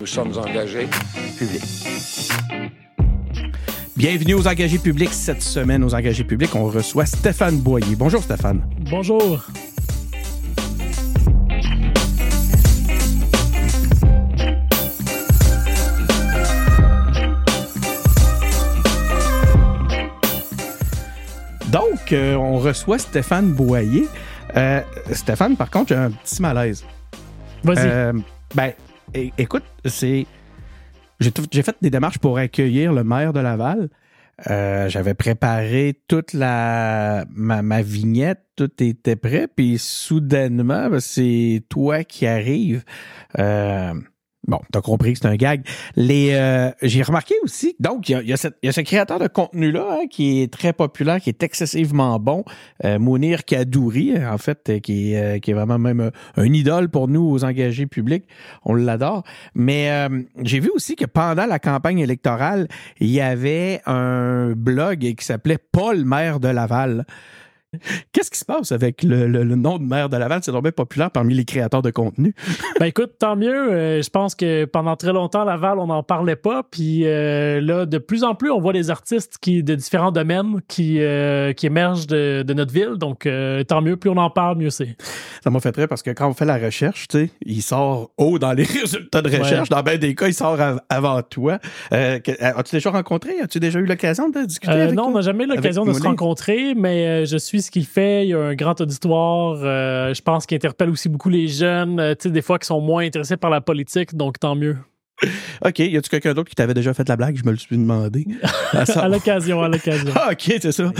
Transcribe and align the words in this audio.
Nous 0.00 0.06
sommes 0.06 0.32
engagés 0.38 0.88
publics. 1.36 1.62
Bienvenue 3.94 4.32
aux 4.32 4.48
engagés 4.48 4.78
publics. 4.78 5.12
Cette 5.12 5.42
semaine, 5.42 5.84
aux 5.84 5.94
engagés 5.94 6.24
publics, 6.24 6.54
on 6.54 6.64
reçoit 6.64 7.04
Stéphane 7.04 7.58
Boyer. 7.58 7.96
Bonjour 7.96 8.22
Stéphane. 8.22 8.62
Bonjour. 8.90 9.44
Donc, 21.70 22.12
euh, 22.12 22.36
on 22.36 22.58
reçoit 22.58 22.98
Stéphane 22.98 23.52
Boyer. 23.52 24.08
Euh, 24.56 24.80
Stéphane, 25.12 25.56
par 25.56 25.68
contre, 25.68 25.88
j'ai 25.90 25.96
un 25.96 26.10
petit 26.10 26.40
malaise. 26.40 26.86
Vas-y. 27.64 27.78
Euh, 27.80 28.12
ben, 28.54 28.72
écoute, 29.14 29.64
c'est. 29.84 30.26
J'ai 31.18 31.62
fait 31.62 31.76
des 31.82 31.90
démarches 31.90 32.18
pour 32.18 32.38
accueillir 32.38 32.92
le 32.92 33.04
maire 33.04 33.32
de 33.32 33.40
Laval. 33.40 33.90
Euh, 34.48 34.88
J'avais 34.88 35.12
préparé 35.12 36.00
toute 36.08 36.32
la 36.32 37.26
ma, 37.30 37.60
ma 37.60 37.82
vignette, 37.82 38.42
tout 38.56 38.70
était 38.82 39.16
prêt, 39.16 39.48
puis 39.54 39.76
soudainement, 39.78 40.88
ben, 40.88 41.00
c'est 41.00 41.62
toi 41.68 42.04
qui 42.04 42.26
arrives. 42.26 42.82
Euh, 43.38 43.92
bon, 44.46 44.60
t'as 44.72 44.80
compris 44.80 45.12
que 45.12 45.20
c'est 45.20 45.28
un 45.28 45.36
gag. 45.36 45.66
Les, 45.96 46.30
euh, 46.32 46.70
j'ai 46.82 47.02
remarqué 47.02 47.34
aussi, 47.42 47.76
donc 47.80 48.08
il 48.08 48.12
y 48.12 48.14
a, 48.14 48.22
y 48.22 48.32
a 48.32 48.50
y 48.62 48.68
a 48.68 48.72
ce 48.72 48.80
créateur 48.80 49.18
de 49.18 49.28
contenu 49.28 49.70
là 49.70 50.00
qui 50.10 50.42
est 50.42 50.52
très 50.52 50.72
populaire, 50.72 51.20
qui 51.20 51.30
est 51.30 51.42
excessivement 51.42 52.18
bon, 52.18 52.44
euh, 52.84 52.98
Mounir 52.98 53.44
Kadouri, 53.44 54.14
en 54.24 54.38
fait, 54.38 54.68
euh, 54.68 54.78
qui 54.78 55.14
euh, 55.14 55.38
qui 55.38 55.50
est 55.50 55.54
vraiment 55.54 55.78
même 55.78 56.00
euh, 56.00 56.10
un 56.36 56.52
idole 56.52 56.88
pour 56.88 57.08
nous 57.08 57.22
aux 57.22 57.44
engagés 57.44 57.86
publics. 57.86 58.24
On 58.64 58.74
l'adore. 58.74 59.22
Mais 59.54 59.90
euh, 59.90 60.22
j'ai 60.42 60.60
vu 60.60 60.70
aussi 60.74 60.96
que 60.96 61.04
pendant 61.04 61.46
la 61.46 61.58
campagne 61.58 61.98
électorale, 61.98 62.68
il 62.98 63.10
y 63.10 63.20
avait 63.20 63.80
un 63.86 64.52
blog 64.56 65.14
qui 65.16 65.24
s'appelait 65.24 65.58
Paul 65.58 66.04
maire 66.04 66.40
de 66.40 66.48
Laval. 66.48 67.04
Qu'est-ce 68.12 68.30
qui 68.32 68.38
se 68.38 68.44
passe 68.44 68.72
avec 68.72 69.04
le, 69.04 69.28
le- 69.28 69.44
le 69.44 69.54
nom 69.54 69.78
de 69.78 69.84
maire 69.84 70.08
de 70.08 70.16
Laval? 70.16 70.40
C'est 70.42 70.50
tombé 70.50 70.72
populaire 70.72 71.10
parmi 71.10 71.34
les 71.34 71.44
créateurs 71.44 71.82
de 71.82 71.90
contenu. 71.90 72.34
Ben 72.80 72.86
écoute, 72.86 73.12
tant 73.18 73.36
mieux. 73.36 73.72
Euh, 73.72 74.02
je 74.02 74.08
pense 74.08 74.34
que 74.34 74.64
pendant 74.64 74.96
très 74.96 75.12
longtemps, 75.12 75.44
Laval, 75.44 75.78
on 75.78 75.86
n'en 75.88 76.02
parlait 76.02 76.34
pas. 76.36 76.62
Puis 76.68 77.02
euh, 77.04 77.60
là, 77.60 77.84
de 77.86 77.98
plus 77.98 78.24
en 78.24 78.34
plus, 78.34 78.50
on 78.50 78.58
voit 78.58 78.72
des 78.72 78.90
artistes 78.90 79.36
qui 79.40 79.62
de 79.62 79.74
différents 79.74 80.12
domaines 80.12 80.60
qui, 80.66 80.96
euh, 81.00 81.52
qui 81.52 81.66
émergent 81.66 82.06
de, 82.06 82.42
de 82.42 82.54
notre 82.54 82.72
ville. 82.72 82.94
Donc, 82.96 83.26
euh, 83.26 83.62
tant 83.64 83.82
mieux. 83.82 83.96
Plus 83.96 84.08
on 84.10 84.16
en 84.16 84.30
parle, 84.30 84.56
mieux 84.56 84.70
c'est. 84.70 84.96
Ça 85.44 85.50
m'a 85.50 85.60
fait 85.60 85.76
rire 85.76 85.88
parce 85.88 86.02
que 86.02 86.10
quand 86.10 86.28
on 86.28 86.32
fait 86.34 86.46
la 86.46 86.56
recherche, 86.58 87.06
tu 87.08 87.18
sais, 87.18 87.30
il 87.44 87.60
sort 87.62 88.10
haut 88.16 88.38
dans 88.38 88.52
les 88.52 88.64
résultats 88.80 89.20
de 89.22 89.28
recherche. 89.38 89.68
Dans 89.68 89.82
bien 89.82 89.98
des 89.98 90.14
cas, 90.14 90.26
il 90.28 90.34
sort 90.34 90.58
av- 90.60 90.80
avant 90.88 91.20
toi. 91.22 91.58
Euh, 91.92 92.18
As-tu 92.40 92.76
déjà 92.76 92.90
rencontré? 92.90 93.40
As-tu 93.42 93.60
déjà 93.60 93.78
eu 93.78 93.84
l'occasion 93.84 94.28
de 94.30 94.44
discuter 94.44 94.72
Euh, 94.72 94.84
avec 94.84 94.94
non, 94.96 95.08
on 95.08 95.12
n'a 95.12 95.20
jamais 95.20 95.44
eu 95.44 95.48
l'occasion 95.48 95.84
de 95.84 95.92
se 95.92 96.02
rencontrer, 96.02 96.74
mais 96.74 97.06
euh, 97.06 97.24
je 97.26 97.36
suis 97.36 97.59
ce 97.60 97.70
qu'il 97.70 97.86
fait. 97.86 98.26
Il 98.26 98.34
a 98.34 98.40
un 98.40 98.54
grand 98.54 98.80
auditoire. 98.80 99.58
euh, 99.62 100.14
je 100.14 100.22
pense 100.22 100.46
qu'il 100.46 100.56
interpelle 100.56 100.90
aussi 100.90 101.08
beaucoup 101.08 101.28
les 101.28 101.48
jeunes, 101.48 102.00
euh, 102.00 102.14
tu 102.18 102.30
des 102.30 102.42
fois 102.42 102.58
qui 102.58 102.66
sont 102.66 102.80
moins 102.80 103.04
intéressés 103.04 103.36
par 103.36 103.50
la 103.50 103.60
politique. 103.60 104.14
Donc, 104.14 104.38
tant 104.38 104.54
mieux. 104.54 104.76
OK. 105.64 105.78
Y 105.78 105.96
a-tu 105.96 106.08
quelqu'un 106.08 106.34
d'autre 106.34 106.48
qui 106.48 106.54
t'avait 106.54 106.74
déjà 106.74 106.94
fait 106.94 107.08
la 107.08 107.16
blague? 107.16 107.36
Je 107.36 107.44
me 107.44 107.50
le 107.50 107.56
suis 107.56 107.76
demandé. 107.76 108.26
À 108.72 109.08
l'occasion, 109.08 109.62
à 109.62 109.68
l'occasion. 109.68 110.12
Ah, 110.14 110.30
OK, 110.32 110.52
c'est 110.60 110.72
ça. 110.72 110.92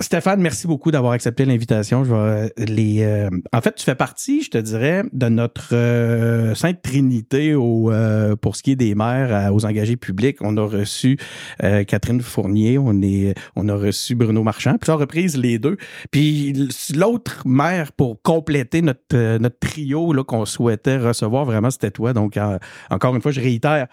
Stéphane, 0.00 0.40
merci 0.40 0.66
beaucoup 0.66 0.90
d'avoir 0.90 1.12
accepté 1.12 1.44
l'invitation. 1.44 2.04
Je 2.04 2.10
vais 2.10 2.16
euh, 2.16 2.48
les. 2.58 3.02
euh, 3.02 3.28
en 3.52 3.60
fait, 3.60 3.74
tu 3.74 3.84
fais 3.84 3.94
partie, 3.94 4.42
je 4.42 4.50
te 4.50 4.58
dirais, 4.58 5.04
de 5.12 5.28
notre 5.28 5.74
euh, 5.74 6.54
sainte 6.54 6.82
trinité 6.82 7.54
au, 7.54 7.90
euh, 7.92 8.36
pour 8.36 8.56
ce 8.56 8.62
qui 8.62 8.72
est 8.72 8.76
des 8.76 8.94
maires 8.94 9.52
aux 9.52 9.64
engagés 9.64 9.96
publics. 9.96 10.38
On 10.40 10.56
a 10.56 10.66
reçu 10.66 11.18
euh, 11.62 11.84
Catherine 11.84 12.20
Fournier, 12.20 12.78
on 12.78 13.00
est, 13.02 13.34
on 13.54 13.68
a 13.68 13.74
reçu 13.74 14.14
Bruno 14.14 14.42
Marchand, 14.42 14.76
plusieurs 14.78 14.98
reprises 14.98 15.36
les 15.36 15.58
deux. 15.58 15.76
Puis 16.10 16.52
l'autre 16.94 17.42
maire 17.44 17.92
pour 17.92 18.20
compléter 18.22 18.82
notre 18.82 19.36
notre 19.38 19.58
trio 19.58 20.12
là 20.12 20.24
qu'on 20.24 20.44
souhaitait 20.44 20.98
recevoir, 20.98 21.44
vraiment, 21.44 21.70
c'était 21.70 21.90
toi. 21.90 22.12
Donc 22.12 22.36
euh, 22.36 22.58
encore 23.06 23.16
une 23.16 23.22
fois, 23.22 23.32
je 23.32 23.40
réitère. 23.40 23.86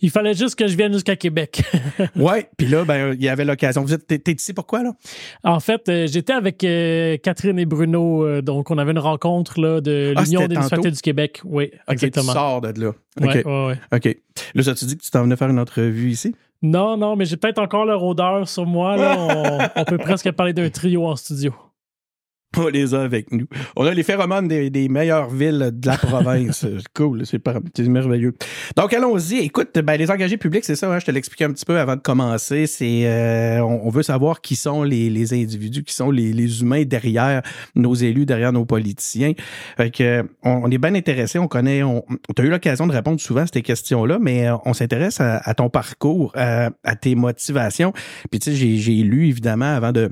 Il 0.00 0.10
fallait 0.10 0.34
juste 0.34 0.56
que 0.56 0.66
je 0.66 0.76
vienne 0.76 0.92
jusqu'à 0.92 1.16
Québec. 1.16 1.62
Ouais. 2.16 2.48
Puis 2.56 2.66
là, 2.66 2.84
ben 2.84 3.14
il 3.14 3.22
y 3.22 3.28
avait 3.28 3.44
l'occasion. 3.44 3.82
Vous 3.82 3.92
êtes, 3.94 4.06
t'es, 4.06 4.32
ici 4.32 4.52
pourquoi 4.52 4.82
là? 4.82 4.92
En 5.44 5.60
fait, 5.60 5.88
euh, 5.88 6.06
j'étais 6.06 6.32
avec 6.32 6.62
euh, 6.64 7.16
Catherine 7.16 7.58
et 7.58 7.64
Bruno, 7.64 8.24
euh, 8.24 8.42
donc 8.42 8.70
on 8.70 8.78
avait 8.78 8.92
une 8.92 8.98
rencontre 8.98 9.60
là, 9.60 9.80
de 9.80 10.12
Ah, 10.16 10.22
l'Union 10.22 10.46
des 10.46 10.54
municipalités 10.54 10.90
du 10.90 11.00
Québec. 11.00 11.40
Oui, 11.44 11.70
exactement. 11.88 12.26
tu 12.26 12.32
sors 12.32 12.60
de 12.60 12.80
là. 12.80 12.88
OK. 12.88 13.24
Ouais, 13.24 13.46
ouais, 13.46 13.66
ouais. 13.66 13.78
OK. 13.92 14.16
Là, 14.54 14.62
ça 14.62 14.74
tu 14.74 14.84
dit 14.84 14.96
que 14.96 15.02
tu 15.02 15.10
t'en 15.10 15.22
venais 15.22 15.36
faire 15.36 15.48
une 15.48 15.58
entrevue 15.58 16.10
ici? 16.10 16.34
Non, 16.62 16.96
non, 16.96 17.16
mais 17.16 17.24
j'ai 17.24 17.36
peut-être 17.36 17.58
encore 17.58 17.84
leur 17.84 18.02
odeur 18.02 18.48
sur 18.48 18.66
moi. 18.66 18.96
Là. 18.96 19.16
On, 19.18 19.80
on 19.80 19.84
peut 19.84 19.98
presque 19.98 20.30
parler 20.32 20.52
d'un 20.52 20.70
trio 20.70 21.06
en 21.06 21.16
studio. 21.16 21.54
On 22.56 22.68
les 22.68 22.94
a 22.94 23.02
avec 23.02 23.32
nous. 23.32 23.46
On 23.76 23.84
a 23.84 23.92
les 23.92 24.02
phéromones 24.02 24.48
des, 24.48 24.70
des 24.70 24.88
meilleures 24.88 25.28
villes 25.28 25.70
de 25.72 25.86
la 25.86 25.96
province. 25.98 26.60
C'est 26.60 26.88
cool, 26.94 27.24
c'est 27.26 27.88
merveilleux. 27.88 28.34
Donc, 28.76 28.92
allons-y. 28.94 29.38
Écoute, 29.38 29.78
ben, 29.78 29.96
les 29.96 30.10
engagés 30.10 30.36
publics, 30.36 30.64
c'est 30.64 30.76
ça, 30.76 30.92
hein, 30.92 30.98
je 30.98 31.06
te 31.06 31.10
l'expliquais 31.10 31.44
un 31.44 31.52
petit 31.52 31.64
peu 31.64 31.78
avant 31.78 31.96
de 31.96 32.00
commencer. 32.00 32.66
C'est, 32.66 33.06
euh, 33.06 33.60
on, 33.60 33.86
on 33.86 33.90
veut 33.90 34.02
savoir 34.02 34.40
qui 34.40 34.56
sont 34.56 34.82
les, 34.82 35.10
les 35.10 35.34
individus, 35.34 35.84
qui 35.84 35.94
sont 35.94 36.10
les, 36.10 36.32
les 36.32 36.62
humains 36.62 36.84
derrière 36.84 37.42
nos 37.74 37.94
élus, 37.94 38.26
derrière 38.26 38.52
nos 38.52 38.64
politiciens. 38.64 39.32
Fait 39.76 39.90
que, 39.90 40.22
on, 40.42 40.62
on 40.64 40.70
est 40.70 40.78
bien 40.78 40.94
intéressé. 40.94 41.38
On 41.38 41.48
connaît, 41.48 41.82
on, 41.82 42.04
tu 42.34 42.42
as 42.42 42.44
eu 42.44 42.50
l'occasion 42.50 42.86
de 42.86 42.92
répondre 42.92 43.20
souvent 43.20 43.42
à 43.42 43.46
ces 43.46 43.62
questions-là, 43.62 44.18
mais 44.20 44.48
euh, 44.48 44.56
on 44.64 44.72
s'intéresse 44.72 45.20
à, 45.20 45.38
à 45.38 45.54
ton 45.54 45.68
parcours, 45.68 46.32
à, 46.34 46.70
à 46.84 46.96
tes 46.96 47.14
motivations. 47.14 47.92
Puis, 48.30 48.40
tu 48.40 48.50
sais, 48.50 48.56
j'ai 48.56 49.02
lu, 49.02 49.28
évidemment, 49.28 49.74
avant 49.74 49.92
de 49.92 50.10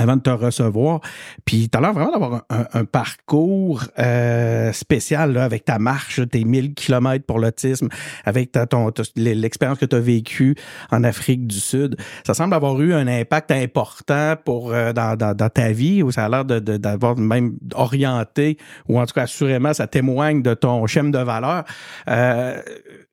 avant 0.00 0.16
de 0.16 0.22
te 0.22 0.30
recevoir. 0.30 1.00
Puis 1.44 1.68
tu 1.68 1.76
as 1.76 1.80
l'air 1.80 1.92
vraiment 1.92 2.12
d'avoir 2.12 2.44
un, 2.48 2.84
parcours 2.84 3.84
euh, 3.98 4.72
spécial 4.72 5.32
là, 5.32 5.44
avec 5.44 5.64
ta 5.64 5.78
marche, 5.78 6.20
tes 6.30 6.44
1000 6.44 6.74
kilomètres 6.74 7.26
pour 7.26 7.38
l'autisme, 7.38 7.88
avec 8.24 8.52
ton, 8.70 8.90
l'expérience 9.16 9.78
que 9.78 9.84
tu 9.84 9.96
as 9.96 10.00
vécue 10.00 10.56
en 10.90 11.04
Afrique 11.04 11.46
du 11.46 11.60
Sud. 11.60 11.96
Ça 12.26 12.34
semble 12.34 12.54
avoir 12.54 12.80
eu 12.80 12.94
un 12.94 13.06
impact 13.06 13.50
important 13.50 14.34
pour 14.42 14.72
euh, 14.72 14.92
dans, 14.92 15.34
ta 15.52 15.72
vie, 15.72 16.02
où 16.02 16.10
ça 16.10 16.24
a 16.24 16.28
l'air 16.28 16.44
de, 16.44 16.58
d'avoir 16.58 17.16
même 17.18 17.58
orienté, 17.74 18.56
ou 18.88 18.98
en 18.98 19.04
tout 19.04 19.14
cas 19.14 19.22
assurément, 19.22 19.74
ça 19.74 19.86
témoigne 19.86 20.42
de 20.42 20.54
ton 20.54 20.86
schéma 20.86 21.10
de 21.10 21.22
valeur. 21.22 21.64
Euh, 22.08 22.60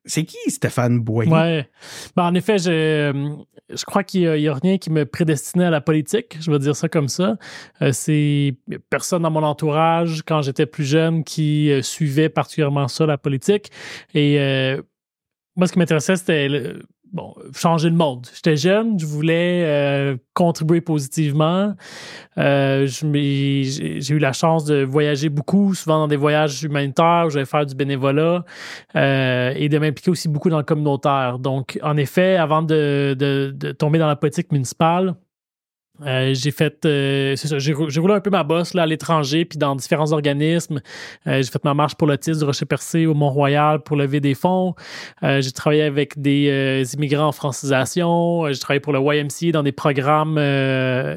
c'est 0.08 0.24
qui 0.24 0.50
Stéphane 0.50 0.98
Boyer? 0.98 1.30
Ouais. 1.30 1.68
Ben, 2.16 2.24
en 2.24 2.34
effet, 2.34 2.58
je, 2.58 3.36
je 3.68 3.84
crois 3.84 4.02
qu'il 4.02 4.32
n'y 4.32 4.48
a, 4.48 4.54
rien 4.54 4.78
qui 4.78 4.90
me 4.90 5.04
prédestinait 5.04 5.66
à 5.66 5.70
la 5.70 5.80
politique. 5.80 6.36
Je 6.40 6.50
vais 6.50 6.58
dire 6.58 6.74
ça 6.74 6.88
comme 6.88 7.08
ça. 7.08 7.36
Euh, 7.82 7.92
c'est 7.92 8.56
personne 8.90 9.22
dans 9.22 9.30
mon 9.30 9.42
entourage, 9.42 10.22
quand 10.26 10.42
j'étais 10.42 10.66
plus 10.66 10.84
jeune, 10.84 11.22
qui 11.22 11.70
euh, 11.70 11.82
suivait 11.82 12.30
particulièrement 12.30 12.88
ça, 12.88 13.06
la 13.06 13.18
politique. 13.18 13.70
Et 14.14 14.40
euh, 14.40 14.80
moi, 15.56 15.66
ce 15.66 15.72
qui 15.72 15.78
m'intéressait, 15.78 16.16
c'était 16.16 16.74
bon, 17.12 17.34
changer 17.54 17.90
le 17.90 17.96
monde. 17.96 18.26
J'étais 18.34 18.56
jeune, 18.56 18.98
je 18.98 19.06
voulais 19.06 19.62
euh, 19.64 20.16
contribuer 20.34 20.80
positivement. 20.80 21.74
Euh, 22.38 22.86
j'ai 22.86 24.14
eu 24.14 24.18
la 24.18 24.32
chance 24.32 24.64
de 24.64 24.84
voyager 24.84 25.28
beaucoup, 25.28 25.74
souvent 25.74 25.98
dans 25.98 26.08
des 26.08 26.16
voyages 26.16 26.62
humanitaires 26.62 27.24
où 27.26 27.30
j'allais 27.30 27.44
faire 27.46 27.66
du 27.66 27.74
bénévolat 27.74 28.44
euh, 28.96 29.52
et 29.56 29.68
de 29.68 29.78
m'impliquer 29.78 30.10
aussi 30.10 30.28
beaucoup 30.28 30.50
dans 30.50 30.58
le 30.58 30.64
communautaire. 30.64 31.38
Donc, 31.38 31.78
en 31.82 31.96
effet, 31.96 32.36
avant 32.36 32.62
de, 32.62 33.16
de- 33.18 33.52
de 33.56 33.72
tomber 33.72 33.98
dans 33.98 34.06
la 34.08 34.16
politique 34.16 34.52
municipale, 34.52 35.14
euh, 36.06 36.32
j'ai 36.34 36.50
fait, 36.50 36.84
euh, 36.84 37.34
c'est 37.36 37.48
ça, 37.48 37.58
j'ai 37.58 37.72
rou- 37.72 37.88
j'ai 37.90 38.00
roulé 38.00 38.14
un 38.14 38.20
peu 38.20 38.30
ma 38.30 38.44
bosse 38.44 38.74
là, 38.74 38.82
à 38.82 38.86
l'étranger, 38.86 39.44
puis 39.44 39.58
dans 39.58 39.74
différents 39.76 40.12
organismes. 40.12 40.80
Euh, 41.26 41.42
j'ai 41.42 41.50
fait 41.50 41.64
ma 41.64 41.74
marche 41.74 41.94
pour 41.96 42.06
l'autisme 42.06 42.38
du 42.40 42.44
Rocher-Percé 42.44 43.06
au 43.06 43.14
Mont-Royal 43.14 43.80
pour 43.82 43.96
lever 43.96 44.20
des 44.20 44.34
fonds. 44.34 44.74
Euh, 45.22 45.40
j'ai 45.40 45.52
travaillé 45.52 45.82
avec 45.82 46.20
des 46.20 46.48
euh, 46.48 46.84
immigrants 46.94 47.28
en 47.28 47.32
francisation. 47.32 48.44
Euh, 48.46 48.52
j'ai 48.52 48.58
travaillé 48.60 48.80
pour 48.80 48.92
le 48.92 49.00
YMCA 49.00 49.52
dans 49.52 49.62
des 49.62 49.72
programmes 49.72 50.36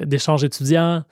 d'échange 0.05 0.43
étudiants. 0.43 1.03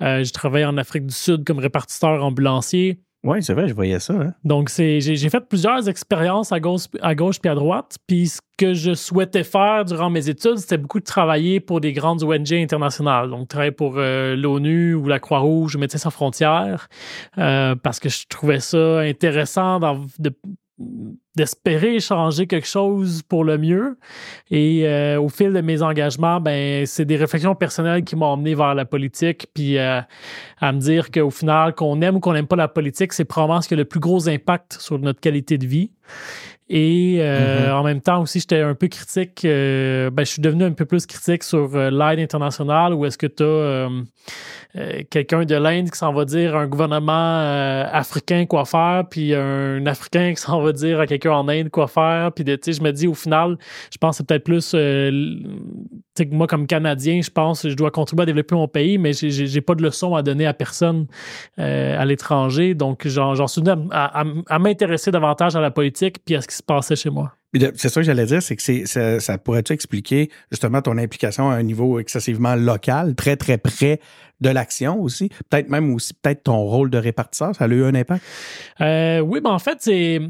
Euh, 0.00 0.24
j'ai 0.24 0.32
travaillé 0.32 0.64
en 0.64 0.76
Afrique 0.78 1.06
du 1.06 1.14
Sud 1.14 1.44
comme 1.44 1.58
répartiteur 1.58 2.24
ambulancier. 2.24 2.98
Oui, 3.22 3.42
c'est 3.42 3.52
vrai, 3.52 3.68
je 3.68 3.74
voyais 3.74 4.00
ça. 4.00 4.14
Hein? 4.14 4.32
Donc, 4.44 4.70
c'est, 4.70 5.00
j'ai, 5.00 5.28
fait 5.28 5.40
plusieurs 5.40 5.88
expériences 5.90 6.52
à 6.52 6.60
gauche, 6.60 6.84
à 7.02 7.14
gauche 7.14 7.38
puis 7.38 7.50
à 7.50 7.54
droite. 7.54 7.98
Puis 8.06 8.28
ce 8.28 8.40
que 8.56 8.72
je 8.72 8.94
souhaitais 8.94 9.44
faire 9.44 9.84
durant 9.84 10.08
mes 10.08 10.30
études, 10.30 10.56
c'était 10.56 10.78
beaucoup 10.78 11.00
de 11.00 11.04
travailler 11.04 11.60
pour 11.60 11.82
des 11.82 11.92
grandes 11.92 12.22
ONG 12.22 12.52
internationales. 12.54 13.28
Donc, 13.28 13.48
travailler 13.48 13.72
pour 13.72 13.94
euh, 13.98 14.34
l'ONU 14.36 14.94
ou 14.94 15.06
la 15.06 15.18
Croix-Rouge 15.18 15.76
ou 15.76 15.78
Médecins 15.78 15.98
sans 15.98 16.10
frontières, 16.10 16.88
euh, 17.36 17.74
parce 17.74 18.00
que 18.00 18.08
je 18.08 18.26
trouvais 18.26 18.60
ça 18.60 19.00
intéressant 19.00 19.80
de, 20.18 20.32
d'espérer 21.36 22.00
changer 22.00 22.46
quelque 22.46 22.66
chose 22.66 23.22
pour 23.22 23.44
le 23.44 23.58
mieux. 23.58 23.98
Et 24.50 24.86
euh, 24.86 25.20
au 25.20 25.28
fil 25.28 25.52
de 25.52 25.60
mes 25.60 25.82
engagements, 25.82 26.40
ben, 26.40 26.86
c'est 26.86 27.04
des 27.04 27.16
réflexions 27.16 27.54
personnelles 27.54 28.02
qui 28.02 28.16
m'ont 28.16 28.32
amené 28.32 28.54
vers 28.54 28.74
la 28.74 28.84
politique, 28.84 29.46
puis 29.54 29.78
euh, 29.78 30.00
à 30.60 30.72
me 30.72 30.80
dire 30.80 31.10
qu'au 31.10 31.30
final, 31.30 31.74
qu'on 31.74 32.00
aime 32.02 32.16
ou 32.16 32.20
qu'on 32.20 32.32
n'aime 32.32 32.46
pas 32.46 32.56
la 32.56 32.68
politique, 32.68 33.12
c'est 33.12 33.24
probablement 33.24 33.60
ce 33.60 33.68
qui 33.68 33.74
a 33.74 33.76
le 33.76 33.84
plus 33.84 34.00
gros 34.00 34.28
impact 34.28 34.78
sur 34.80 34.98
notre 34.98 35.20
qualité 35.20 35.58
de 35.58 35.66
vie. 35.66 35.90
Et 36.72 37.16
euh, 37.18 37.74
en 37.74 37.82
même 37.82 38.00
temps 38.00 38.22
aussi, 38.22 38.38
j'étais 38.38 38.60
un 38.60 38.76
peu 38.76 38.86
critique. 38.86 39.44
euh, 39.44 40.08
ben, 40.10 40.24
je 40.24 40.30
suis 40.30 40.40
devenu 40.42 40.62
un 40.62 40.70
peu 40.70 40.84
plus 40.84 41.04
critique 41.04 41.42
sur 41.42 41.74
euh, 41.74 41.90
l'aide 41.90 42.20
internationale 42.20 42.94
où 42.94 43.04
est-ce 43.04 43.18
que 43.18 43.26
tu 43.26 43.42
as 43.42 43.88
quelqu'un 45.10 45.44
de 45.44 45.56
l'Inde 45.56 45.90
qui 45.90 45.98
s'en 45.98 46.12
va 46.12 46.24
dire 46.24 46.54
à 46.54 46.60
un 46.60 46.66
gouvernement 46.68 47.12
euh, 47.40 47.84
africain 47.90 48.46
quoi 48.46 48.64
faire, 48.64 49.02
puis 49.10 49.34
un 49.34 49.84
Africain 49.86 50.32
qui 50.32 50.40
s'en 50.40 50.60
va 50.62 50.70
dire 50.70 51.00
à 51.00 51.08
quelqu'un 51.08 51.32
en 51.32 51.48
Inde 51.48 51.70
quoi 51.70 51.88
faire. 51.88 52.30
Puis 52.32 52.44
de- 52.44 52.54
tu 52.54 52.72
sais, 52.72 52.78
je 52.78 52.84
me 52.84 52.92
dis 52.92 53.08
au 53.08 53.14
final, 53.14 53.58
je 53.92 53.98
pense 53.98 54.12
que 54.14 54.16
c'est 54.18 54.26
peut-être 54.28 54.44
plus 54.44 54.70
euh, 54.76 55.10
sais, 56.24 56.26
que 56.28 56.34
moi 56.34 56.46
comme 56.46 56.66
Canadien, 56.66 57.20
je 57.22 57.30
pense 57.30 57.62
que 57.62 57.70
je 57.70 57.74
dois 57.76 57.90
contribuer 57.90 58.22
à 58.22 58.26
développer 58.26 58.54
mon 58.54 58.68
pays, 58.68 58.98
mais 58.98 59.12
j'ai- 59.12 59.60
pas 59.60 59.74
de 59.74 59.82
leçon 59.82 60.14
à 60.14 60.22
donner 60.22 60.46
à 60.46 60.54
personne 60.54 61.06
euh, 61.58 61.98
à 62.00 62.04
l'étranger. 62.04 62.74
Donc 62.74 63.06
j'en 63.06 63.46
suis 63.46 63.60
venu 63.62 63.88
à, 63.90 64.20
à- 64.20 64.24
à 64.48 64.58
m'intéresser 64.58 65.10
davantage 65.10 65.54
à 65.56 65.60
la 65.60 65.70
politique 65.70 66.16
puis 66.24 66.36
à 66.36 66.40
ce 66.40 66.48
qui 66.48 66.54
se 66.56 66.62
passait 66.62 66.96
chez 66.96 67.10
moi. 67.10 67.32
C'est 67.74 67.88
ça 67.88 68.00
que 68.00 68.06
j'allais 68.06 68.26
dire, 68.26 68.40
c'est 68.40 68.54
que 68.54 68.86
ça, 68.86 69.18
ça 69.18 69.36
pourrait-tu 69.36 69.72
expliquer 69.72 70.30
justement 70.52 70.82
ton 70.82 70.96
implication 70.98 71.50
à 71.50 71.54
un 71.54 71.64
niveau 71.64 71.98
excessivement 71.98 72.54
local, 72.54 73.16
très 73.16 73.36
très 73.36 73.58
près 73.58 73.98
de 74.40 74.50
l'action 74.50 75.00
aussi, 75.02 75.30
peut-être 75.50 75.68
même 75.68 75.92
aussi 75.92 76.14
peut-être 76.14 76.44
ton 76.44 76.58
rôle 76.58 76.90
de 76.90 76.98
répartisseur, 76.98 77.54
ça 77.54 77.64
a 77.64 77.68
eu 77.68 77.82
un 77.84 77.94
impact? 77.94 78.22
Euh, 78.80 79.18
oui, 79.20 79.40
ben 79.40 79.50
en 79.50 79.58
fait, 79.58 79.78
c'est 79.80 80.20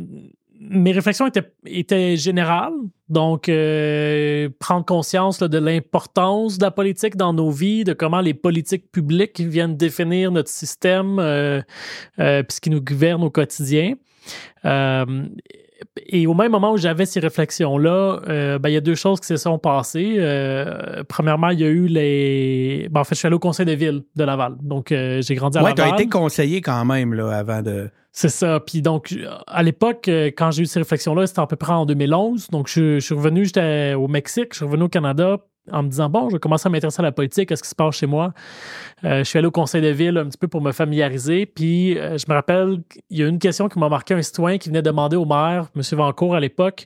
mes 0.63 0.93
réflexions 0.93 1.27
étaient, 1.27 1.51
étaient 1.67 2.17
générales. 2.17 2.75
Donc, 3.09 3.49
euh, 3.49 4.49
prendre 4.59 4.85
conscience 4.85 5.41
là, 5.41 5.49
de 5.49 5.59
l'importance 5.59 6.59
de 6.59 6.65
la 6.65 6.71
politique 6.71 7.17
dans 7.17 7.33
nos 7.33 7.51
vies, 7.51 7.83
de 7.83 7.93
comment 7.95 8.21
les 8.21 8.35
politiques 8.35 8.93
publiques 8.93 9.41
viennent 9.41 9.77
définir 9.77 10.31
notre 10.31 10.51
système, 10.51 11.19
euh, 11.19 11.63
euh, 12.19 12.43
puis 12.43 12.57
ce 12.57 12.61
qui 12.61 12.71
nous 12.71 12.83
gouverne 12.83 13.25
au 13.25 13.31
quotidien. 13.31 13.95
Euh, 14.65 15.25
et 16.07 16.27
au 16.27 16.35
même 16.35 16.53
moment 16.53 16.73
où 16.73 16.77
j'avais 16.77 17.07
ces 17.07 17.21
réflexions-là, 17.21 18.21
euh, 18.29 18.59
ben, 18.59 18.69
il 18.69 18.75
y 18.75 18.77
a 18.77 18.83
deux 18.83 18.95
choses 18.95 19.19
qui 19.19 19.29
se 19.29 19.39
sont 19.39 19.59
passées. 19.59 20.17
Euh, 20.19 21.03
premièrement, 21.09 21.49
il 21.49 21.61
y 21.61 21.65
a 21.65 21.69
eu 21.69 21.87
les. 21.87 22.87
Ben, 22.91 23.01
en 23.01 23.05
fait, 23.05 23.15
je 23.15 23.21
suis 23.21 23.27
allé 23.27 23.37
au 23.37 23.41
conseil 23.41 23.65
de 23.65 23.73
ville 23.73 24.03
de 24.15 24.25
Laval. 24.25 24.57
Donc, 24.61 24.93
euh, 24.93 25.23
j'ai 25.23 25.35
grandi 25.35 25.57
à 25.57 25.63
Ouais, 25.65 25.73
tu 25.75 25.81
as 25.81 25.87
Laval. 25.87 26.01
été 26.03 26.11
conseiller 26.11 26.61
quand 26.61 26.85
même 26.85 27.15
là, 27.15 27.31
avant 27.31 27.63
de. 27.63 27.89
C'est 28.13 28.29
ça. 28.29 28.61
Puis 28.61 28.83
donc, 28.83 29.15
à 29.47 29.63
l'époque, 29.63 30.09
euh, 30.09 30.27
quand 30.27 30.51
j'ai 30.51 30.63
eu 30.63 30.67
ces 30.67 30.81
réflexions-là, 30.81 31.27
c'était 31.27 31.41
à 31.41 31.47
peu 31.47 31.57
près 31.57 31.73
en 31.73 31.87
2011. 31.87 32.49
Donc, 32.49 32.69
je, 32.69 32.99
je 32.99 33.05
suis 33.05 33.15
revenu, 33.15 33.45
j'étais 33.45 33.95
au 33.95 34.09
Mexique, 34.09 34.49
je 34.53 34.57
suis 34.57 34.65
revenu 34.65 34.85
au 34.85 34.89
Canada 34.89 35.39
en 35.73 35.83
me 35.83 35.89
disant, 35.89 36.09
bon, 36.09 36.29
je 36.29 36.35
vais 36.37 36.41
commencer 36.41 36.67
à 36.67 36.71
m'intéresser 36.71 37.01
à 37.01 37.03
la 37.03 37.13
politique, 37.13 37.51
à 37.53 37.57
ce 37.57 37.63
qui 37.63 37.69
se 37.69 37.75
passe 37.75 37.97
chez 37.97 38.07
moi? 38.07 38.33
Euh, 39.05 39.19
je 39.21 39.25
suis 39.25 39.39
allé 39.39 39.47
au 39.47 39.51
conseil 39.51 39.81
de 39.81 39.89
ville 39.89 40.19
un 40.19 40.27
petit 40.27 40.37
peu 40.39 40.49
pour 40.49 40.61
me 40.61 40.73
familiariser. 40.73 41.47
Puis, 41.47 41.99
euh, 41.99 42.19
je 42.19 42.25
me 42.29 42.35
rappelle, 42.35 42.79
il 43.09 43.19
y 43.19 43.23
a 43.23 43.27
une 43.27 43.39
question 43.39 43.69
qui 43.69 43.79
m'a 43.79 43.89
marqué 43.89 44.15
un 44.15 44.23
citoyen 44.23 44.59
qui 44.59 44.69
venait 44.69 44.83
demander 44.83 45.17
au 45.17 45.25
maire, 45.25 45.67
M. 45.75 45.83
Vancourt 45.93 46.35
à 46.35 46.41
l'époque, 46.41 46.85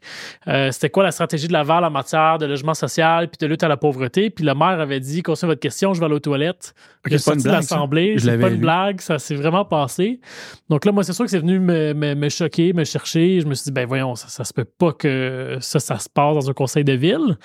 euh, 0.48 0.70
c'était 0.70 0.90
quoi 0.90 1.02
la 1.02 1.10
stratégie 1.10 1.48
de 1.48 1.52
Laval 1.52 1.84
en 1.84 1.90
matière 1.90 2.38
de 2.38 2.46
logement 2.46 2.74
social 2.74 3.28
puis 3.28 3.38
de 3.40 3.46
lutte 3.46 3.62
à 3.62 3.68
la 3.68 3.76
pauvreté. 3.76 4.30
Puis 4.30 4.44
le 4.44 4.54
maire 4.54 4.80
avait 4.80 5.00
dit, 5.00 5.22
concernant 5.22 5.52
votre 5.52 5.60
question, 5.60 5.94
je 5.94 6.00
vais 6.00 6.06
aller 6.06 6.14
aux 6.14 6.20
toilettes. 6.20 6.74
Ok, 7.04 7.10
J'ai 7.10 7.18
c'est 7.18 7.30
pas 7.30 7.34
une 7.34 7.40
sorti 7.40 7.48
de 7.48 7.52
l'Assemblée. 7.52 8.18
Je 8.18 8.30
pas 8.30 8.48
une 8.48 8.60
blague, 8.60 9.00
ça 9.00 9.18
s'est 9.18 9.34
vraiment 9.34 9.64
passé. 9.64 10.20
Donc 10.70 10.84
là, 10.84 10.92
moi, 10.92 11.04
c'est 11.04 11.12
sûr 11.12 11.24
que 11.24 11.30
c'est 11.30 11.38
venu 11.38 11.58
me, 11.58 11.92
me- 11.94 12.14
me 12.14 12.28
choquer, 12.28 12.72
me 12.72 12.84
chercher. 12.84 13.40
Je 13.40 13.46
me 13.46 13.54
suis 13.54 13.64
dit, 13.64 13.72
ben 13.72 13.86
voyons, 13.86 14.14
ça, 14.14 14.28
ça 14.28 14.44
se 14.44 14.52
peut 14.52 14.64
pas 14.64 14.92
que 14.92 15.58
ça, 15.60 15.80
ça 15.80 15.98
se 15.98 16.08
passe 16.08 16.34
dans 16.34 16.50
un 16.50 16.52
conseil 16.52 16.84
de 16.84 16.92
ville. 16.92 17.36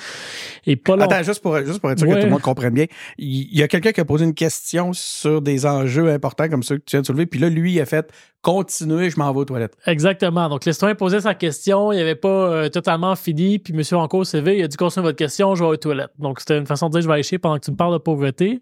Et 0.66 0.76
pas. 0.76 0.94
Attends, 1.02 1.24
juste 1.30 1.42
pour, 1.42 1.58
juste 1.58 1.80
pour 1.80 1.92
être 1.92 2.00
sûr 2.00 2.08
que 2.08 2.14
tout 2.14 2.26
le 2.26 2.30
monde 2.30 2.42
comprenne 2.42 2.74
bien, 2.74 2.86
il 3.18 3.58
y 3.58 3.64
a 3.64 3.68
quelqu'un 3.68 3.92
qui 3.92 4.02
a 4.02 4.06
posé 4.06 4.26
une 4.26 4.34
question 4.34 4.94
sur 4.94 5.42
des 5.42 5.66
enjeux 5.66 6.10
importants 6.10 6.50
comme 6.50 6.64
ceux 6.64 6.78
que 6.78 6.84
tu 6.86 6.96
viens 6.96 7.02
de 7.02 7.06
soulever, 7.06 7.26
puis 7.26 7.40
là, 7.40 7.50
lui, 7.50 7.74
il 7.74 7.82
a 7.82 7.86
fait 7.86 8.12
continuer, 8.42 9.10
je 9.10 9.20
m'en 9.20 9.32
vais 9.34 9.40
aux 9.40 9.46
toilettes. 9.46 9.76
Exactement. 9.86 10.48
Donc, 10.50 10.66
le 10.66 10.72
citoyen 10.72 10.96
posait 10.96 11.22
sa 11.22 11.36
question, 11.36 11.92
il 11.92 11.98
n'avait 11.98 12.16
pas 12.16 12.30
euh, 12.30 12.70
totalement 12.70 13.16
fini, 13.16 13.60
puis 13.60 13.74
M. 13.74 13.82
Anco 14.00 14.24
CV, 14.24 14.58
il 14.58 14.64
a 14.64 14.68
dit 14.68 14.78
continuez 14.78 15.08
votre 15.08 15.18
question, 15.18 15.56
je 15.56 15.64
vais 15.64 15.70
aux 15.70 15.78
toilettes. 15.78 16.12
Donc, 16.20 16.40
c'était 16.40 16.58
une 16.58 16.66
façon 16.66 16.88
de 16.88 16.94
dire 16.94 17.02
je 17.02 17.08
vais 17.08 17.14
aller 17.14 17.24
chier 17.24 17.38
pendant 17.38 17.58
que 17.58 17.66
tu 17.66 17.72
me 17.72 17.76
parles 17.76 17.94
de 17.94 17.98
pauvreté. 17.98 18.62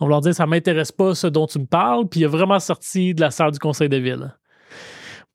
On 0.00 0.06
va 0.06 0.10
leur 0.10 0.20
dire 0.20 0.34
ça 0.34 0.46
m'intéresse 0.46 0.92
pas 0.92 1.14
ce 1.14 1.26
dont 1.26 1.46
tu 1.46 1.60
me 1.60 1.66
parles, 1.66 2.08
puis 2.08 2.20
il 2.20 2.24
a 2.24 2.28
vraiment 2.28 2.58
sorti 2.58 3.14
de 3.14 3.20
la 3.20 3.30
salle 3.30 3.52
du 3.52 3.58
conseil 3.58 3.88
de 3.88 3.96
ville. 3.96 4.34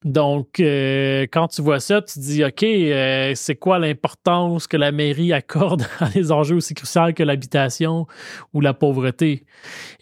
Donc, 0.05 0.59
euh, 0.59 1.25
quand 1.31 1.47
tu 1.47 1.63
vois 1.63 1.79
ça, 1.79 2.03
tu 2.03 2.13
te 2.13 2.19
dis, 2.19 2.43
OK, 2.43 2.61
euh, 2.61 3.31
c'est 3.33 3.55
quoi 3.55 3.79
l'importance 3.79 4.67
que 4.67 4.77
la 4.77 4.91
mairie 4.91 5.33
accorde 5.33 5.87
à 5.99 6.09
des 6.09 6.31
enjeux 6.31 6.57
aussi 6.57 6.75
cruciaux 6.75 7.13
que 7.15 7.23
l'habitation 7.23 8.05
ou 8.53 8.61
la 8.61 8.75
pauvreté? 8.75 9.45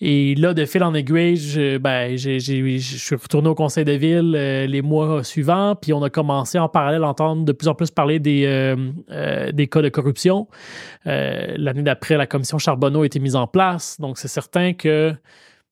Et 0.01 0.35
là, 0.35 0.53
de 0.53 0.65
fil 0.65 0.83
en 0.83 0.93
aiguille, 0.93 1.37
je, 1.37 1.77
ben, 1.77 2.17
suis 2.17 3.15
retourné 3.15 3.47
au 3.47 3.55
conseil 3.55 3.85
de 3.85 3.93
ville 3.93 4.35
euh, 4.35 4.67
les 4.67 4.81
mois 4.81 5.23
suivants, 5.23 5.75
puis 5.81 5.93
on 5.93 6.03
a 6.03 6.09
commencé 6.09 6.59
en 6.59 6.67
parallèle 6.67 7.03
à 7.03 7.07
entendre 7.07 7.45
de 7.45 7.53
plus 7.53 7.69
en 7.69 7.73
plus 7.73 7.89
parler 7.89 8.19
des, 8.19 8.75
des 9.53 9.67
cas 9.67 9.81
de 9.81 9.89
corruption. 9.89 10.47
L'année 11.05 11.83
d'après, 11.83 12.17
la 12.17 12.27
commission 12.27 12.57
Charbonneau 12.57 13.03
a 13.03 13.05
été 13.05 13.19
mise 13.19 13.35
en 13.35 13.47
place, 13.47 13.99
donc 13.99 14.17
c'est 14.17 14.27
certain 14.27 14.73
que 14.73 15.15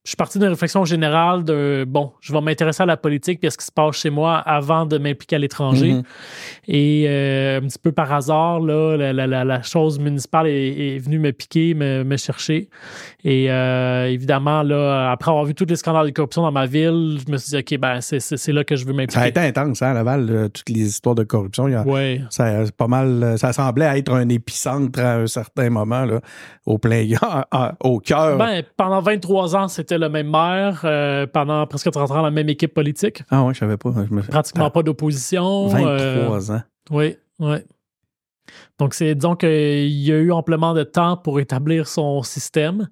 je 0.04 0.10
suis 0.10 0.18
parti 0.18 0.38
d'une 0.38 0.50
réflexion 0.50 0.84
générale 0.84 1.46
de 1.46 1.86
bon, 1.88 2.12
je 2.20 2.34
vais 2.34 2.42
m'intéresser 2.42 2.84
à 2.84 2.86
la 2.86 2.98
politique 2.98 3.40
puis 3.40 3.48
à 3.48 3.52
ce 3.52 3.58
qui 3.58 3.66
se 3.66 3.72
passe 3.72 3.96
chez 3.96 4.10
moi 4.10 4.38
avant 4.38 4.86
de 4.86 4.98
m'impliquer 4.98 5.38
à 5.38 5.40
l'étranger. 5.40 5.94
Mhm. 5.94 6.04
Et 6.68 7.06
euh, 7.08 7.60
un 7.60 7.62
petit 7.62 7.80
peu 7.82 7.94
par 7.94 8.12
hasard, 8.12 8.60
là, 8.60 8.98
la, 8.98 9.14
la- 9.14 9.28
la- 9.28 9.46
la 9.46 9.62
chose 9.62 10.00
municipale 10.00 10.48
est, 10.48 10.96
est 10.96 10.98
venue 11.00 11.20
me 11.20 11.32
piquer, 11.32 11.74
me, 11.74 12.04
me 12.04 12.18
chercher. 12.18 12.70
Et 13.24 13.50
euh, 13.50 14.08
évidemment, 14.10 14.62
là, 14.64 15.12
après 15.12 15.32
avoir 15.32 15.46
vu 15.46 15.56
tous 15.56 15.66
les 15.66 15.78
scandales 15.78 16.08
de 16.08 16.12
corruption 16.12 16.42
dans 16.42 16.52
ma 16.52 16.66
ville, 16.66 17.20
je 17.26 17.32
me 17.32 17.38
suis 17.38 17.52
dit, 17.52 17.58
OK, 17.76 17.80
ben, 17.80 18.00
c'est, 18.02 18.52
là 18.52 18.66
que 18.66 18.76
je 18.76 18.86
veux 18.86 18.92
Ça 18.92 18.98
a 18.98 19.02
m'impliquer. 19.04 19.28
été 19.30 19.40
intense, 19.40 19.82
hein, 19.82 19.92
à 19.92 19.94
Laval, 19.94 20.50
toutes 20.54 20.70
les 20.70 20.82
histoires 20.88 21.16
de 21.16 21.24
corruption. 21.24 21.70
Il 21.70 21.72
y 21.72 21.76
a- 21.76 21.84
Ouais. 21.88 22.22
Ça, 22.30 22.64
pas 22.78 22.88
mal, 22.88 23.36
ça 23.38 23.54
semblait 23.54 23.98
être 24.00 24.12
un 24.12 24.28
épicentre 24.28 25.00
à 25.00 25.16
un 25.20 25.28
certain 25.28 25.70
moment, 25.70 26.04
là, 26.04 26.20
au 26.66 26.78
plein, 26.78 27.06
au 27.82 28.00
cœur. 28.00 28.38
Ben, 28.38 28.64
pendant 28.76 29.00
23 29.00 29.56
ans, 29.56 29.68
c'était 29.70 29.93
le 29.98 30.10
même 30.10 30.30
maire. 30.30 30.81
euh, 30.84 31.25
pendant 31.28 31.66
presque 31.68 31.92
30 31.92 32.12
ans, 32.12 32.22
la 32.22 32.31
même 32.31 32.50
équipe 32.50 32.74
politique. 32.74 33.24
ah 33.30 33.44
ouais, 33.44 33.54
je 33.54 33.60
savais 33.60 33.78
pas. 33.78 33.92
Je 34.10 34.13
me... 34.13 34.22
Pratiquement 34.22 34.69
pas 34.69 34.84
d'opposition. 34.84 35.68
23 35.68 35.90
euh, 35.90 36.40
ans. 36.51 36.62
Oui, 36.92 37.18
oui. 37.40 37.57
Donc, 38.84 38.96
c'est 38.96 39.16
disons 39.16 39.36
qu'il 39.38 39.88
y 39.88 40.12
a 40.12 40.16
eu 40.18 40.32
amplement 40.34 40.74
de 40.74 40.84
temps 40.84 41.16
pour 41.16 41.40
établir 41.40 41.88
son 41.88 42.22
système. 42.22 42.90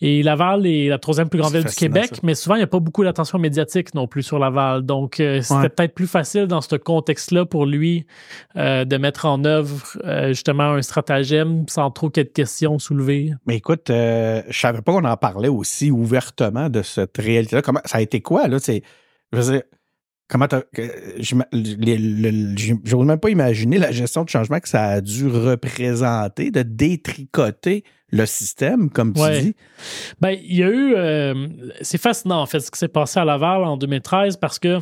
Et 0.00 0.24
Laval 0.24 0.66
est 0.66 0.88
la 0.88 0.98
troisième 0.98 1.28
plus 1.28 1.38
grande 1.38 1.52
ville 1.52 1.64
du 1.64 1.72
Québec, 1.74 2.08
ça. 2.14 2.20
mais 2.24 2.34
souvent, 2.34 2.56
il 2.56 2.58
n'y 2.58 2.64
a 2.64 2.66
pas 2.66 2.80
beaucoup 2.80 3.04
d'attention 3.04 3.38
médiatique 3.38 3.94
non 3.94 4.08
plus 4.08 4.24
sur 4.24 4.40
Laval. 4.40 4.82
Donc, 4.82 5.20
euh, 5.20 5.40
c'était 5.40 5.54
Ouais. 5.60 5.68
peut-être 5.68 5.94
plus 5.94 6.08
facile 6.08 6.46
dans 6.48 6.60
ce 6.60 6.74
contexte-là 6.74 7.46
pour 7.46 7.64
lui 7.64 8.06
euh, 8.56 8.84
de 8.84 8.96
mettre 8.96 9.24
en 9.26 9.44
œuvre 9.44 9.80
euh, 10.04 10.28
justement 10.30 10.64
un 10.72 10.82
stratagème 10.82 11.64
sans 11.68 11.92
trop 11.92 12.10
qu'il 12.10 12.22
y 12.22 12.22
ait 12.22 12.28
de 12.28 12.32
questions 12.32 12.80
soulevées. 12.80 13.30
Mais 13.46 13.56
écoute, 13.58 13.88
euh, 13.90 14.42
je 14.48 14.58
savais 14.58 14.82
pas 14.82 14.92
qu'on 14.92 15.04
en 15.04 15.16
parlait 15.16 15.46
aussi 15.48 15.92
ouvertement 15.92 16.68
de 16.68 16.82
cette 16.82 17.16
réalité-là. 17.18 17.62
Comment 17.62 17.80
ça 17.84 17.98
a 17.98 18.00
été 18.00 18.20
quoi, 18.20 18.48
là? 18.48 18.58
C'est, 18.58 18.82
je 19.32 19.38
veux 19.38 19.52
dire, 19.52 19.62
comment 20.30 20.46
je 21.18 21.34
J'ose 22.84 23.04
même 23.06 23.18
pas 23.20 23.30
imaginer 23.30 23.78
la 23.78 23.90
gestion 23.92 24.24
de 24.24 24.28
changement 24.30 24.60
que 24.60 24.68
ça 24.68 24.84
a 24.84 25.00
dû 25.00 25.26
représenter, 25.26 26.50
de 26.50 26.62
détricoter 26.62 27.84
le 28.12 28.26
système, 28.26 28.90
comme 28.90 29.12
tu 29.12 29.20
Ouais. 29.20 29.40
dis. 29.40 29.54
Ben, 30.20 30.36
il 30.42 30.56
y 30.56 30.62
a 30.64 30.68
eu. 30.68 30.94
euh, 30.96 31.46
c'est 31.80 31.98
fascinant, 32.00 32.40
en 32.40 32.46
fait, 32.46 32.60
ce 32.60 32.70
qui 32.70 32.78
s'est 32.78 32.88
passé 32.88 33.20
à 33.20 33.24
Laval 33.24 33.64
en 33.64 33.76
2013 33.76 34.36
parce 34.38 34.58
que. 34.58 34.78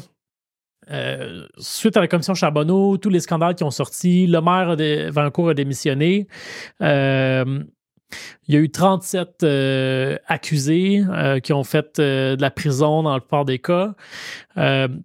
euh, 0.90 1.47
suite 1.59 1.99
à 1.99 2.00
la 2.00 2.09
commission 2.09 2.33
Charbonneau, 2.35 2.97
tous 2.97 3.11
les 3.11 3.21
scandales 3.21 3.55
qui 3.55 3.62
ont 3.64 3.71
sorti, 3.71 4.26
le 4.26 4.40
maire 4.40 4.71
a 4.71 4.76
dé- 4.76 5.11
Vancourt 5.11 5.50
a 5.50 5.55
démissionné. 5.55 6.26
Euh, 6.81 7.62
il 8.49 8.55
y 8.55 8.59
a 8.59 8.61
eu 8.61 8.71
37 8.71 9.43
euh, 9.43 10.17
accusés 10.26 11.05
euh, 11.11 11.38
qui 11.38 11.52
ont 11.52 11.64
fait 11.64 11.99
euh, 11.99 12.35
de 12.35 12.40
la 12.40 12.50
prison 12.50 13.02
dans 13.02 13.12
la 13.12 13.21
plupart 13.21 13.45
des 13.45 13.59
cas. 13.59 13.95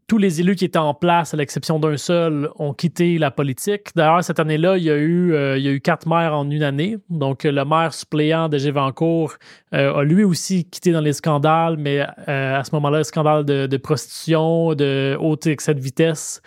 Tous 0.07 0.17
les 0.17 0.39
élus 0.39 0.55
qui 0.55 0.65
étaient 0.65 0.79
en 0.79 0.95
place, 0.95 1.35
à 1.35 1.37
l'exception 1.37 1.77
d'un 1.77 1.95
seul, 1.95 2.49
ont 2.55 2.73
quitté 2.73 3.19
la 3.19 3.29
politique. 3.29 3.89
D'ailleurs, 3.95 4.23
cette 4.23 4.39
année-là, 4.39 4.77
il 4.77 4.83
y 4.83 4.89
a 4.89 4.97
eu 4.97 5.35
il 5.57 5.61
y 5.61 5.67
a 5.67 5.71
eu 5.71 5.79
quatre 5.79 6.07
maires 6.07 6.33
en 6.33 6.49
une 6.49 6.63
année. 6.63 6.97
Donc, 7.11 7.43
le 7.43 7.63
maire 7.63 7.93
suppléant 7.93 8.49
de 8.49 8.57
Gévancourt 8.57 9.35
a 9.71 10.01
lui 10.01 10.23
aussi 10.23 10.65
quitté 10.65 10.91
dans 10.91 11.01
les 11.01 11.13
scandales, 11.13 11.77
mais 11.77 11.99
à 11.99 12.63
ce 12.63 12.71
moment-là, 12.73 12.97
le 12.97 13.03
scandale 13.03 13.45
de, 13.45 13.67
de 13.67 13.77
prostitution, 13.77 14.73
de 14.73 15.15
haute 15.19 15.45
excès 15.45 15.75
de 15.75 15.81
vitesse. 15.81 16.41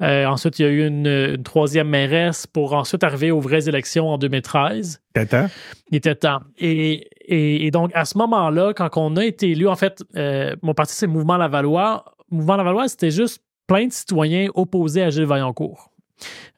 Ensuite, 0.00 0.60
il 0.60 0.62
y 0.62 0.66
a 0.66 0.68
eu 0.68 0.86
une, 0.86 1.08
une 1.08 1.42
troisième 1.42 1.88
mairesse 1.88 2.46
pour 2.46 2.74
ensuite 2.74 3.02
arriver 3.02 3.32
aux 3.32 3.40
vraies 3.40 3.68
élections 3.68 4.08
en 4.08 4.18
2013. 4.18 5.02
T'attends? 5.14 5.48
Il 5.90 5.96
était 5.96 6.14
temps. 6.14 6.41
Et, 6.58 7.70
donc, 7.72 7.90
à 7.94 8.04
ce 8.04 8.18
moment-là, 8.18 8.72
quand 8.74 8.90
on 8.96 9.16
a 9.16 9.24
été 9.24 9.50
élu, 9.50 9.68
en 9.68 9.76
fait, 9.76 10.02
euh, 10.16 10.54
mon 10.62 10.74
parti, 10.74 10.94
c'est 10.94 11.06
Mouvement 11.06 11.36
Lavallois. 11.36 12.04
Mouvement 12.30 12.56
Lavallois, 12.56 12.88
c'était 12.88 13.10
juste 13.10 13.42
plein 13.66 13.86
de 13.86 13.92
citoyens 13.92 14.48
opposés 14.54 15.02
à 15.02 15.10
Gilles 15.10 15.24
Vaillancourt. 15.24 15.90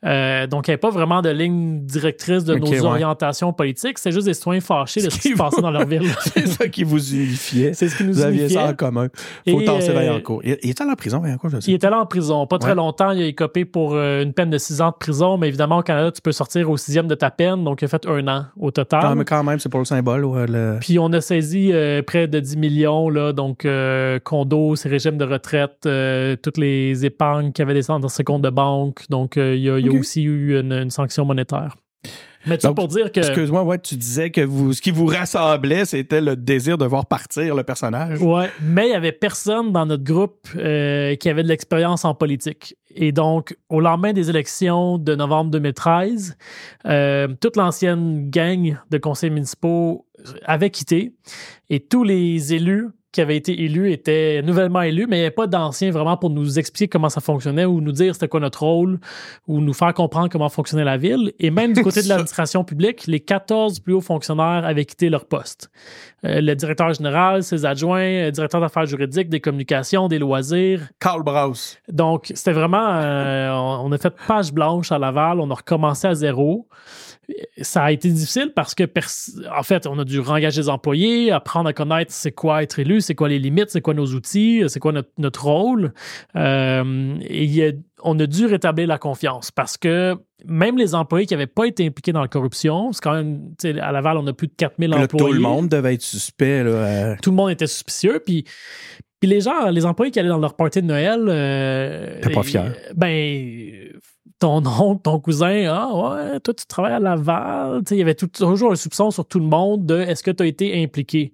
Euh, 0.05 0.47
donc, 0.47 0.67
il 0.69 0.71
n'y 0.71 0.75
avait 0.75 0.81
pas 0.81 0.91
vraiment 0.91 1.23
de 1.23 1.31
ligne 1.31 1.81
directrice 1.87 2.45
de 2.45 2.55
nos 2.57 2.67
ouais. 2.67 2.81
orientations 2.81 3.53
politiques. 3.53 3.99
C'était 3.99 4.13
juste 4.13 4.27
des 4.27 4.35
citoyens 4.35 4.61
fâchés 4.61 5.03
de 5.03 5.09
ce 5.11 5.19
qui 5.19 5.31
se 5.31 5.37
passait 5.37 5.63
dans 5.63 5.71
leur 5.71 5.87
ville. 5.87 6.03
C'est 6.21 6.47
ça 6.47 6.69
qui 6.69 6.85
vous 6.85 7.15
unifiait. 7.15 7.73
C'est 7.75 7.89
ce 7.89 7.97
qui 7.97 8.05
nous 8.05 8.13
Vous 8.15 8.21
aviez 8.23 8.41
unifiait. 8.43 8.61
ça 8.61 8.69
en 8.71 8.75
commun. 8.75 9.09
Faut 9.49 9.61
Et, 9.61 9.65
tasser 9.65 9.91
euh, 9.91 9.95
Vaillancourt. 9.95 10.41
Il, 10.45 10.59
il 10.63 10.71
était 10.71 10.83
allé 10.83 10.93
en 10.93 10.97
prison, 10.97 11.21
Vaillancourt, 11.21 11.51
je 11.51 11.61
sais. 11.61 11.71
Il 11.71 11.75
était 11.75 11.89
là 11.91 12.01
en 12.01 12.07
prison. 12.07 12.47
Pas 12.47 12.59
très 12.59 12.75
longtemps. 12.75 13.11
Il 13.13 13.23
a 13.23 13.27
écopé 13.27 13.65
pour 13.65 13.95
euh, 13.95 14.23
une 14.23 14.33
peine 14.33 14.51
de 14.51 14.59
six 14.59 14.81
ans 14.81 14.91
de 14.91 14.97
prison. 14.99 15.39
Mais 15.39 15.49
évidemment, 15.49 15.79
au 15.79 15.83
Canada, 15.83 16.11
tu 16.13 16.21
peux 16.21 16.33
sortir 16.33 16.69
au 16.71 16.77
sixième 16.77 17.07
de 17.07 17.15
ta 17.15 17.31
peine. 17.31 17.65
Donc, 17.65 17.81
il 17.83 17.87
a 17.87 17.89
fait 17.89 18.07
un 18.07 18.29
an 18.29 18.45
au 18.59 18.71
total. 18.71 19.01
Quand 19.03 19.15
même, 19.15 19.25
quand 19.25 19.43
même, 19.45 19.59
c'est 19.59 19.69
pour 19.71 19.81
le 19.81 19.87
symbole. 19.87 20.25
ouais, 20.25 20.47
le- 20.47 20.77
Puis 20.81 20.99
on 20.99 21.13
a 21.13 21.21
saisi 21.21 21.71
euh, 21.73 22.03
près 22.03 22.27
de 22.29 22.41
10 22.41 22.57
millions, 22.59 23.09
là, 23.09 23.33
donc 23.33 23.67
condos, 24.25 24.77
ses 24.77 24.89
régimes 24.89 25.17
de 25.19 25.25
retraite, 25.25 25.89
toutes 26.43 26.59
les 26.59 27.05
épargnes 27.07 27.53
qu'il 27.53 27.63
avait 27.63 27.75
des- 27.75 27.83
dans 27.87 28.09
ses 28.09 28.25
comptes 28.25 28.43
de 28.43 28.51
banque. 28.51 29.03
Donc 29.09 29.37
il 29.37 29.57
y 29.61 29.71
a, 29.71 29.79
il 29.79 29.87
y 29.87 29.89
a 29.89 29.93
Ok. 29.95 30.01
aussi 30.01 30.23
eu 30.23 30.59
une, 30.59 30.73
une 30.73 30.91
sanction 30.91 31.25
monétaire. 31.25 31.77
Mais 32.47 32.59
Donc, 32.59 32.77
pour 32.77 32.89
dire 32.89 33.11
que. 33.11 33.21
Excuse-moi, 33.21 33.63
ouais, 33.63 33.79
tu 33.79 33.97
disais 33.97 34.31
que 34.31 34.43
vous, 34.43 34.73
ce 34.73 34.83
qui 34.83 34.91
vous 34.91 35.07
rassemblait, 35.07 35.85
c'était 35.85 36.21
le 36.21 36.37
désir 36.37 36.77
de 36.77 36.85
voir 36.85 37.07
partir 37.07 37.55
le 37.55 37.63
personnage. 37.63 38.21
Ouais, 38.21 38.51
mais 38.63 38.89
il 38.89 38.91
y 38.91 38.95
avait 38.95 39.13
personne 39.13 39.73
dans 39.73 39.87
notre 39.87 40.05
groupe 40.05 40.47
euh, 40.57 41.17
qui 41.17 41.29
avait 41.29 41.43
de 41.43 41.49
l'expérience 41.49 42.05
en 42.05 42.15
politique. 42.15 42.77
Et 42.95 43.13
donc, 43.13 43.57
au 43.69 43.81
lendemain 43.81 44.13
des 44.13 44.31
élections 44.31 44.99
de 44.99 45.15
novembre 45.15 45.51
2013, 45.53 46.37
euh, 46.87 47.29
toute 47.41 47.57
l'ancienne 47.57 48.31
gang 48.31 48.77
de 48.91 48.99
conseils 48.99 49.31
municipaux 49.31 50.07
avait 50.45 50.71
quitté 50.71 51.15
et 51.71 51.81
tous 51.81 52.05
les 52.05 52.55
élus 52.55 52.89
qui 53.15 53.21
avaient 53.21 53.37
été 53.37 53.63
élus 53.63 53.93
étaient 53.93 54.43
nouvellement 54.43 54.83
élus, 54.83 55.07
mais 55.09 55.19
il 55.19 55.21
n'y 55.21 55.27
avait 55.27 55.35
pas 55.35 55.47
d'anciens 55.47 55.93
vraiment 55.93 56.17
pour 56.17 56.31
nous 56.31 56.59
expliquer 56.59 56.89
comment 56.89 57.09
ça 57.09 57.21
fonctionnait 57.21 57.65
ou 57.65 57.81
nous 57.81 57.93
dire 57.93 58.15
c'était 58.15 58.27
quoi 58.27 58.41
notre 58.41 58.65
rôle 58.65 58.99
ou 59.47 59.61
nous 59.61 59.73
faire 59.73 59.95
comprendre 59.95 60.29
comment 60.29 60.49
fonctionnait 60.49 60.85
la 60.85 60.97
ville. 60.97 61.33
Et 61.39 61.53
même 61.53 61.73
du 61.73 61.83
côté 61.83 62.03
de 62.03 62.09
l'administration 62.09 62.65
publique, 62.65 63.07
les 63.07 63.21
14 63.21 63.79
plus 63.79 63.95
hauts 63.95 64.01
fonctionnaires 64.01 64.65
avaient 64.65 64.85
quitté 64.85 65.11
leur 65.11 65.27
poste. 65.27 65.71
Euh, 66.25 66.41
le 66.41 66.57
directeur 66.57 66.93
général, 66.93 67.45
ses 67.45 67.65
adjoints, 67.65 68.01
euh, 68.01 68.31
directeur 68.33 68.61
d'affaires 68.61 68.87
juridiques, 68.87 69.29
des 69.29 69.41
communications, 69.41 70.09
des 70.09 70.19
loisirs. 70.19 70.81
Carl 70.99 71.23
Brauss. 71.23 71.79
Donc, 71.89 72.33
c'était 72.35 72.53
vraiment. 72.53 72.89
euh, 72.95 73.51
on 73.53 73.93
a 73.93 73.99
fait 73.99 74.15
page 74.27 74.53
blanche 74.53 74.91
à 74.91 74.99
Laval, 74.99 75.39
on 75.39 75.51
a 75.51 75.55
recommencé 75.55 76.09
à 76.09 76.15
zéro. 76.15 76.67
Ça 77.63 77.85
a 77.85 77.93
été 77.93 78.09
difficile 78.11 78.53
parce 78.55 78.75
que, 78.75 78.85
en 79.57 79.63
fait, 79.63 79.87
on 79.87 79.99
a 79.99 80.05
dû 80.05 80.19
rengager 80.21 80.63
des 80.63 80.69
employés, 80.69 81.31
apprendre 81.31 81.69
à 81.69 81.73
connaître 81.73 82.13
c'est 82.13 82.33
quoi 82.33 82.63
être 82.63 82.79
élu, 82.79 83.01
c'est 83.01 83.15
quoi 83.15 83.29
les 83.29 83.39
limites, 83.39 83.71
c'est 83.71 83.81
quoi 83.81 83.95
nos 83.95 84.07
outils, 84.07 84.63
c'est 84.69 84.81
quoi 84.81 84.93
notre, 84.93 85.11
notre 85.19 85.45
rôle. 85.45 85.93
Euh, 86.37 87.15
et 87.23 87.69
a- 87.69 87.73
on 88.03 88.19
a 88.19 88.27
dû 88.27 88.47
rétablir 88.47 88.87
la 88.89 88.99
confiance 88.99 89.51
parce 89.51 89.77
que 89.79 90.15
même 90.47 90.77
les 90.77 90.95
employés 90.95 91.27
qui 91.27 91.33
n'avaient 91.35 91.47
pas 91.47 91.65
été 91.67 91.87
impliqués 91.87 92.13
dans 92.13 92.21
la 92.21 92.29
corruption, 92.29 92.93
c'est 92.93 93.01
quand 93.03 93.15
même, 93.15 93.53
à 93.81 93.93
Laval, 93.93 94.19
on 94.19 94.27
a 94.27 94.33
plus 94.33 94.49
de 94.49 94.53
4000 94.57 94.91
Là, 94.91 94.99
employés. 95.05 95.27
tout 95.27 95.33
le 95.33 95.41
monde 95.41 95.69
devait 95.69 95.95
être 95.95 96.03
suspect. 96.03 96.63
Là, 96.65 96.71
euh, 96.71 97.15
Tout 97.23 97.31
le 97.31 97.37
monde 97.37 97.51
était 97.51 97.67
suspicieux. 97.67 98.21
Puis, 98.25 98.45
puis 99.21 99.31
les 99.31 99.41
gens, 99.41 99.71
les 99.71 99.87
employés 99.87 100.11
qui 100.13 100.19
allaient 100.21 100.29
dans 100.29 100.37
leur 100.39 100.55
party 100.55 100.83
de 100.83 100.87
Noël. 100.87 101.25
Euh, 101.29 102.21
T'es 102.21 102.31
pas 102.31 102.43
fier. 102.43 102.75
Ben, 102.95 103.89
ton 104.45 104.63
oncle, 104.81 105.03
ton 105.03 105.21
cousin, 105.21 105.65
ah 105.71 105.89
ouais, 105.95 106.41
toi, 106.41 106.53
tu 106.53 106.67
travailles 106.67 106.93
à 106.93 106.99
Laval. 106.99 107.83
Il 107.91 107.97
y 107.97 108.03
avait 108.03 108.15
toujours 108.15 108.73
un 108.73 108.77
soupçon 108.77 109.11
sur 109.11 109.27
tout 109.27 109.39
le 109.39 109.47
monde 109.47 109.87
de 109.87 109.99
est-ce 109.99 110.23
que 110.23 110.31
tu 110.31 110.43
as 110.43 110.47
été 110.47 110.83
impliqué. 110.83 111.33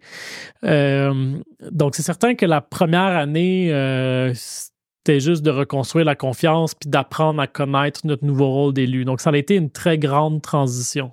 Euh, 0.65 1.37
donc, 1.73 1.97
c'est 1.97 2.03
certain 2.03 2.37
que 2.37 2.47
la 2.47 2.61
première 2.61 3.17
année, 3.17 3.73
euh, 3.73 4.33
c'était 4.35 5.19
juste 5.19 5.43
de 5.43 5.51
reconstruire 5.51 6.05
la 6.05 6.15
confiance 6.15 6.75
puis 6.75 6.89
d'apprendre 6.89 7.41
à 7.41 7.49
connaître 7.49 8.03
notre 8.05 8.25
nouveau 8.25 8.49
rôle 8.49 8.75
d'élu. 8.75 9.05
Donc, 9.05 9.21
ça 9.21 9.31
a 9.31 9.37
été 9.37 9.57
une 9.57 9.71
très 9.71 9.99
grande 9.99 10.41
transition. 10.41 11.11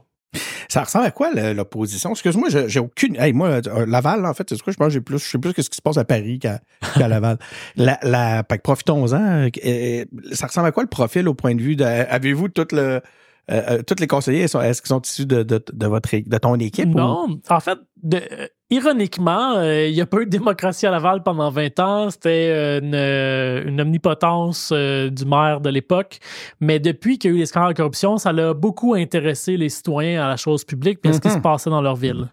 Ça 0.78 0.84
ressemble 0.84 1.06
à 1.06 1.12
quoi 1.12 1.32
l'opposition? 1.54 2.12
Excuse-moi, 2.12 2.50
j'ai 2.68 2.80
aucune. 2.80 3.16
Hey, 3.16 3.34
moi, 3.34 3.62
euh, 3.68 3.86
Laval, 3.86 4.26
en 4.26 4.34
fait, 4.34 4.48
c'est 4.50 4.62
quoi? 4.62 4.72
Je 4.74 4.78
pense 4.78 4.88
que 4.88 4.94
j'ai 4.94 5.02
plus, 5.02 5.18
je 5.20 5.26
sais 5.30 5.38
plus 5.38 5.52
ce 5.58 5.70
qui 5.70 5.76
se 5.78 5.82
passe 5.82 5.98
à 5.98 6.06
Paris 6.06 6.40
qu'à 6.40 6.60
Laval. 7.08 7.38
La, 7.76 7.98
la, 8.04 8.44
que 8.44 8.62
profitons-en. 8.62 9.16
Euh, 9.46 9.50
euh, 9.66 10.06
ça 10.34 10.48
ressemble 10.48 10.68
à 10.68 10.72
quoi 10.72 10.84
le 10.84 10.90
profil 10.90 11.28
au 11.28 11.34
point 11.34 11.56
de 11.56 11.62
vue 11.62 11.76
de. 11.76 11.84
Avez-vous 11.84 12.50
tout 12.50 12.68
le. 12.72 13.02
euh, 13.50 13.82
tous 13.82 13.96
les 14.00 14.08
conseillers, 14.08 14.44
est-ce 14.44 14.82
qu'ils 14.82 14.90
sont 14.90 15.02
issus 15.02 15.26
de, 15.26 15.42
de, 15.44 15.64
de 15.72 15.88
votre 15.88 16.10
de 16.16 16.38
ton 16.38 16.56
équipe? 16.56 16.90
ou- 16.90 16.98
Non, 16.98 17.40
en 17.50 17.60
fait, 17.60 17.78
de- 18.04 18.18
euh, 18.18 18.48
ironiquement, 18.70 19.56
euh, 19.58 19.88
il 19.88 19.94
n'y 19.94 20.02
a 20.02 20.06
pas 20.06 20.18
eu 20.22 20.26
de 20.26 20.30
démocratie 20.30 20.86
à 20.86 20.92
Laval 20.92 21.24
pendant 21.24 21.50
20 21.50 21.80
ans. 21.80 22.10
C'était 22.10 22.50
euh, 22.52 22.80
une, 23.64 23.70
une 23.74 23.82
omnipotence 23.82 24.72
euh, 24.74 25.10
du 25.10 25.26
maire 25.26 25.62
de 25.62 25.70
l'époque. 25.70 26.20
Mais 26.60 26.80
depuis 26.80 27.18
qu'il 27.18 27.32
y 27.32 27.34
a 27.34 27.38
eu 27.38 27.40
les 27.40 27.46
scandales 27.46 27.74
de 27.74 27.78
corruption, 27.78 28.18
ça 28.18 28.32
l'a 28.34 28.54
beaucoup 28.54 28.94
intéressé 28.94 29.58
les 29.58 29.70
citoyens 29.70 30.24
à 30.26 30.28
la 30.30 30.38
chose 30.38 30.64
publique 30.66 31.00
et 31.04 31.10
à 31.10 31.14
ce 31.14 31.20
qui 31.20 31.28
Mhm. 31.30 31.34
se 31.36 31.40
passait 31.40 31.70
dans 31.70 31.82
leur 31.82 31.96
ville. 31.96 32.28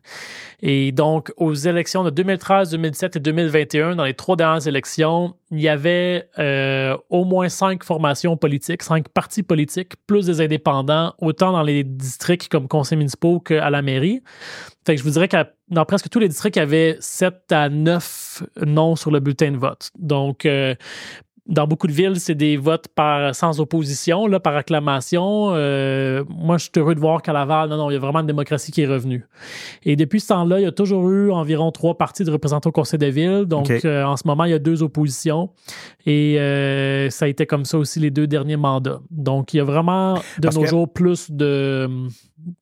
Et 0.60 0.92
donc, 0.92 1.32
aux 1.36 1.52
élections 1.54 2.04
de 2.04 2.10
2013, 2.10 2.70
2017 2.70 3.16
et 3.16 3.20
2021, 3.20 3.96
dans 3.96 4.04
les 4.04 4.14
trois 4.14 4.34
dernières 4.36 4.66
élections, 4.66 5.34
il 5.50 5.60
y 5.60 5.68
avait 5.68 6.28
euh, 6.38 6.96
au 7.10 7.24
moins 7.24 7.48
cinq 7.48 7.84
formations 7.84 8.36
politiques, 8.36 8.82
cinq 8.82 9.08
partis 9.08 9.42
politiques, 9.42 9.92
plus 10.06 10.26
des 10.26 10.40
indépendants, 10.40 11.14
autant 11.18 11.52
dans 11.52 11.62
les 11.62 11.84
districts 11.84 12.48
comme 12.48 12.66
conseils 12.66 12.96
municipaux 12.98 13.40
qu'à 13.40 13.68
la 13.70 13.82
mairie. 13.82 14.22
Fait 14.86 14.94
que 14.94 14.98
je 14.98 15.04
vous 15.04 15.10
dirais 15.10 15.28
que 15.28 15.36
dans 15.68 15.84
presque 15.84 16.10
tous 16.10 16.18
les 16.18 16.28
districts, 16.28 16.56
il 16.56 16.60
y 16.60 16.62
avait 16.62 16.96
7 17.00 17.50
à 17.52 17.68
9 17.68 18.42
noms 18.66 18.96
sur 18.96 19.10
le 19.10 19.20
bulletin 19.20 19.52
de 19.52 19.56
vote. 19.56 19.90
Donc, 19.98 20.44
euh, 20.44 20.74
dans 21.46 21.66
beaucoup 21.66 21.86
de 21.86 21.92
villes, 21.92 22.18
c'est 22.20 22.34
des 22.34 22.56
votes 22.56 22.88
par 22.94 23.34
sans 23.34 23.60
opposition, 23.60 24.26
là, 24.26 24.40
par 24.40 24.56
acclamation. 24.56 25.50
Euh, 25.52 26.24
moi, 26.28 26.56
je 26.56 26.64
suis 26.64 26.72
heureux 26.76 26.94
de 26.94 27.00
voir 27.00 27.20
qu'à 27.20 27.32
Laval, 27.34 27.68
non, 27.68 27.76
non, 27.76 27.90
il 27.90 27.94
y 27.94 27.96
a 27.96 28.00
vraiment 28.00 28.20
une 28.20 28.26
démocratie 28.26 28.72
qui 28.72 28.80
est 28.80 28.86
revenue. 28.86 29.26
Et 29.84 29.94
depuis 29.96 30.20
ce 30.20 30.28
temps-là, 30.28 30.60
il 30.60 30.62
y 30.62 30.66
a 30.66 30.72
toujours 30.72 31.08
eu 31.10 31.30
environ 31.30 31.70
trois 31.70 31.98
partis 31.98 32.24
de 32.24 32.30
représentants 32.30 32.70
au 32.70 32.72
conseil 32.72 32.98
de 32.98 33.06
ville. 33.06 33.44
Donc, 33.44 33.70
euh, 33.70 34.04
en 34.04 34.16
ce 34.16 34.26
moment, 34.26 34.44
il 34.44 34.52
y 34.52 34.54
a 34.54 34.58
deux 34.58 34.82
oppositions. 34.82 35.50
Et 36.06 36.40
euh, 36.40 37.10
ça 37.10 37.26
a 37.26 37.28
été 37.28 37.44
comme 37.44 37.66
ça 37.66 37.76
aussi 37.76 38.00
les 38.00 38.10
deux 38.10 38.26
derniers 38.26 38.56
mandats. 38.56 39.00
Donc, 39.10 39.52
il 39.52 39.58
y 39.58 39.60
a 39.60 39.64
vraiment, 39.64 40.14
de 40.14 40.20
Parce 40.42 40.56
nos 40.56 40.62
que- 40.62 40.68
jours, 40.68 40.90
plus 40.90 41.30
de, 41.30 41.88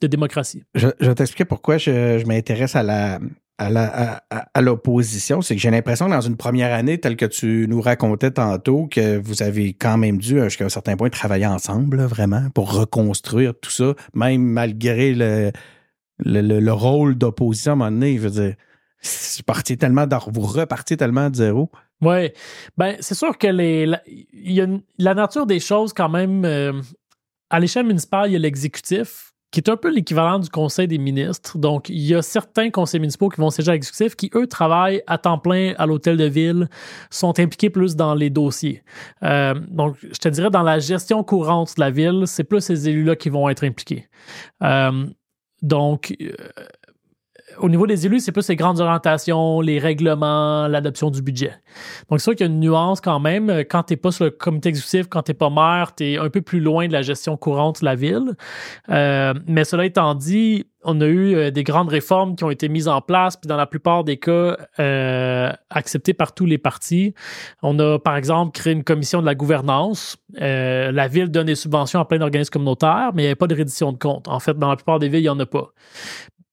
de 0.01 0.07
démocratie. 0.09 0.65
Je, 0.75 0.89
je 1.01 1.07
vais 1.07 1.15
t'expliquer 1.15 1.45
pourquoi 1.45 1.79
je, 1.79 2.19
je 2.19 2.27
m'intéresse 2.27 2.75
à 2.75 2.83
la 2.83 3.21
à 3.59 4.61
l'opposition, 4.61 5.41
c'est 5.41 5.55
que 5.55 5.61
j'ai 5.61 5.71
l'impression 5.71 6.07
que 6.07 6.13
dans 6.13 6.21
une 6.21 6.37
première 6.37 6.73
année, 6.73 6.99
telle 6.99 7.17
que 7.17 7.27
tu 7.27 7.67
nous 7.69 7.81
racontais 7.81 8.33
tantôt, 8.33 8.87
que 8.89 9.19
vous 9.19 9.43
avez 9.43 9.73
quand 9.75 9.99
même 9.99 10.19
dû, 10.19 10.41
jusqu'à 10.43 10.65
un 10.65 10.69
certain 10.69 10.97
point, 10.97 11.11
travailler 11.11 11.47
ensemble, 11.47 12.03
vraiment, 12.03 12.49
pour 12.55 12.73
reconstruire 12.73 13.53
tout 13.61 13.71
ça, 13.71 13.95
même 14.15 14.43
malgré 14.43 15.15
le, 15.15 15.53
le, 16.19 16.41
le- 16.41 16.61
le 16.61 16.73
rôle 16.73 17.17
d'opposition 17.17 17.73
à 17.73 17.75
un 17.75 17.77
moment 17.77 17.91
donné. 17.93 18.17
Je 18.17 18.23
veux 18.23 18.31
dire, 18.31 18.55
vous 20.33 20.41
repartiez 20.41 20.97
tellement 20.97 21.31
de 21.31 21.37
zéro. 21.37 21.71
Oui. 22.01 22.31
Ben, 22.77 22.97
c'est 23.01 23.15
sûr 23.15 23.39
que 23.39 23.47
les, 23.47 23.87
la, 23.87 24.01
y 24.33 24.61
a 24.61 24.67
la 24.99 25.15
nature 25.15 25.47
des 25.47 25.61
choses, 25.61 25.93
quand 25.93 26.09
même, 26.09 26.45
euh, 26.45 26.73
à 27.51 27.61
l'échelle 27.61 27.87
municipale, 27.87 28.31
il 28.31 28.33
y 28.33 28.37
a 28.37 28.39
l'exécutif, 28.41 29.32
qui 29.53 29.61
est 29.61 29.69
un 29.69 29.77
peu 29.77 29.91
l'équivalent 29.91 30.39
du 30.39 30.49
conseil 30.49 30.89
des 30.89 30.99
ministres. 30.99 31.59
Donc, 31.59 31.91
il 31.91 32.01
y 32.01 32.15
a 32.15 32.23
certains 32.23 32.71
conseils 32.71 33.01
municipaux 33.01 33.29
qui 33.29 33.41
vont 33.41 33.51
siéger 33.51 33.71
à 33.71 33.75
l'exécutif 33.75 34.17
qui, 34.17 34.31
eux, 34.35 34.47
travaillent 34.47 35.03
à 35.07 35.19
temps 35.19 35.39
plein 35.39 35.75
à 35.77 35.87
l'hôtel 35.87 36.17
de 36.17 36.25
ville, 36.25 36.69
sont 37.11 37.39
impliqués 37.39 37.69
plus 37.69 37.95
dans 37.95 38.15
les 38.15 38.31
dossiers. 38.31 38.83
Euh, 39.23 39.55
donc, 39.69 39.97
je 40.01 40.19
te 40.19 40.29
dirais, 40.29 40.51
dans 40.51 40.63
la 40.63 40.79
gestion 40.79 41.23
courante 41.23 41.77
de 41.77 41.81
la 41.81 41.91
ville, 41.91 42.25
c'est 42.27 42.45
plus 42.45 42.63
ces 42.63 42.89
élus-là 42.89 43.15
qui 43.15 43.29
vont 43.29 43.49
être 43.51 43.63
impliqués. 43.65 44.09
Euh, 44.63 45.07
donc, 45.61 46.17
euh, 46.21 46.33
au 47.59 47.69
niveau 47.69 47.87
des 47.87 48.07
élus, 48.07 48.21
c'est 48.21 48.33
plus 48.33 48.49
les 48.49 48.57
grandes 48.57 48.81
orientations, 48.81 49.61
les 49.61 49.79
règlements, 49.79 50.69
l'adoption 50.69 51.11
du 51.11 51.23
budget. 51.23 51.53
Donc, 52.09 52.21
c'est 52.21 52.25
sûr 52.25 52.33
qu'il 52.35 52.47
y 52.47 52.49
a 52.49 52.53
une 52.53 52.61
nuance 52.61 53.01
quand 53.01 53.21
même. 53.21 53.51
Quand 53.71 53.85
tu 53.85 53.93
n'es 53.93 53.97
pas 53.97 54.11
sur 54.11 54.25
le 54.25 54.31
comité 54.31 54.71
exécutif, 54.71 55.09
quand 55.09 55.23
tu 55.23 55.31
n'es 55.31 55.35
pas 55.35 55.51
maire, 55.51 55.95
tu 55.95 56.05
es 56.05 56.19
un 56.19 56.31
peu 56.31 56.43
plus 56.43 56.61
loin 56.61 56.87
de 56.89 56.93
la 56.93 57.03
gestion 57.03 57.37
courante 57.37 57.81
de 57.81 57.85
la 57.85 57.95
ville. 57.95 58.37
Euh, 58.89 59.35
mais 59.47 59.65
cela 59.65 59.85
étant 59.85 60.15
dit, 60.15 60.67
on 60.85 61.01
a 61.01 61.07
eu 61.07 61.35
euh, 61.35 61.51
des 61.51 61.65
grandes 61.65 61.89
réformes 61.89 62.37
qui 62.37 62.45
ont 62.45 62.51
été 62.51 62.69
mises 62.69 62.89
en 62.89 63.01
place, 63.01 63.37
puis 63.37 63.49
dans 63.49 63.57
la 63.57 63.67
plupart 63.67 64.05
des 64.05 64.17
cas, 64.17 64.57
euh, 64.79 65.53
acceptées 65.71 66.15
par 66.15 66.35
tous 66.35 66.47
les 66.47 66.59
partis. 66.59 67.15
On 67.63 67.79
a, 67.79 67.99
par 67.99 68.17
exemple, 68.17 68.53
créé 68.53 68.73
une 68.73 68.85
commission 68.85 69.21
de 69.21 69.27
la 69.27 69.35
gouvernance. 69.35 70.17
Euh, 70.41 70.91
la 70.93 71.09
ville 71.09 71.29
donne 71.29 71.47
des 71.47 71.55
subventions 71.55 72.01
à 72.01 72.05
plein 72.05 72.19
d'organismes 72.19 72.53
communautaires, 72.53 73.11
mais 73.15 73.23
il 73.23 73.27
n'y 73.27 73.29
avait 73.29 73.37
pas 73.37 73.47
de 73.47 73.55
reddition 73.55 73.93
de 73.93 73.99
comptes. 73.99 74.29
En 74.29 74.41
fait, 74.41 74.59
dans 74.59 74.69
la 74.69 74.77
plupart 74.77 74.99
des 74.99 75.09
villes, 75.09 75.21
il 75.21 75.25
n'y 75.25 75.29
en 75.29 75.41
a 75.41 75.47
pas. 75.47 75.73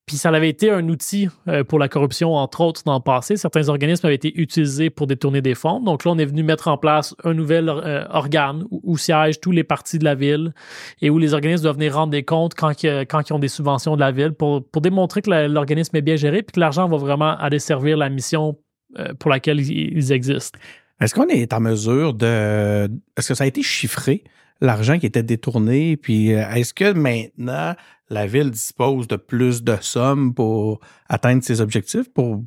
Puis 0.09 0.17
ça 0.17 0.29
avait 0.29 0.49
été 0.49 0.71
un 0.71 0.89
outil 0.89 1.29
euh, 1.47 1.63
pour 1.63 1.77
la 1.77 1.87
corruption, 1.87 2.33
entre 2.33 2.61
autres, 2.61 2.81
dans 2.83 2.95
le 2.95 2.99
passé. 2.99 3.37
Certains 3.37 3.69
organismes 3.69 4.07
avaient 4.07 4.15
été 4.15 4.35
utilisés 4.41 4.89
pour 4.89 5.05
détourner 5.05 5.43
des 5.43 5.53
fonds. 5.53 5.81
Donc 5.81 6.03
là, 6.03 6.09
on 6.09 6.17
est 6.17 6.25
venu 6.25 6.41
mettre 6.41 6.67
en 6.67 6.79
place 6.79 7.13
un 7.23 7.35
nouvel 7.35 7.69
euh, 7.69 8.05
organe 8.09 8.65
où, 8.71 8.97
siègent 8.97 9.39
tous 9.39 9.51
les 9.51 9.63
partis 9.63 9.99
de 9.99 10.05
la 10.05 10.15
ville 10.15 10.51
et 10.99 11.11
où 11.11 11.19
les 11.19 11.35
organismes 11.35 11.61
doivent 11.61 11.75
venir 11.75 11.93
rendre 11.93 12.09
des 12.09 12.23
comptes 12.23 12.55
quand, 12.55 12.81
ils 12.81 13.33
ont 13.33 13.37
des 13.37 13.47
subventions 13.47 13.93
de 13.93 13.99
la 13.99 14.11
ville 14.11 14.31
pour, 14.31 14.63
démontrer 14.81 15.21
que 15.21 15.29
l'organisme 15.29 15.95
est 15.95 16.01
bien 16.01 16.15
géré 16.15 16.41
puis 16.41 16.53
que 16.53 16.59
l'argent 16.59 16.89
va 16.89 16.97
vraiment 16.97 17.37
aller 17.37 17.59
servir 17.59 17.95
la 17.95 18.09
mission 18.09 18.57
euh, 18.97 19.13
pour 19.13 19.29
laquelle 19.29 19.59
ils 19.59 20.11
existent. 20.11 20.57
Est-ce 20.99 21.13
qu'on 21.13 21.27
est 21.27 21.53
en 21.53 21.59
mesure 21.59 22.15
de. 22.15 22.85
Est-ce 23.15 23.27
que 23.27 23.35
ça 23.35 23.43
a 23.43 23.47
été 23.47 23.61
chiffré? 23.61 24.23
L'argent 24.61 24.99
qui 24.99 25.05
était 25.05 25.23
détourné. 25.23 25.97
Puis 25.97 26.33
euh, 26.33 26.49
est-ce 26.51 26.73
que 26.73 26.91
maintenant 26.91 27.75
la 28.09 28.25
ville 28.25 28.51
dispose 28.51 29.07
de 29.07 29.15
plus 29.15 29.63
de 29.63 29.77
sommes 29.81 30.33
pour 30.33 30.79
atteindre 31.07 31.43
ses 31.43 31.61
objectifs, 31.61 32.11
pour, 32.11 32.43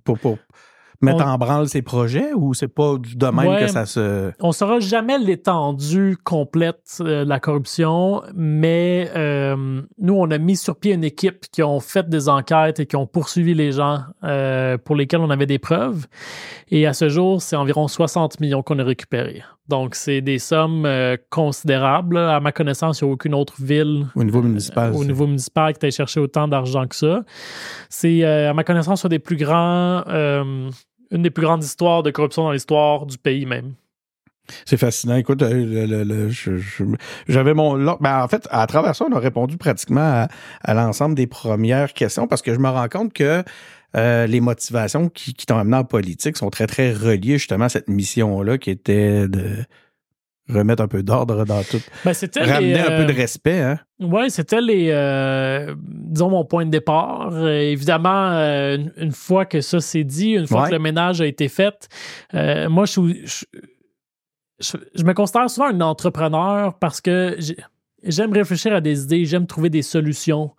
mettre 1.02 1.26
en 1.26 1.36
branle 1.36 1.68
ses 1.68 1.82
projets 1.82 2.32
ou 2.34 2.54
c'est 2.54 2.68
pas 2.68 2.96
du 2.96 3.16
domaine 3.16 3.58
que 3.58 3.66
ça 3.66 3.86
se. 3.86 4.32
On 4.40 4.52
saura 4.52 4.80
jamais 4.80 5.18
l'étendue 5.18 6.16
complète 6.22 6.98
euh, 7.00 7.24
de 7.24 7.28
la 7.28 7.40
corruption, 7.40 8.22
mais 8.34 9.10
euh, 9.16 9.82
nous, 9.98 10.14
on 10.14 10.30
a 10.30 10.38
mis 10.38 10.56
sur 10.56 10.76
pied 10.76 10.94
une 10.94 11.04
équipe 11.04 11.46
qui 11.50 11.62
ont 11.62 11.80
fait 11.80 12.08
des 12.08 12.28
enquêtes 12.28 12.80
et 12.80 12.86
qui 12.86 12.96
ont 12.96 13.06
poursuivi 13.06 13.54
les 13.54 13.72
gens 13.72 14.00
euh, 14.24 14.78
pour 14.78 14.96
lesquels 14.96 15.20
on 15.20 15.30
avait 15.30 15.46
des 15.46 15.58
preuves. 15.58 16.06
Et 16.70 16.86
à 16.86 16.92
ce 16.92 17.08
jour, 17.08 17.42
c'est 17.42 17.56
environ 17.56 17.88
60 17.88 18.40
millions 18.40 18.62
qu'on 18.62 18.78
a 18.78 18.84
récupérés. 18.84 19.42
Donc, 19.68 19.94
c'est 19.94 20.20
des 20.20 20.38
sommes 20.38 20.88
considérables. 21.30 22.16
À 22.16 22.40
ma 22.40 22.50
connaissance, 22.50 23.00
il 23.00 23.04
n'y 23.04 23.10
a 23.10 23.14
aucune 23.14 23.34
autre 23.34 23.54
ville. 23.62 24.06
Au 24.16 24.24
niveau 24.24 24.42
municipal. 24.42 24.92
au 24.92 25.04
niveau 25.04 25.26
municipal 25.26 25.78
qui 25.78 25.86
ait 25.86 25.90
cherché 25.90 26.18
autant 26.18 26.48
d'argent 26.48 26.86
que 26.86 26.96
ça. 26.96 27.22
C'est, 27.88 28.24
à 28.24 28.52
ma 28.54 28.64
connaissance, 28.64 29.04
un 29.04 29.08
des 29.08 29.20
plus 29.20 29.36
grands 29.36 30.02
une 31.12 31.22
des 31.22 31.30
plus 31.30 31.44
grandes 31.44 31.62
histoires 31.62 32.02
de 32.02 32.10
corruption 32.10 32.44
dans 32.44 32.52
l'histoire 32.52 33.06
du 33.06 33.18
pays 33.18 33.46
même. 33.46 33.74
C'est 34.64 34.76
fascinant. 34.76 35.16
Écoute, 35.16 35.42
euh, 35.42 36.30
j'avais 37.28 37.54
mon. 37.54 37.78
Ben, 38.00 38.22
en 38.22 38.28
fait, 38.28 38.48
à 38.50 38.66
travers 38.66 38.96
ça, 38.96 39.04
on 39.08 39.14
a 39.14 39.20
répondu 39.20 39.56
pratiquement 39.56 40.26
à, 40.62 40.74
l'ensemble 40.74 41.14
des 41.14 41.28
premières 41.28 41.92
questions 41.92 42.26
parce 42.26 42.42
que 42.42 42.52
je 42.52 42.58
me 42.58 42.68
rends 42.68 42.88
compte 42.88 43.12
que 43.12 43.44
euh, 43.96 44.26
les 44.26 44.40
motivations 44.40 45.08
qui, 45.08 45.34
qui 45.34 45.46
t'ont 45.46 45.58
amené 45.58 45.76
en 45.76 45.84
politique 45.84 46.36
sont 46.36 46.50
très, 46.50 46.66
très 46.66 46.92
reliées 46.92 47.38
justement 47.38 47.66
à 47.66 47.68
cette 47.68 47.88
mission-là 47.88 48.58
qui 48.58 48.70
était 48.70 49.28
de 49.28 49.64
remettre 50.48 50.82
un 50.82 50.88
peu 50.88 51.02
d'ordre 51.02 51.44
dans 51.44 51.62
tout. 51.62 51.80
Ben, 52.04 52.12
Ramener 52.36 52.80
un 52.80 52.96
peu 52.98 53.04
de 53.04 53.12
euh, 53.12 53.16
respect. 53.16 53.60
Hein? 53.60 53.78
Oui, 54.00 54.30
c'était 54.30 54.60
les, 54.60 54.88
euh, 54.90 55.74
disons, 55.78 56.30
mon 56.30 56.44
point 56.44 56.66
de 56.66 56.70
départ. 56.70 57.30
Euh, 57.32 57.60
évidemment, 57.60 58.30
une 58.96 59.12
fois 59.12 59.44
que 59.44 59.60
ça 59.60 59.80
s'est 59.80 60.04
dit, 60.04 60.32
une 60.32 60.46
fois 60.46 60.68
que 60.68 60.72
le 60.72 60.78
ménage 60.78 61.20
a 61.20 61.26
été 61.26 61.48
fait, 61.48 61.88
moi, 62.32 62.84
je, 62.86 63.46
je, 64.60 65.04
me 65.04 65.12
considère 65.12 65.48
souvent 65.50 65.68
un 65.68 65.80
entrepreneur 65.80 66.78
parce 66.78 67.00
que 67.00 67.36
j'aime 68.04 68.32
réfléchir 68.32 68.74
à 68.74 68.80
des 68.80 69.04
idées, 69.04 69.24
j'aime 69.24 69.46
trouver 69.46 69.70
des 69.70 69.82
solutions. 69.82 70.50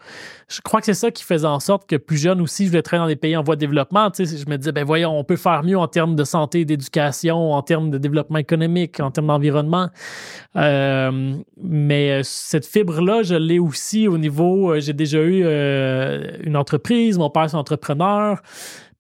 Je 0.48 0.62
crois 0.62 0.80
que 0.80 0.86
c'est 0.86 0.94
ça 0.94 1.12
qui 1.12 1.24
faisait 1.24 1.48
en 1.48 1.60
sorte 1.60 1.90
que 1.90 1.96
plus 1.96 2.18
jeune 2.18 2.42
aussi, 2.42 2.66
je 2.66 2.70
voulais 2.70 2.82
travailler 2.82 3.04
dans 3.04 3.14
des 3.14 3.20
pays 3.20 3.36
en 3.36 3.44
voie 3.44 3.56
de 3.56 3.60
développement. 3.60 4.12
Tu 4.12 4.26
sais, 4.26 4.38
je 4.38 4.50
me 4.50 4.58
disais, 4.58 4.72
ben 4.72 4.84
voyons, 4.84 5.18
on 5.18 5.24
peut 5.24 5.36
faire 5.36 5.64
mieux 5.64 5.78
en 5.78 5.88
termes 5.88 6.16
de 6.16 6.24
santé, 6.24 6.66
d'éducation, 6.66 7.54
en 7.54 7.62
termes 7.62 7.90
de 7.90 7.98
développement 7.98 8.38
économique, 8.38 9.00
en 9.00 9.12
termes 9.12 9.28
d'environnement. 9.28 9.90
Euh, 10.56 11.36
mais 11.62 12.12
euh, 12.12 12.22
cette 12.24 12.66
fibre-là, 12.66 13.24
je 13.24 13.36
l'ai 13.36 13.60
aussi 13.60 14.08
au 14.08 14.18
niveau, 14.18 14.72
euh, 14.72 14.80
j'ai 14.80 14.94
déjà 14.94 15.22
eu 15.22 15.44
une 16.44 16.58
entreprise, 16.58 17.18
mon 17.18 17.30
père 17.30 17.44
est 17.44 17.56
entrepreneur. 17.56 18.42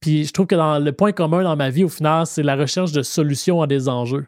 Puis 0.03 0.25
je 0.25 0.33
trouve 0.33 0.47
que 0.47 0.55
dans 0.55 0.79
le 0.79 0.91
point 0.91 1.13
commun 1.13 1.43
dans 1.43 1.55
ma 1.55 1.69
vie, 1.69 1.85
au 1.85 1.89
final, 1.89 2.25
c'est 2.25 2.43
la 2.43 2.57
recherche 2.57 2.91
de 2.91 3.03
solutions 3.03 3.61
à 3.61 3.67
des 3.67 3.87
enjeux. 3.87 4.25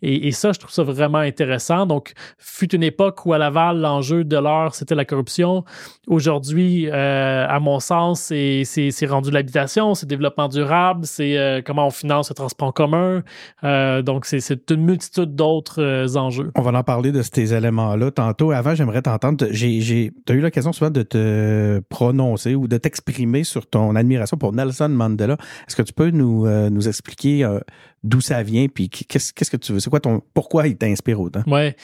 Et, 0.00 0.32
ça, 0.32 0.52
je 0.52 0.58
trouve 0.58 0.70
ça 0.70 0.82
vraiment 0.82 1.18
intéressant. 1.18 1.84
Donc, 1.84 2.14
fut 2.38 2.74
une 2.74 2.82
époque 2.82 3.26
où 3.26 3.34
à 3.34 3.38
Laval, 3.38 3.78
l'enjeu 3.78 4.24
de 4.24 4.38
l'heure, 4.38 4.74
c'était 4.74 4.94
la 4.94 5.04
corruption. 5.04 5.64
Aujourd'hui, 6.06 6.88
euh, 6.88 7.46
à 7.46 7.60
mon 7.60 7.78
sens, 7.78 8.32
c'est 8.32 9.06
rendu 9.06 9.30
l'habitation, 9.30 9.94
c'est 9.94 10.06
développement 10.06 10.48
durable, 10.48 11.04
c'est 11.04 11.36
euh, 11.36 11.60
comment 11.62 11.88
on 11.88 11.90
finance 11.90 12.30
le 12.30 12.34
transport 12.34 12.68
en 12.68 12.72
commun. 12.72 13.22
Euh, 13.64 14.00
donc, 14.00 14.24
c'est 14.24 14.70
une 14.70 14.82
multitude 14.82 15.34
d'autres 15.34 16.16
enjeux. 16.16 16.52
On 16.54 16.62
va 16.62 16.78
en 16.78 16.82
parler 16.82 17.12
de 17.12 17.20
ces 17.20 17.52
éléments-là 17.52 18.12
tantôt. 18.12 18.50
Avant, 18.52 18.74
j'aimerais 18.74 19.02
t'entendre. 19.02 19.44
Tu 19.52 20.12
as 20.26 20.32
eu 20.32 20.40
l'occasion 20.40 20.72
souvent 20.72 20.90
de 20.90 21.02
te 21.02 21.80
prononcer 21.90 22.54
ou 22.54 22.66
de 22.66 22.78
t'exprimer 22.78 23.44
sur 23.44 23.66
ton 23.66 23.94
admiration 23.94 24.38
pour 24.38 24.54
Nelson 24.54 24.88
Mandela 24.88 25.17
est-ce 25.20 25.76
que 25.76 25.82
tu 25.82 25.92
peux 25.92 26.10
nous, 26.10 26.46
euh, 26.46 26.70
nous 26.70 26.88
expliquer 26.88 27.44
euh, 27.44 27.60
d'où 28.02 28.20
ça 28.20 28.42
vient, 28.42 28.66
puis 28.68 28.88
qu'est-ce, 28.88 29.32
qu'est-ce 29.32 29.50
que 29.50 29.56
tu 29.56 29.72
veux? 29.72 29.80
C'est 29.80 29.90
quoi 29.90 30.00
ton. 30.00 30.22
Pourquoi 30.34 30.68
il 30.68 30.76
t'inspire 30.76 31.20
autant? 31.20 31.42
Ouais. 31.46 31.76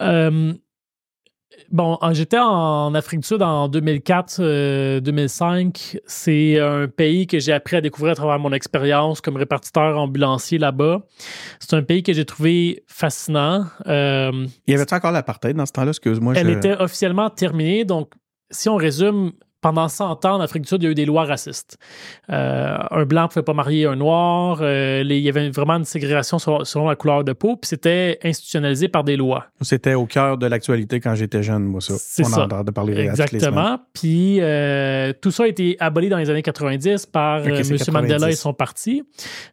Euh, 0.00 0.54
bon, 1.70 1.98
j'étais 2.12 2.38
en 2.38 2.94
Afrique 2.94 3.20
du 3.20 3.26
Sud 3.26 3.42
en 3.42 3.68
2004-2005. 3.68 5.98
C'est 6.06 6.58
un 6.58 6.88
pays 6.88 7.26
que 7.26 7.38
j'ai 7.38 7.52
appris 7.52 7.76
à 7.76 7.80
découvrir 7.80 8.12
à 8.12 8.16
travers 8.16 8.38
mon 8.38 8.52
expérience 8.52 9.20
comme 9.20 9.36
répartiteur 9.36 9.98
ambulancier 9.98 10.58
là-bas. 10.58 11.02
C'est 11.60 11.74
un 11.74 11.82
pays 11.82 12.02
que 12.02 12.12
j'ai 12.12 12.24
trouvé 12.24 12.82
fascinant. 12.86 13.66
il 13.86 14.48
y 14.66 14.74
avait-tu 14.74 14.94
encore 14.94 15.12
l'apartheid 15.12 15.56
dans 15.56 15.66
ce 15.66 15.72
temps-là? 15.72 15.90
Excuse-moi. 15.90 16.34
Elle 16.36 16.50
était 16.50 16.80
officiellement 16.80 17.30
terminée. 17.30 17.84
Donc, 17.84 18.12
si 18.50 18.68
on 18.68 18.76
résume, 18.76 19.32
pendant 19.64 19.88
100 19.88 20.26
ans, 20.26 20.34
en 20.34 20.40
Afrique 20.40 20.64
du 20.64 20.68
Sud, 20.68 20.82
il 20.82 20.84
y 20.84 20.88
a 20.88 20.90
eu 20.90 20.94
des 20.94 21.06
lois 21.06 21.24
racistes. 21.24 21.78
Euh, 22.30 22.76
un 22.90 23.06
blanc 23.06 23.22
ne 23.22 23.28
pouvait 23.28 23.42
pas 23.42 23.54
marier 23.54 23.86
un 23.86 23.96
noir. 23.96 24.58
Euh, 24.60 25.02
il 25.02 25.16
y 25.16 25.28
avait 25.30 25.48
vraiment 25.48 25.76
une 25.76 25.86
ségrégation 25.86 26.38
selon, 26.38 26.86
la 26.86 26.96
couleur 26.96 27.24
de 27.24 27.32
peau, 27.32 27.56
puis 27.56 27.68
c'était 27.68 28.18
institutionnalisé 28.22 28.88
par 28.88 29.04
des 29.04 29.16
lois. 29.16 29.46
C'était 29.62 29.94
au 29.94 30.04
cœur 30.04 30.36
de 30.36 30.46
l'actualité 30.46 31.00
quand 31.00 31.14
j'étais 31.14 31.42
jeune, 31.42 31.64
moi, 31.64 31.80
ça. 31.80 31.94
C'est 31.96 32.24
ça. 32.24 32.46
de 32.46 32.70
parler 32.72 32.94
Exactement. 33.06 33.78
Puis 33.94 34.36
euh, 34.42 35.14
tout 35.18 35.30
ça 35.30 35.44
a 35.44 35.46
été 35.46 35.78
aboli 35.80 36.10
dans 36.10 36.18
les 36.18 36.28
années 36.28 36.42
90 36.42 37.06
par 37.06 37.46
M. 37.46 37.62
Mandela 37.90 38.28
et 38.28 38.36
son 38.36 38.52
parti, 38.52 39.02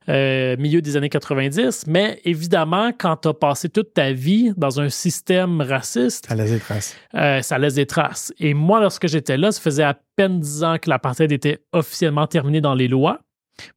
milieu 0.09 0.81
des 0.81 0.97
années 0.97 1.07
90. 1.07 1.85
Mais 1.87 2.19
évidemment, 2.25 2.91
quand 2.91 3.15
tu 3.15 3.29
as 3.29 3.33
passé 3.33 3.69
toute 3.69 3.93
ta 3.93 4.11
vie 4.11 4.51
dans 4.57 4.81
un 4.81 4.89
système 4.89 5.61
raciste... 5.61 6.25
Ça 6.27 6.35
laisse 6.35 6.51
des 6.51 6.59
traces. 6.59 6.97
ça 7.13 7.57
laisse 7.57 7.75
des 7.75 7.85
traces. 7.85 8.33
Et 8.41 8.53
moi, 8.53 8.81
lorsque 8.81 9.07
j'étais 9.07 9.37
là, 9.37 9.53
ça 9.53 9.61
faisait 9.61 9.83
à 9.83 9.95
peine 10.15 10.39
dix 10.39 10.63
ans 10.63 10.77
que 10.81 10.89
l'apartheid 10.89 11.31
était 11.31 11.59
officiellement 11.71 12.27
terminé 12.27 12.61
dans 12.61 12.73
les 12.73 12.87
lois, 12.87 13.19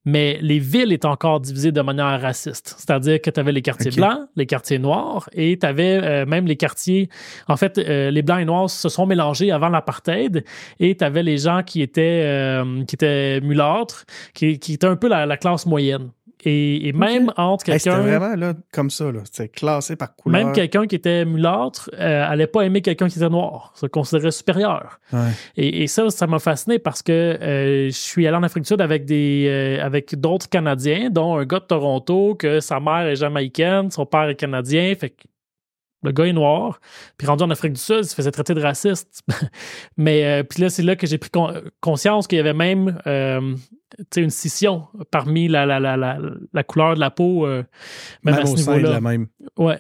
mais 0.05 0.39
les 0.41 0.59
villes 0.59 0.93
étaient 0.93 1.07
encore 1.07 1.41
divisées 1.41 1.73
de 1.73 1.81
manière 1.81 2.21
raciste. 2.21 2.75
C'est-à-dire 2.79 3.21
que 3.21 3.31
tu 3.31 3.41
avais 3.41 3.53
les 3.53 3.63
quartiers 3.63 3.91
blancs, 3.91 4.29
les 4.37 4.47
quartiers 4.47 4.79
noirs, 4.79 5.29
et 5.33 5.59
tu 5.59 5.67
avais 5.67 6.01
euh, 6.03 6.27
même 6.27 6.47
les 6.47 6.57
quartiers. 6.57 7.09
En 7.49 7.57
fait, 7.57 7.79
euh, 7.79 8.11
les 8.11 8.23
blancs 8.23 8.41
et 8.41 8.45
noirs 8.45 8.71
se 8.71 8.89
sont 8.89 9.07
mélangés 9.07 9.51
avant 9.51 9.69
l'apartheid, 9.69 10.45
et 10.81 10.97
tu 10.97 11.05
avais 11.05 11.23
les 11.23 11.39
gens 11.39 11.63
qui 11.63 11.83
étaient, 11.83 12.23
euh, 12.25 12.85
qui 12.85 12.95
étaient 12.95 13.41
mulâtres, 13.41 14.05
qui, 14.33 14.59
qui 14.59 14.75
étaient 14.75 14.87
un 14.87 14.97
peu 14.97 15.09
la 15.09 15.37
classe 15.37 15.67
moyenne. 15.67 16.11
Et, 16.45 16.93
même 16.93 17.33
entre 17.37 17.65
quelqu'un. 17.65 17.79
C'était 17.79 18.17
vraiment 18.17 18.37
là, 18.37 18.55
comme 18.73 18.91
ça, 18.91 19.11
là. 19.11 19.21
C'était 19.25 19.49
classé 19.49 19.97
par 19.97 20.15
couleur. 20.15 20.45
Même 20.45 20.53
quelqu'un 20.53 20.87
qui 20.87 20.95
était 20.95 21.25
mulâtre 21.25 21.91
euh, 21.95 22.25
allait 22.29 22.47
pas 22.47 22.63
aimer 22.63 22.83
quelqu'un 22.83 23.09
qui 23.09 23.19
était 23.19 23.29
noir, 23.29 23.73
se 23.75 23.87
considérait 23.87 24.31
supérieur. 24.31 25.01
Et, 25.57 25.87
ça, 25.87 26.11
ça 26.11 26.27
m'a 26.27 26.39
fasciné 26.39 26.79
parce 26.79 27.03
que 27.03 27.13
euh, 27.13 27.87
je 27.87 27.97
suis 27.97 28.27
allé 28.27 28.37
en 28.37 28.43
Afrique 28.43 28.65
du 28.65 28.69
Sud 28.69 28.81
avec 28.81 29.05
des 29.05 29.47
euh, 29.49 29.85
avec 29.85 30.19
d'autres 30.19 30.49
Canadiens, 30.49 31.11
dont 31.11 31.37
un 31.37 31.45
gars 31.45 31.61
de 31.61 31.65
Toronto, 31.65 32.35
que 32.35 32.61
sa 32.61 32.81
mère 32.81 33.07
est 33.07 33.17
jamaïcaine, 33.17 33.91
son 33.91 34.07
père 34.07 34.29
est 34.29 34.35
canadien. 34.35 34.95
Fait 34.95 35.11
que 35.11 35.23
le 36.05 36.13
gars 36.13 36.27
est 36.27 36.33
noir. 36.33 36.81
Puis 37.17 37.27
rendu 37.27 37.43
en 37.43 37.51
Afrique 37.51 37.73
du 37.73 37.81
Sud, 37.81 38.01
il 38.03 38.05
se 38.05 38.15
faisait 38.15 38.31
traiter 38.31 38.55
de 38.55 38.61
raciste. 38.61 39.23
Mais 39.97 40.25
euh, 40.25 40.43
puis 40.45 40.63
là, 40.63 40.71
c'est 40.71 40.83
là 40.83 40.95
que 40.95 41.07
j'ai 41.07 41.19
pris 41.19 41.31
conscience 41.81 42.27
qu'il 42.27 42.37
y 42.37 42.41
avait 42.41 42.55
même 42.55 43.01
euh, 43.07 43.55
une 44.17 44.31
scission 44.31 44.85
parmi 45.11 45.49
la, 45.49 45.67
la, 45.67 45.79
la, 45.79 45.97
la, 45.97 46.63
couleur 46.65 46.95
de 46.95 47.01
la 47.01 47.11
peau, 47.11 47.47
euh, 47.47 47.63
même, 48.23 48.35
à 48.35 48.47
ce 48.47 48.55
niveau-là. 48.55 49.01
même. 49.01 49.27
Ouais. 49.57 49.79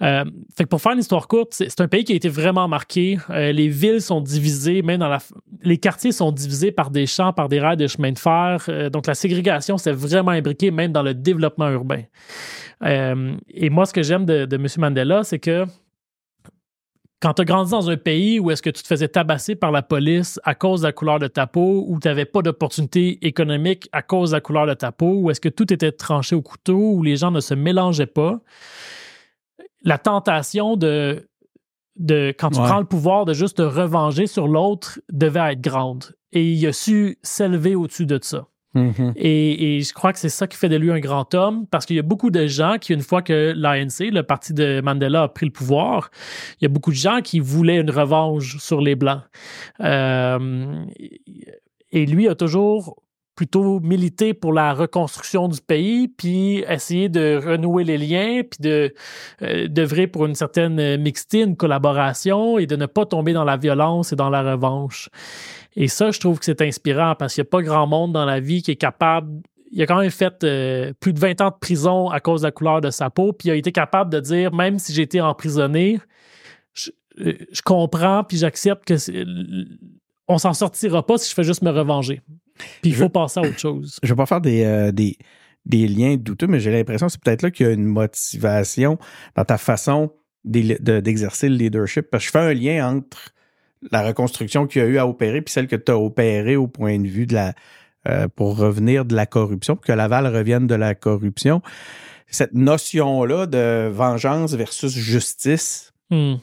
fait 0.00 0.64
que 0.64 0.68
pour 0.68 0.80
faire 0.80 0.92
une 0.92 1.00
histoire 1.00 1.28
courte, 1.28 1.52
c'est 1.52 1.80
un 1.80 1.88
pays 1.88 2.04
qui 2.04 2.12
a 2.12 2.16
été 2.16 2.28
vraiment 2.28 2.68
marqué. 2.68 3.18
les 3.28 3.68
villes 3.68 4.02
sont 4.02 4.20
divisées, 4.20 4.82
même 4.82 5.00
dans 5.00 5.08
la. 5.08 5.18
Les 5.62 5.78
quartiers 5.78 6.12
sont 6.12 6.32
divisés 6.32 6.72
par 6.72 6.90
des 6.90 7.06
champs, 7.06 7.32
par 7.32 7.48
des 7.48 7.60
rails 7.60 7.76
de 7.76 7.86
chemin 7.86 8.12
de 8.12 8.18
fer. 8.18 8.90
donc 8.90 9.06
la 9.06 9.14
ségrégation, 9.14 9.78
c'est 9.78 9.92
vraiment 9.92 10.32
imbriqué 10.32 10.70
même 10.70 10.92
dans 10.92 11.02
le 11.02 11.14
développement 11.14 11.70
urbain. 11.70 12.02
Euh, 12.84 13.34
et 13.48 13.70
moi, 13.70 13.86
ce 13.86 13.92
que 13.92 14.02
j'aime 14.02 14.24
de, 14.26 14.44
de 14.44 14.56
M. 14.56 14.66
Mandela, 14.78 15.24
c'est 15.24 15.38
que 15.38 15.64
quand 17.22 17.34
tu 17.34 17.42
as 17.42 17.44
grandi 17.44 17.70
dans 17.70 17.88
un 17.88 17.96
pays 17.96 18.40
où 18.40 18.50
est-ce 18.50 18.62
que 18.62 18.70
tu 18.70 18.82
te 18.82 18.88
faisais 18.88 19.06
tabasser 19.06 19.54
par 19.54 19.70
la 19.70 19.80
police 19.80 20.40
à 20.42 20.56
cause 20.56 20.80
de 20.80 20.88
la 20.88 20.92
couleur 20.92 21.20
de 21.20 21.28
ta 21.28 21.46
peau, 21.46 21.84
où 21.86 22.00
tu 22.00 22.08
n'avais 22.08 22.24
pas 22.24 22.42
d'opportunité 22.42 23.24
économique 23.24 23.88
à 23.92 24.02
cause 24.02 24.30
de 24.30 24.36
la 24.36 24.40
couleur 24.40 24.66
de 24.66 24.74
ta 24.74 24.90
peau, 24.90 25.20
où 25.20 25.30
est-ce 25.30 25.40
que 25.40 25.48
tout 25.48 25.72
était 25.72 25.92
tranché 25.92 26.34
au 26.34 26.42
couteau, 26.42 26.94
où 26.94 27.02
les 27.04 27.16
gens 27.16 27.30
ne 27.30 27.38
se 27.38 27.54
mélangeaient 27.54 28.06
pas, 28.06 28.40
la 29.82 29.98
tentation 29.98 30.76
de, 30.76 31.28
de 31.96 32.34
quand 32.36 32.50
tu 32.50 32.58
prends 32.58 32.80
le 32.80 32.86
pouvoir 32.86 33.24
de 33.24 33.34
juste 33.34 33.58
te 33.58 33.62
revenger 33.62 34.26
sur 34.26 34.48
l'autre 34.48 35.00
devait 35.12 35.52
être 35.52 35.60
grande. 35.60 36.16
Et 36.32 36.44
il 36.44 36.66
a 36.66 36.72
su 36.72 37.18
s'élever 37.22 37.76
au-dessus 37.76 38.06
de 38.06 38.18
ça. 38.20 38.46
Mm-hmm. 38.74 39.12
Et, 39.16 39.80
je 39.80 39.92
crois 39.92 40.12
que 40.12 40.18
c'est 40.18 40.28
ça 40.28 40.46
qui 40.46 40.56
fait 40.56 40.68
de 40.68 40.76
lui 40.76 40.90
un 40.90 41.00
grand 41.00 41.34
homme, 41.34 41.66
parce 41.66 41.86
qu'il 41.86 41.96
y 41.96 41.98
a 41.98 42.02
beaucoup 42.02 42.30
de 42.30 42.46
gens 42.46 42.76
qui, 42.80 42.92
une 42.92 43.02
fois 43.02 43.22
que 43.22 43.52
l'ANC, 43.54 44.10
le 44.10 44.22
parti 44.22 44.54
de 44.54 44.80
Mandela, 44.80 45.24
a 45.24 45.28
pris 45.28 45.46
le 45.46 45.52
pouvoir, 45.52 46.10
il 46.60 46.64
y 46.64 46.66
a 46.66 46.68
beaucoup 46.68 46.90
de 46.90 46.96
gens 46.96 47.20
qui 47.20 47.40
voulaient 47.40 47.80
une 47.80 47.90
revanche 47.90 48.58
sur 48.58 48.80
les 48.80 48.94
Blancs. 48.94 49.22
Euh, 49.80 50.84
et 51.90 52.06
lui 52.06 52.28
a 52.28 52.34
toujours 52.34 52.96
plutôt 53.34 53.80
militer 53.80 54.34
pour 54.34 54.52
la 54.52 54.74
reconstruction 54.74 55.48
du 55.48 55.60
pays, 55.60 56.08
puis 56.08 56.64
essayer 56.68 57.08
de 57.08 57.40
renouer 57.42 57.84
les 57.84 57.98
liens, 57.98 58.42
puis 58.42 58.58
de 58.60 58.94
euh, 59.42 60.06
pour 60.12 60.26
une 60.26 60.34
certaine 60.34 60.98
mixité, 60.98 61.40
une 61.40 61.56
collaboration, 61.56 62.58
et 62.58 62.66
de 62.66 62.76
ne 62.76 62.86
pas 62.86 63.06
tomber 63.06 63.32
dans 63.32 63.44
la 63.44 63.56
violence 63.56 64.12
et 64.12 64.16
dans 64.16 64.30
la 64.30 64.42
revanche. 64.42 65.08
Et 65.76 65.88
ça, 65.88 66.10
je 66.10 66.20
trouve 66.20 66.38
que 66.38 66.44
c'est 66.44 66.60
inspirant 66.62 67.14
parce 67.18 67.34
qu'il 67.34 67.42
n'y 67.42 67.48
a 67.48 67.50
pas 67.50 67.62
grand 67.62 67.86
monde 67.86 68.12
dans 68.12 68.24
la 68.24 68.40
vie 68.40 68.62
qui 68.62 68.72
est 68.72 68.76
capable 68.76 69.42
il 69.72 69.82
a 69.82 69.86
quand 69.86 69.98
même 69.98 70.10
fait 70.10 70.44
euh, 70.44 70.92
plus 71.00 71.12
de 71.12 71.18
20 71.18 71.40
ans 71.40 71.48
de 71.48 71.58
prison 71.58 72.10
à 72.10 72.20
cause 72.20 72.42
de 72.42 72.46
la 72.46 72.52
couleur 72.52 72.80
de 72.82 72.90
sa 72.90 73.08
peau, 73.08 73.32
puis 73.32 73.48
il 73.48 73.52
a 73.52 73.54
été 73.54 73.72
capable 73.72 74.12
de 74.12 74.20
dire, 74.20 74.52
même 74.52 74.78
si 74.78 74.92
j'ai 74.92 75.02
été 75.02 75.20
emprisonné, 75.20 75.98
je, 76.74 76.90
euh, 77.20 77.32
je 77.50 77.62
comprends, 77.62 78.22
puis 78.22 78.36
j'accepte 78.36 78.84
que 78.84 78.94
on 80.28 80.38
s'en 80.38 80.52
sortira 80.52 81.04
pas 81.04 81.18
si 81.18 81.30
je 81.30 81.34
fais 81.34 81.42
juste 81.42 81.62
me 81.62 81.70
revenger. 81.70 82.20
Puis 82.82 82.90
il 82.90 82.94
faut 82.94 83.08
passer 83.08 83.40
à 83.40 83.42
autre 83.42 83.58
chose. 83.58 83.98
Je 84.02 84.08
vais 84.08 84.16
pas 84.16 84.26
faire 84.26 84.40
des, 84.40 84.62
euh, 84.62 84.92
des, 84.92 85.16
des, 85.64 85.88
liens 85.88 86.16
douteux, 86.16 86.46
mais 86.46 86.60
j'ai 86.60 86.70
l'impression 86.70 87.06
que 87.06 87.12
c'est 87.12 87.22
peut-être 87.22 87.42
là 87.42 87.50
qu'il 87.50 87.66
y 87.66 87.68
a 87.68 87.72
une 87.72 87.86
motivation 87.86 88.98
dans 89.34 89.44
ta 89.44 89.56
façon 89.56 90.12
d'exercer 90.44 91.48
le 91.48 91.56
leadership. 91.56 92.10
Parce 92.10 92.24
que 92.24 92.26
je 92.26 92.32
fais 92.32 92.38
un 92.38 92.54
lien 92.54 92.94
entre 92.94 93.32
la 93.90 94.02
reconstruction 94.02 94.66
qu'il 94.66 94.82
y 94.82 94.84
a 94.84 94.88
eu 94.88 94.98
à 94.98 95.06
opérer 95.06 95.42
puis 95.42 95.52
celle 95.52 95.66
que 95.66 95.76
tu 95.76 95.90
as 95.90 95.98
opérée 95.98 96.56
au 96.56 96.68
point 96.68 96.98
de 96.98 97.08
vue 97.08 97.26
de 97.26 97.34
la 97.34 97.54
euh, 98.08 98.26
pour 98.26 98.56
revenir 98.56 99.04
de 99.04 99.14
la 99.14 99.26
corruption, 99.26 99.76
pour 99.76 99.84
que 99.84 99.92
Laval 99.92 100.26
revienne 100.26 100.66
de 100.66 100.74
la 100.74 100.96
corruption. 100.96 101.62
Cette 102.26 102.52
notion-là 102.52 103.46
de 103.46 103.88
vengeance 103.92 104.54
versus 104.54 104.92
justice, 104.92 105.92
hmm. 106.10 106.34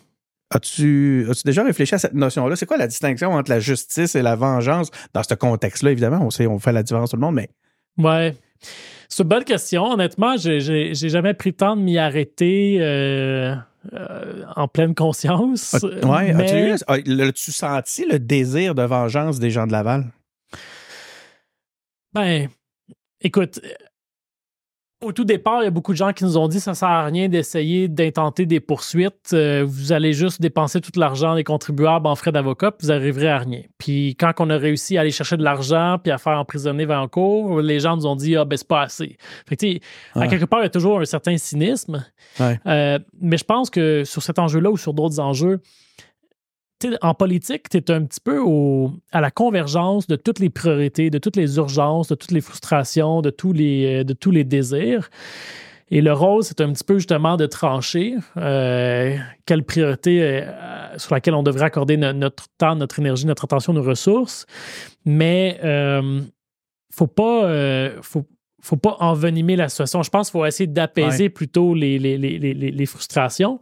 as-tu 0.52 1.28
as 1.30 1.42
déjà 1.44 1.64
réfléchi 1.64 1.96
à 1.96 1.98
cette 1.98 2.14
notion-là? 2.14 2.56
C'est 2.56 2.66
quoi 2.66 2.78
la 2.78 2.88
distinction 2.88 3.34
entre 3.34 3.52
la 3.52 3.60
justice 3.60 4.16
et 4.16 4.22
la 4.22 4.38
vengeance? 4.38 4.90
Dans 5.14 5.22
ce 5.22 5.34
contexte-là? 5.34 5.92
Évidemment, 5.92 6.22
on 6.22 6.30
sait, 6.30 6.48
on 6.48 6.60
fait 6.60 6.72
la 6.72 6.82
différence 6.82 7.10
tout 7.10 7.18
le 7.18 7.24
monde, 7.24 7.36
mais. 7.36 7.50
Ouais. 7.98 8.38
C'est 9.08 9.24
une 9.24 9.30
bonne 9.30 9.44
question. 9.44 9.86
Honnêtement, 9.86 10.38
j'ai 10.38 10.94
jamais 10.94 11.34
pris 11.34 11.52
le 11.52 11.56
temps 11.56 11.76
de 11.76 11.82
m'y 11.82 11.98
arrêter. 11.98 12.78
Euh, 12.80 13.56
euh, 13.94 14.44
en 14.58 14.68
pleine 14.68 14.94
conscience. 14.94 15.74
Oui, 15.84 16.34
mais... 16.34 16.74
as-tu 16.74 17.52
senti 17.52 18.06
le 18.06 18.20
désir 18.20 18.76
de 18.76 18.84
vengeance 18.84 19.40
des 19.40 19.52
gens 19.52 19.66
de 19.68 19.72
Laval? 19.72 20.12
Ben, 22.14 22.50
écoute, 23.22 23.62
au 25.02 25.14
tout 25.14 25.24
départ, 25.24 25.62
il 25.62 25.66
y 25.66 25.68
a 25.68 25.72
beaucoup 25.72 25.94
de 25.94 25.98
gens 25.98 26.12
qui 26.12 26.26
nous 26.26 26.38
ont 26.38 26.50
dit 26.50 26.58
que 26.58 26.64
ça 26.64 26.72
ne 26.72 26.76
sert 26.76 26.90
à 26.90 27.06
rien 27.06 27.30
d'essayer 27.30 27.88
d'intenter 27.88 28.46
des 28.46 28.60
poursuites. 28.60 29.32
Euh, 29.32 29.64
vous 29.66 29.94
allez 29.94 30.12
juste 30.12 30.42
dépenser 30.42 30.82
tout 30.82 30.92
l'argent 30.98 31.36
des 31.36 31.46
contribuables 31.46 32.06
en 32.06 32.16
frais 32.16 32.34
d'avocat, 32.34 32.72
puis 32.72 32.88
vous 32.88 32.94
n'arriverez 32.94 33.30
à 33.30 33.38
rien. 33.38 33.62
Puis 33.78 34.16
quand 34.20 34.34
on 34.40 34.50
a 34.50 34.58
réussi 34.58 34.98
à 34.98 35.02
aller 35.02 35.12
chercher 35.12 35.38
de 35.38 35.44
l'argent 35.44 35.98
puis 36.04 36.12
à 36.12 36.18
faire 36.18 36.38
emprisonner 36.38 36.86
Vancouver, 36.86 37.64
les 37.64 37.80
gens 37.80 37.96
nous 37.96 38.08
ont 38.08 38.16
dit 38.18 38.36
ah 38.36 38.44
ben 38.44 38.58
c'est 38.58 38.68
pas 38.68 38.82
assez. 38.82 39.18
Fait 39.48 39.56
que, 39.56 40.20
à 40.20 40.28
quelque 40.28 40.46
part, 40.46 40.60
il 40.60 40.64
y 40.64 40.68
a 40.68 40.70
toujours 40.70 41.00
un 41.00 41.06
certain 41.06 41.38
cynisme. 41.38 42.06
Euh, 42.42 43.00
mais 43.22 43.38
je 43.38 43.46
pense 43.46 43.70
que 43.70 44.04
sur 44.04 44.22
cet 44.22 44.38
enjeu-là 44.38 44.70
ou 44.70 44.78
sur 44.78 44.94
d'autres 44.94 45.20
enjeux, 45.22 45.62
en 47.02 47.14
politique, 47.14 47.70
tu 47.70 47.78
es 47.78 47.92
un 47.92 48.04
petit 48.06 48.20
peu 48.20 48.42
à 49.12 49.22
la 49.22 49.32
convergence 49.32 50.08
de 50.08 50.16
toutes 50.16 50.40
les 50.40 50.50
priorités, 50.50 51.10
de 51.10 51.18
toutes 51.18 51.36
les 51.36 51.58
urgences, 51.58 52.08
de 52.10 52.16
toutes 52.16 52.32
les 52.32 52.42
frustrations, 52.42 53.22
de 53.22 53.30
tous 53.30 53.54
les, 53.54 54.04
euh, 54.04 54.44
désirs. 54.44 55.10
Et 55.92 56.02
le 56.02 56.14
rôle, 56.14 56.44
c'est 56.44 56.62
un 56.62 56.72
petit 56.72 56.84
peu 56.84 56.96
justement 56.96 57.36
de 57.36 57.48
trancher 57.48 58.16
euh, 58.38 59.18
quelle 59.46 59.64
priorité 59.64 60.22
euh, 60.22 60.98
sur 60.98 61.16
laquelle 61.16 61.34
on 61.34 61.42
devrait 61.42 61.66
accorder 61.66 61.98
notre 61.98 62.46
temps, 62.58 62.76
notre 62.76 63.00
énergie, 63.00 63.26
notre 63.26 63.46
attention, 63.46 63.74
nos 63.74 63.82
ressources. 63.82 64.46
Mais 65.06 65.60
euh, 65.64 66.22
faut 66.94 67.08
pas, 67.08 67.50
faut 68.62 68.78
pas 68.78 68.98
envenimer 69.00 69.56
la 69.56 69.70
situation. 69.70 70.04
Je 70.04 70.10
pense 70.10 70.30
qu'il 70.30 70.40
faut 70.40 70.46
essayer 70.46 70.68
d'apaiser 70.68 71.30
plutôt 71.30 71.74
les, 71.74 72.00
les, 72.00 72.18
les, 72.18 72.54
les 72.54 72.86
frustrations. 72.86 73.60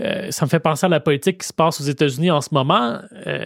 Euh, 0.00 0.30
ça 0.30 0.46
me 0.46 0.50
fait 0.50 0.60
penser 0.60 0.86
à 0.86 0.88
la 0.88 1.00
politique 1.00 1.38
qui 1.38 1.46
se 1.46 1.52
passe 1.52 1.80
aux 1.80 1.84
États-Unis 1.84 2.30
en 2.30 2.40
ce 2.40 2.48
moment. 2.52 2.98
Euh, 3.26 3.44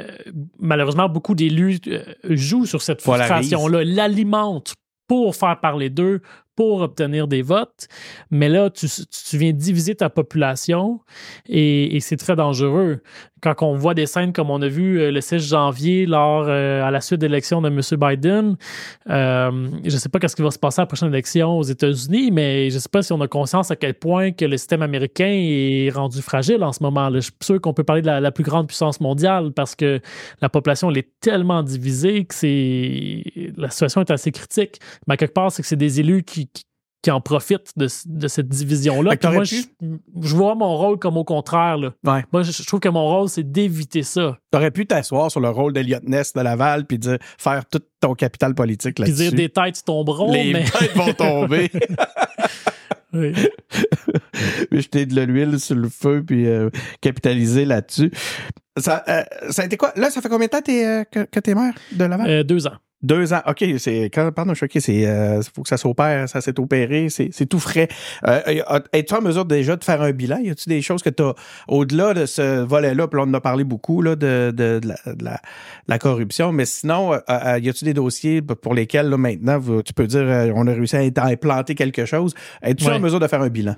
malheureusement, 0.59 1.09
beaucoup 1.09 1.35
d'élus 1.35 1.81
euh, 1.87 2.03
jouent 2.25 2.67
sur 2.67 2.83
cette 2.83 3.03
frustration-là, 3.03 3.85
l'alimentent 3.85 4.75
pour 5.07 5.37
faire 5.37 5.61
parler 5.61 5.91
d'eux, 5.91 6.23
pour 6.57 6.81
obtenir 6.81 7.27
des 7.29 7.43
votes. 7.43 7.89
Mais 8.31 8.49
là, 8.49 8.71
tu, 8.71 8.87
tu 8.89 9.39
viens 9.39 9.53
diviser 9.53 9.95
ta 9.95 10.09
population 10.09 11.01
et, 11.49 11.99
c'est 12.01 12.17
très 12.17 12.37
dangereux. 12.37 13.03
Quand 13.45 13.67
on 13.67 13.77
voit 13.77 13.93
des 13.93 14.07
scènes 14.07 14.33
comme 14.33 14.49
on 14.49 14.63
a 14.63 14.69
vu 14.69 14.99
euh, 14.99 15.11
le 15.11 15.21
16 15.21 15.49
janvier 15.51 16.07
lors 16.07 16.47
euh, 16.49 16.83
à 16.83 16.91
la 16.91 17.03
suite 17.03 17.21
de 17.21 17.27
l'élection 17.27 17.61
de 17.61 17.69
M. 17.69 17.81
Biden, 18.01 18.57
euh, 19.11 19.69
je 19.85 19.93
ne 19.93 19.99
sais 19.99 20.09
pas 20.09 20.19
qu'est-ce 20.19 20.35
qui 20.35 20.41
va 20.41 20.51
se 20.51 20.59
passer 20.59 20.81
à 20.81 20.85
la 20.85 20.87
prochaine 20.87 21.11
élection 21.11 21.59
aux 21.59 21.63
États-Unis, 21.63 22.31
mais 22.31 22.71
je 22.71 22.77
ne 22.77 22.81
sais 22.81 22.89
pas 22.89 23.03
si 23.03 23.13
on 23.13 23.21
a 23.21 23.29
conscience 23.29 23.71
à 23.71 23.77
quel 23.77 23.95
point 23.95 24.33
que 24.33 24.47
le 24.47 24.57
système 24.57 24.81
américain 24.81 25.31
est 25.31 25.91
rendu 25.95 26.23
fragile 26.23 26.65
en 26.65 26.73
ce 26.73 26.83
moment. 26.83 27.11
Je 27.13 27.21
suis 27.21 27.33
sûr 27.43 27.61
qu'on 27.61 27.75
peut 27.75 27.85
parler 27.85 28.01
de 28.01 28.07
la, 28.07 28.33
plus 28.33 28.45
grande 28.45 28.67
puissance 28.67 28.99
mondiale 29.01 29.53
parce 29.53 29.75
que 29.75 30.01
la 30.41 30.49
population 30.49 30.91
est 30.93 31.11
tellement 31.21 31.63
divisée 31.63 32.25
que 32.25 32.35
c'est 32.35 33.23
la 33.59 33.69
situation 33.69 34.01
est 34.01 34.11
assez 34.11 34.33
critique. 34.33 34.81
Mais 35.07 35.19
quelque 35.19 35.35
part, 35.35 35.53
c'est 35.53 35.61
que 35.61 35.69
c'est 35.69 35.77
des 35.77 36.01
élus 36.01 36.23
qui, 36.23 36.49
en 37.11 37.21
profitent 37.21 37.73
de, 37.77 37.89
cette 37.89 38.49
division-là. 38.49 39.15
Moi, 39.23 39.45
je, 39.45 40.35
vois 40.35 40.55
mon 40.55 40.77
rôle 40.77 40.99
comme 40.99 41.17
au 41.17 41.25
contraire. 41.25 41.79
Moi, 42.03 42.43
je, 42.43 42.67
trouve 42.67 42.81
que 42.81 42.89
mon 42.89 43.07
rôle, 43.07 43.29
c'est 43.29 43.51
d'éviter 43.51 44.03
ça. 44.03 44.39
Tu 44.53 44.59
aurais 44.59 44.71
pu 44.71 44.87
t'asseoir 44.87 45.31
sur 45.31 45.41
le 45.41 45.49
rôle 45.49 45.73
d'Eliott 45.73 46.05
Ness 46.05 46.33
de 46.33 46.41
Laval 46.41 46.87
puis 46.87 46.99
dire, 46.99 47.19
faire 47.39 47.65
tout 47.67 47.81
ton 48.01 48.15
capital 48.15 48.55
politique 48.55 48.99
là-dessus. 48.99 49.17
Puis 49.17 49.29
dire 49.31 49.37
des 49.37 49.49
têtes 49.49 49.85
tomberont. 49.85 50.33
Les 50.33 50.53
mais... 50.53 50.65
têtes 50.65 50.95
vont 50.95 51.13
tomber. 51.13 51.71
oui. 53.13 53.33
jeter 54.73 55.07
de 55.07 55.21
l'huile 55.21 55.59
sur 55.61 55.77
le 55.77 55.89
feu 55.89 56.23
puis 56.27 56.47
euh, 56.47 56.71
capitaliser 57.01 57.65
là-dessus. 57.65 58.11
Ça, 58.77 59.05
euh, 59.09 59.23
ça 59.51 59.63
a 59.63 59.65
été 59.67 59.77
quoi? 59.77 59.93
Là, 59.97 60.11
ça 60.11 60.21
fait 60.21 60.29
combien 60.29 60.47
de 60.47 60.51
temps 60.51 60.63
euh, 60.69 61.05
que, 61.05 61.25
que 61.25 61.41
t'es 61.41 61.55
maire 61.55 61.75
de 61.93 62.05
Laval? 62.05 62.45
deux 62.45 62.67
ans. 62.67 62.75
Deux 63.05 63.35
ans. 63.35 63.43
OK, 63.47 63.63
c'est 63.77 64.05
quand 64.05 64.33
pardon, 64.33 64.55
je 64.55 64.65
suis 64.67 64.81
c'est 64.81 65.07
euh, 65.07 65.43
faut 65.55 65.63
que 65.63 65.69
ça 65.69 65.77
s'opère, 65.77 66.27
ça 66.27 66.41
s'est 66.41 66.59
opéré, 66.59 67.09
c'est, 67.11 67.29
tout 67.45 67.59
frais. 67.59 67.89
Euh, 68.27 68.63
es-tu 68.95 69.13
en 69.13 69.21
mesure 69.21 69.45
déjà 69.45 69.77
de 69.77 69.85
faire 69.85 70.01
un 70.01 70.13
bilan? 70.13 70.39
Y 70.39 70.49
a-tu 70.49 70.71
des 70.71 70.81
choses 70.81 71.03
que 71.03 71.11
tu 71.11 71.23
as 71.23 71.35
au-delà 71.69 72.15
de 72.15 72.25
ce 72.25 72.63
volet-là, 72.65 73.07
puis 73.07 73.21
on 73.21 73.25
en 73.25 73.35
a 73.35 73.43
parlé 73.43 73.63
beaucoup 73.63 74.01
là, 74.01 74.17
de, 74.17 74.55
de, 74.57 74.81
de, 74.81 75.23
la, 75.23 75.39
la, 75.87 75.99
corruption, 75.99 76.51
mais 76.51 76.65
sinon, 76.65 77.13
euh, 77.13 77.19
euh, 77.29 77.59
y 77.59 77.69
a-tu 77.69 77.85
des 77.85 77.93
dossiers 77.93 78.41
pour 78.41 78.73
lesquels 78.73 79.11
là, 79.11 79.19
maintenant 79.19 79.61
tu 79.85 79.93
peux 79.93 80.07
dire 80.07 80.53
on 80.55 80.67
a 80.67 80.73
réussi 80.73 80.97
à 80.97 81.27
implanter 81.27 81.75
quelque 81.75 82.07
chose? 82.07 82.35
Es-tu 82.63 82.87
en 82.89 83.01
mesure 83.01 83.21
de 83.21 83.29
faire 83.29 83.43
un 83.43 83.51
bilan? 83.51 83.77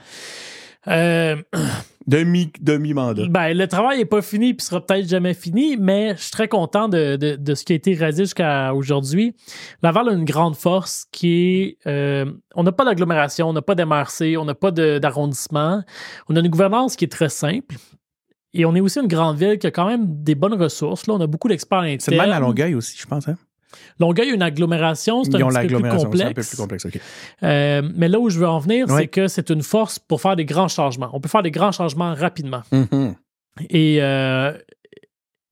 Euh, 0.88 1.36
Demi, 2.07 2.53
demi-mandat. 2.61 3.27
Ben, 3.29 3.57
le 3.57 3.66
travail 3.66 3.99
n'est 3.99 4.05
pas 4.05 4.23
fini 4.23 4.55
puis 4.55 4.64
sera 4.64 4.85
peut-être 4.85 5.09
jamais 5.09 5.35
fini, 5.35 5.77
mais 5.77 6.14
je 6.16 6.23
suis 6.23 6.31
très 6.31 6.47
content 6.47 6.88
de, 6.88 7.16
de, 7.16 7.55
ce 7.55 7.64
qui 7.64 7.73
a 7.73 7.77
été 7.77 7.95
réalisé 7.95 8.25
jusqu'à 8.25 8.75
aujourd'hui. 8.75 9.35
Laval 9.83 10.11
a 10.11 10.12
une 10.12 10.25
grande 10.25 10.55
force 10.55 11.07
qui 11.11 11.77
est 11.85 11.88
euh, 11.88 12.27
on 12.55 12.62
n'a 12.62 12.73
pas 12.73 12.85
d'agglomération, 12.85 13.49
on 13.49 13.53
n'a 13.53 13.62
pas 13.62 13.75
d'MRC, 13.75 14.37
on 14.38 14.45
n'a 14.45 14.55
pas 14.55 14.71
d'arrondissement. 14.71 15.83
On 16.29 16.37
a 16.37 16.40
une 16.40 16.49
gouvernance 16.49 16.95
qui 16.95 17.05
est 17.05 17.12
très 17.12 17.29
simple. 17.29 17.75
Et 18.55 18.64
on 18.64 18.75
est 18.75 18.81
aussi 18.81 19.01
une 19.01 19.09
grande 19.09 19.37
ville 19.37 19.59
qui 19.59 19.66
a 19.66 19.71
quand 19.71 19.87
même 19.87 20.23
des 20.23 20.35
bonnes 20.35 20.55
ressources. 20.55 21.07
Là, 21.07 21.14
on 21.14 21.21
a 21.21 21.27
beaucoup 21.27 21.49
d'experts 21.49 21.81
internes. 21.81 22.01
C'est 22.01 22.16
même 22.16 22.31
à 22.31 22.40
Longueuil 22.40 22.75
aussi, 22.75 22.97
je 22.97 23.07
pense. 23.07 23.29
Hein? 23.29 23.37
Longueuil 23.98 24.31
a 24.31 24.35
une 24.35 24.42
agglomération, 24.42 25.24
c'est 25.24 25.35
un, 25.35 25.48
petit 25.48 25.68
peu 25.68 25.81
plus 25.81 26.57
complexe. 26.57 26.87
Euh, 27.42 27.83
mais 27.94 28.09
là 28.09 28.18
où 28.18 28.31
je 28.31 28.38
veux 28.38 28.48
en 28.48 28.59
venir, 28.59 28.88
c'est 28.90 29.09
que 29.09 29.29
c'est 29.29 29.50
une 29.50 29.62
force 29.62 29.98
pour 29.98 30.20
faire 30.20 30.37
des 30.37 30.44
grands 30.44 30.68
changements. 30.68 31.11
On 31.12 31.20
peut 31.20 31.29
faire 31.29 31.42
des 31.42 31.50
grands 31.50 31.72
changements 31.72 32.14
rapidement. 32.14 32.62
Mm-hmm. 32.72 33.14
Et, 33.70 34.02
euh, 34.02 34.52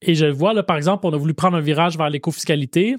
et 0.03 0.15
je 0.15 0.27
le 0.27 0.33
vois, 0.33 0.53
là, 0.53 0.63
par 0.63 0.77
exemple, 0.77 1.07
on 1.07 1.13
a 1.13 1.17
voulu 1.17 1.35
prendre 1.35 1.57
un 1.57 1.61
virage 1.61 1.97
vers 1.97 2.11
l'écofiscalité. 2.11 2.97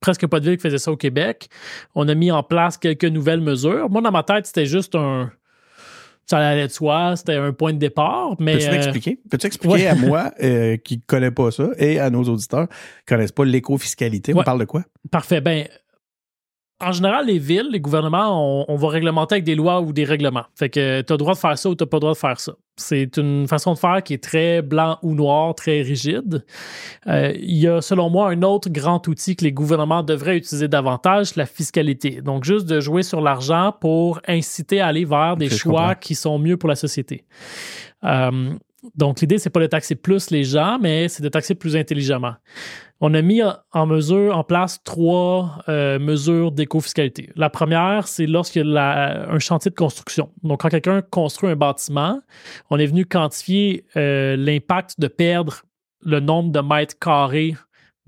Presque 0.00 0.26
pas 0.28 0.38
de 0.38 0.44
ville 0.44 0.56
qui 0.56 0.62
faisait 0.62 0.78
ça 0.78 0.92
au 0.92 0.96
Québec. 0.96 1.48
On 1.96 2.06
a 2.08 2.14
mis 2.14 2.30
en 2.30 2.44
place 2.44 2.78
quelques 2.78 3.04
nouvelles 3.04 3.40
mesures. 3.40 3.90
Moi, 3.90 4.00
dans 4.00 4.12
ma 4.12 4.22
tête, 4.22 4.46
c'était 4.46 4.66
juste 4.66 4.94
un, 4.94 5.32
ça 6.28 6.38
allait 6.38 6.66
de 6.66 6.72
soi, 6.72 7.16
c'était 7.16 7.36
un 7.36 7.52
point 7.52 7.72
de 7.72 7.78
départ. 7.78 8.36
Mais, 8.38 8.54
Peux-tu 8.54 8.70
m'expliquer? 8.70 9.18
Peux-tu 9.30 9.46
expliquer 9.46 9.88
à 9.88 9.94
moi, 9.94 10.32
euh, 10.42 10.76
qui 10.76 10.96
ne 10.96 11.02
connais 11.06 11.30
pas 11.30 11.50
ça, 11.50 11.70
et 11.78 11.98
à 11.98 12.10
nos 12.10 12.22
auditeurs 12.24 12.68
qui 12.68 13.12
ne 13.12 13.16
connaissent 13.16 13.32
pas 13.32 13.44
l'éco-fiscalité? 13.44 14.32
On 14.34 14.42
parle 14.42 14.60
de 14.60 14.66
quoi? 14.66 14.84
Parfait. 15.10 15.40
Ben, 15.40 15.66
en 16.80 16.92
général, 16.92 17.26
les 17.26 17.38
villes, 17.38 17.68
les 17.72 17.80
gouvernements, 17.80 18.70
on, 18.70 18.76
va 18.76 18.88
réglementer 18.88 19.34
avec 19.34 19.44
des 19.44 19.56
lois 19.56 19.80
ou 19.80 19.92
des 19.92 20.04
règlements. 20.04 20.44
Fait 20.54 20.68
que 20.68 21.00
tu 21.00 21.12
as 21.12 21.14
le 21.14 21.18
droit 21.18 21.34
de 21.34 21.38
faire 21.38 21.58
ça 21.58 21.68
ou 21.68 21.74
tu 21.74 21.82
n'as 21.82 21.88
pas 21.88 21.96
le 21.96 22.00
droit 22.00 22.12
de 22.12 22.18
faire 22.18 22.38
ça. 22.38 22.52
C'est 22.76 23.16
une 23.16 23.48
façon 23.48 23.74
de 23.74 23.78
faire 23.78 24.00
qui 24.04 24.14
est 24.14 24.22
très 24.22 24.62
blanc 24.62 24.98
ou 25.02 25.14
noir, 25.14 25.56
très 25.56 25.82
rigide. 25.82 26.44
Euh, 27.08 27.32
il 27.36 27.56
y 27.56 27.66
a, 27.66 27.80
selon 27.80 28.10
moi, 28.10 28.30
un 28.30 28.42
autre 28.42 28.70
grand 28.70 29.06
outil 29.08 29.34
que 29.34 29.44
les 29.44 29.50
gouvernements 29.50 30.04
devraient 30.04 30.36
utiliser 30.36 30.68
davantage, 30.68 31.34
la 31.34 31.46
fiscalité. 31.46 32.20
Donc, 32.22 32.44
juste 32.44 32.66
de 32.66 32.78
jouer 32.78 33.02
sur 33.02 33.20
l'argent 33.20 33.74
pour 33.80 34.20
inciter 34.28 34.80
à 34.80 34.86
aller 34.86 35.04
vers 35.04 35.36
des 35.36 35.50
choix 35.50 35.96
qui 35.96 36.14
sont 36.14 36.38
mieux 36.38 36.56
pour 36.56 36.68
la 36.68 36.76
société. 36.76 37.24
Euh, 38.04 38.54
Donc, 38.94 39.20
l'idée, 39.20 39.38
c'est 39.38 39.50
pas 39.50 39.60
de 39.60 39.66
taxer 39.66 39.96
plus 39.96 40.30
les 40.30 40.44
gens, 40.44 40.78
mais 40.80 41.08
c'est 41.08 41.24
de 41.24 41.28
taxer 41.28 41.56
plus 41.56 41.74
intelligemment. 41.74 42.34
On 43.00 43.14
a 43.14 43.22
mis 43.22 43.40
en 43.72 43.86
mesure, 43.86 44.36
en 44.36 44.42
place 44.42 44.82
trois 44.82 45.62
euh, 45.68 46.00
mesures 46.00 46.50
d'éco-fiscalité. 46.50 47.30
La 47.36 47.48
première, 47.48 48.08
c'est 48.08 48.26
lorsqu'il 48.26 48.66
y 48.66 48.76
a 48.76 49.30
un 49.30 49.38
chantier 49.38 49.70
de 49.70 49.76
construction. 49.76 50.30
Donc, 50.42 50.62
quand 50.62 50.68
quelqu'un 50.68 51.02
construit 51.02 51.48
un 51.50 51.56
bâtiment, 51.56 52.20
on 52.70 52.78
est 52.78 52.86
venu 52.86 53.06
quantifier 53.06 53.84
euh, 53.96 54.36
l'impact 54.36 54.98
de 54.98 55.06
perdre 55.06 55.62
le 56.02 56.18
nombre 56.18 56.50
de 56.50 56.60
mètres 56.60 56.98
carrés 56.98 57.54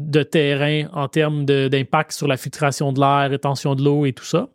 de 0.00 0.22
terrain 0.22 0.88
en 0.92 1.08
termes 1.08 1.44
d'impact 1.44 2.12
sur 2.12 2.26
la 2.26 2.38
filtration 2.38 2.92
de 2.92 3.00
l'air, 3.00 3.30
rétention 3.30 3.74
de 3.74 3.84
l'eau 3.84 4.06
et 4.06 4.12
tout 4.12 4.24
ça. 4.24 4.48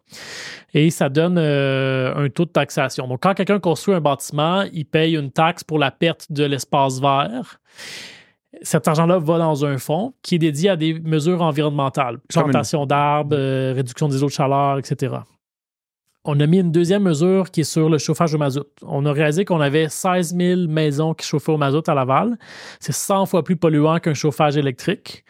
Et 0.74 0.90
ça 0.90 1.08
donne 1.08 1.38
euh, 1.38 2.14
un 2.16 2.30
taux 2.30 2.46
de 2.46 2.50
taxation. 2.50 3.08
Donc, 3.08 3.22
quand 3.24 3.36
quelqu'un 3.36 3.60
construit 3.60 3.96
un 3.96 4.02
bâtiment, 4.02 4.64
il 4.74 4.86
paye 4.86 5.16
une 5.16 5.32
taxe 5.32 5.64
pour 5.64 5.80
la 5.80 5.92
perte 5.92 6.32
de 6.32 6.44
l'espace 6.44 7.00
vert. 7.00 7.62
Cet 8.62 8.88
argent-là 8.88 9.20
va 9.20 9.38
dans 9.38 9.66
un 9.66 9.78
fonds 9.78 10.14
qui 10.22 10.36
est 10.36 10.40
dédié 10.40 10.70
à 10.70 10.76
des 10.76 11.00
mesures 11.00 11.42
environnementales, 11.42 12.20
plantation 12.30 12.86
d'arbres, 12.86 13.36
euh, 13.36 13.74
réduction 13.76 14.08
des 14.08 14.24
eaux 14.24 14.28
de 14.28 14.32
chaleur, 14.32 14.78
etc 14.80 15.18
on 16.26 16.40
a 16.40 16.48
mis 16.48 16.60
une 16.60 16.72
deuxième 16.72 17.04
mesure 17.04 17.52
qui 17.52 17.62
est 17.62 17.66
sur 17.66 17.88
le 17.88 17.98
chauffage 17.98 18.34
au 18.34 18.38
mazout. 18.38 18.68
On 18.82 19.06
a 19.06 19.12
réalisé 19.12 19.46
qu'on 19.46 19.62
avait 19.62 19.88
16 19.90 20.36
000 20.36 20.62
maisons 20.68 21.14
qui 21.14 21.26
chauffaient 21.26 21.52
au 21.52 21.58
mazout 21.58 21.88
à 21.88 21.94
Laval. 21.94 22.38
C'est 22.80 22.94
100 22.94 23.28
fois 23.28 23.44
plus 23.44 23.56
polluant 23.56 24.00
qu'un 24.00 24.16
chauffage 24.16 24.58
électrique. 24.58 25.24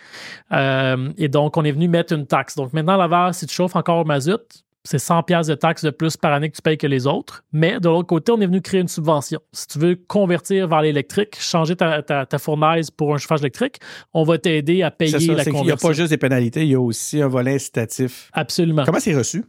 Euh, 0.54 1.10
et 1.18 1.28
donc, 1.28 1.58
on 1.58 1.66
est 1.66 1.72
venu 1.72 1.88
mettre 1.88 2.14
une 2.14 2.26
taxe. 2.26 2.56
Donc, 2.56 2.72
maintenant, 2.74 2.96
Laval, 2.96 3.34
si 3.34 3.46
tu 3.46 3.54
chauffes 3.54 3.76
encore 3.76 4.00
au 4.00 4.06
mazout, 4.06 4.64
c'est 4.86 5.00
100 5.00 5.24
pièces 5.24 5.48
de 5.48 5.56
taxes 5.56 5.84
de 5.84 5.90
plus 5.90 6.16
par 6.16 6.32
année 6.32 6.50
que 6.50 6.56
tu 6.56 6.62
payes 6.62 6.78
que 6.78 6.88
les 6.88 7.08
autres. 7.08 7.44
Mais 7.52 7.80
de 7.80 7.90
l'autre 7.90 8.08
côté, 8.08 8.32
on 8.32 8.40
est 8.40 8.46
venu 8.46 8.62
créer 8.62 8.82
une 8.82 8.88
subvention. 8.88 9.40
Si 9.52 9.68
tu 9.68 9.80
veux 9.80 9.96
convertir 9.96 10.68
vers 10.68 10.82
l'électrique, 10.82 11.38
changer 11.40 11.76
ta, 11.76 12.04
ta, 12.04 12.38
fournaise 12.38 12.92
pour 12.92 13.14
un 13.14 13.18
chauffage 13.18 13.42
électrique, 13.42 13.80
on 14.14 14.24
va 14.24 14.38
t'aider 14.38 14.84
à 14.84 14.92
payer 14.92 15.12
la 15.12 15.20
conversion. 15.20 15.62
Il 15.64 15.66
n'y 15.66 15.72
a 15.72 15.78
pas 15.78 15.94
juste 15.94 16.12
des 16.12 16.18
pénalités, 16.18 16.62
il 16.62 16.70
y 16.70 16.76
a 16.76 16.80
aussi 16.80 17.22
un 17.22 17.28
volet 17.28 17.56
incitatif. 17.56 18.30
Absolument. 18.34 18.84
Comment 18.86 19.00
c'est 19.00 19.16
reçu? 19.16 19.44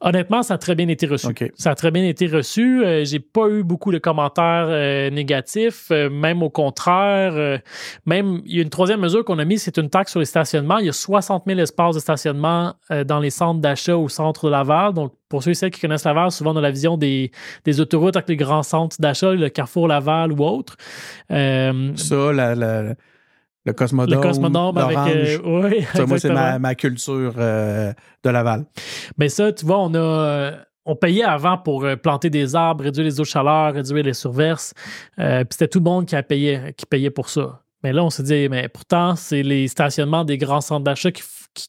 Honnêtement, 0.00 0.42
ça 0.42 0.54
a 0.54 0.58
très 0.58 0.74
bien 0.74 0.88
été 0.88 1.06
reçu. 1.06 1.28
Ça 1.56 1.70
a 1.70 1.74
très 1.74 1.90
bien 1.90 2.04
été 2.04 2.26
reçu. 2.26 2.84
Euh, 2.84 3.04
j'ai 3.04 3.18
pas 3.18 3.48
eu 3.48 3.62
beaucoup 3.62 3.92
de 3.92 3.98
commentaires 3.98 4.66
euh, 4.68 5.10
négatifs, 5.10 5.88
euh, 5.90 6.08
même 6.08 6.42
au 6.42 6.50
contraire. 6.50 7.60
même, 8.06 8.42
il 8.46 8.56
y 8.56 8.58
a 8.60 8.62
une 8.62 8.70
troisième 8.70 9.00
mesure 9.00 9.24
qu'on 9.24 9.38
a 9.38 9.44
mise, 9.44 9.62
c'est 9.62 9.76
une 9.78 9.90
taxe 9.90 10.12
sur 10.12 10.20
les 10.20 10.26
stationnements. 10.26 10.78
Il 10.78 10.86
y 10.86 10.88
a 10.88 10.92
60 10.92 11.44
000 11.46 11.58
espaces 11.58 11.94
de 11.94 12.00
stationnement 12.00 12.74
dans 13.06 13.18
les 13.18 13.30
centres 13.30 13.60
d'achat 13.60 13.96
au 13.96 14.08
centre 14.08 14.46
de 14.46 14.50
Laval. 14.50 14.94
Donc, 14.94 15.12
pour 15.28 15.42
ceux 15.42 15.50
et 15.50 15.54
celles 15.54 15.70
qui 15.70 15.80
connaissent 15.80 16.04
Laval, 16.04 16.30
souvent 16.30 16.54
dans 16.54 16.60
la 16.60 16.70
vision 16.70 16.96
des, 16.96 17.30
des 17.64 17.80
autoroutes 17.80 18.16
avec 18.16 18.28
les 18.28 18.36
grands 18.36 18.62
centres 18.62 18.96
d'achat, 18.98 19.32
le 19.32 19.48
Carrefour 19.48 19.88
Laval 19.88 20.32
ou 20.32 20.44
autre. 20.44 20.76
ça, 21.28 22.32
la 22.32 22.94
le 23.68 23.74
Cosmodome. 23.74 24.14
Le 24.14 24.20
Cosmodome 24.20 24.78
avec. 24.78 24.98
Euh, 24.98 25.38
oui, 25.44 25.86
ça, 25.94 26.06
moi, 26.06 26.18
c'est 26.18 26.32
ma, 26.32 26.74
culture 26.74 27.34
euh, 27.38 27.92
de 28.24 28.30
Laval. 28.30 28.64
Mais 29.16 29.28
ça, 29.28 29.52
tu 29.52 29.64
vois, 29.64 29.78
on 29.78 29.94
a. 29.94 29.98
Euh, 29.98 30.52
on 30.90 30.96
payait 30.96 31.24
avant 31.24 31.58
pour 31.58 31.86
planter 32.02 32.30
des 32.30 32.56
arbres, 32.56 32.84
réduire 32.84 33.04
les 33.04 33.20
eaux 33.20 33.22
de 33.22 33.28
chaleur, 33.28 33.74
réduire 33.74 34.04
les 34.04 34.14
surverses. 34.14 34.72
puis 35.18 35.26
c'était 35.50 35.68
tout 35.68 35.80
le 35.80 35.84
monde 35.84 36.06
qui, 36.06 36.16
a 36.16 36.22
payé, 36.22 36.72
qui 36.78 36.86
payait 36.86 37.10
pour 37.10 37.28
ça. 37.28 37.60
Mais 37.84 37.92
là, 37.92 38.02
on 38.02 38.08
s'est 38.08 38.22
dit, 38.22 38.48
mais 38.48 38.68
pourtant, 38.68 39.14
c'est 39.14 39.42
les 39.42 39.68
stationnements 39.68 40.24
des 40.24 40.38
grands 40.38 40.62
centres 40.62 40.84
d'achat 40.84 41.12
qui, 41.12 41.22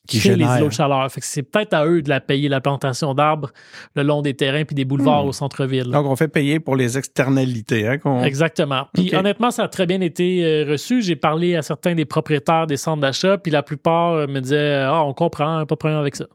qui, 0.08 0.20
créent 0.20 0.36
les 0.36 0.46
îlots 0.46 0.68
de 0.68 0.74
chaleur. 0.74 1.12
Fait 1.12 1.22
que 1.22 1.26
c'est 1.26 1.44
peut-être 1.44 1.74
à 1.74 1.86
eux 1.86 2.02
de 2.02 2.10
la 2.10 2.20
payer 2.20 2.50
la 2.50 2.62
plantation 2.62 3.14
d'arbres 3.14 3.52
le 3.96 4.04
long 4.04 4.22
des 4.22 4.34
terrains 4.34 4.64
puis 4.66 4.76
des 4.76 4.86
boulevards 4.86 5.26
hmm. 5.26 5.30
au 5.30 5.34
centre-ville. 5.34 5.90
Donc, 5.90 6.06
on 6.06 6.16
fait 6.16 6.28
payer 6.28 6.60
pour 6.60 6.76
les 6.76 6.98
externalités. 6.98 7.88
Hein, 7.88 8.24
Exactement. 8.24 8.88
Puis 8.94 9.16
honnêtement, 9.16 9.52
ça 9.52 9.64
a 9.64 9.68
très 9.68 9.86
bien 9.86 10.02
été 10.02 10.44
euh, 10.44 10.66
reçu. 10.72 11.02
J'ai 11.02 11.16
parlé 11.16 11.56
à 11.56 11.62
certains 11.62 11.96
des 11.96 12.06
propriétaires 12.06 12.68
des 12.68 12.78
centres 12.78 13.02
d'achat, 13.02 13.38
puis 13.38 13.52
la 13.52 13.64
plupart 13.64 14.14
euh, 14.14 14.28
me 14.28 14.40
disaient, 14.40 14.84
ah, 14.86 15.04
on 15.04 15.14
comprend, 15.14 15.66
pas 15.66 15.76
de 15.76 15.80
problème 15.80 16.00
avec 16.00 16.16
ça. 16.16 16.26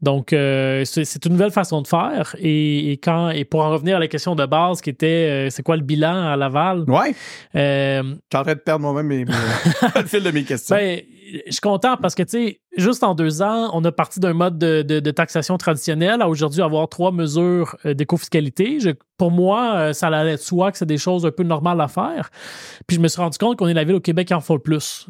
Donc, 0.00 0.32
euh, 0.32 0.84
c'est 0.84 1.24
une 1.24 1.32
nouvelle 1.32 1.50
façon 1.50 1.82
de 1.82 1.86
faire. 1.86 2.34
Et, 2.38 2.92
quand, 3.02 3.30
et 3.30 3.44
pour 3.44 3.64
en 3.64 3.70
revenir 3.70 3.96
à 3.96 4.00
la 4.00 4.08
question 4.08 4.34
de 4.34 4.46
base 4.46 4.80
qui 4.80 4.90
était, 4.90 5.48
c'est 5.50 5.62
quoi 5.62 5.76
le 5.76 5.82
bilan 5.82 6.28
à 6.28 6.36
Laval? 6.36 6.84
Ouais. 6.88 7.14
Je 7.54 8.02
suis 8.02 8.38
en 8.38 8.42
train 8.42 8.54
de 8.54 8.60
perdre 8.60 8.80
moi-même 8.80 9.08
le 9.96 10.02
fil 10.04 10.22
de 10.22 10.30
mes 10.30 10.44
questions. 10.44 10.76
Ben, 10.76 11.00
je 11.46 11.52
suis 11.52 11.60
content 11.60 11.96
parce 11.96 12.14
que, 12.14 12.22
tu 12.22 12.30
sais, 12.30 12.60
juste 12.78 13.02
en 13.02 13.14
deux 13.14 13.42
ans, 13.42 13.70
on 13.72 13.84
a 13.84 13.92
parti 13.92 14.20
d'un 14.20 14.32
mode 14.32 14.58
de, 14.58 15.10
taxation 15.10 15.58
traditionnel 15.58 16.22
à 16.22 16.28
aujourd'hui 16.28 16.62
avoir 16.62 16.88
trois 16.88 17.12
mesures 17.12 17.76
euh, 17.84 17.94
d'éco-fiscalité. 17.94 18.78
Pour 19.16 19.30
moi, 19.30 19.74
euh, 19.76 19.92
ça 19.92 20.08
allait 20.08 20.36
de 20.36 20.40
soi 20.40 20.72
que 20.72 20.78
c'est 20.78 20.86
des 20.86 20.98
choses 20.98 21.26
un 21.26 21.30
peu 21.30 21.42
normales 21.42 21.80
à 21.80 21.88
faire. 21.88 22.30
Puis 22.86 22.96
je 22.96 23.00
me 23.00 23.08
suis 23.08 23.20
rendu 23.20 23.38
compte 23.38 23.58
qu'on 23.58 23.68
est 23.68 23.74
la 23.74 23.84
ville 23.84 23.96
au 23.96 24.00
Québec 24.00 24.28
qui 24.28 24.34
en 24.34 24.40
fait 24.40 24.54
le 24.54 24.60
plus. 24.60 25.08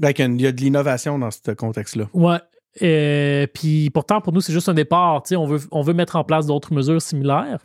Ben, 0.00 0.12
il 0.16 0.40
y 0.40 0.46
a 0.46 0.52
de 0.52 0.60
l'innovation 0.60 1.18
dans 1.18 1.30
ce 1.30 1.52
contexte-là. 1.52 2.08
Ouais. 2.12 2.38
Et, 2.80 3.48
puis 3.52 3.90
pourtant, 3.90 4.20
pour 4.20 4.32
nous, 4.32 4.40
c'est 4.40 4.52
juste 4.52 4.68
un 4.68 4.74
départ. 4.74 5.22
On 5.32 5.46
veut, 5.46 5.60
on 5.70 5.82
veut 5.82 5.94
mettre 5.94 6.16
en 6.16 6.24
place 6.24 6.46
d'autres 6.46 6.72
mesures 6.72 7.02
similaires. 7.02 7.58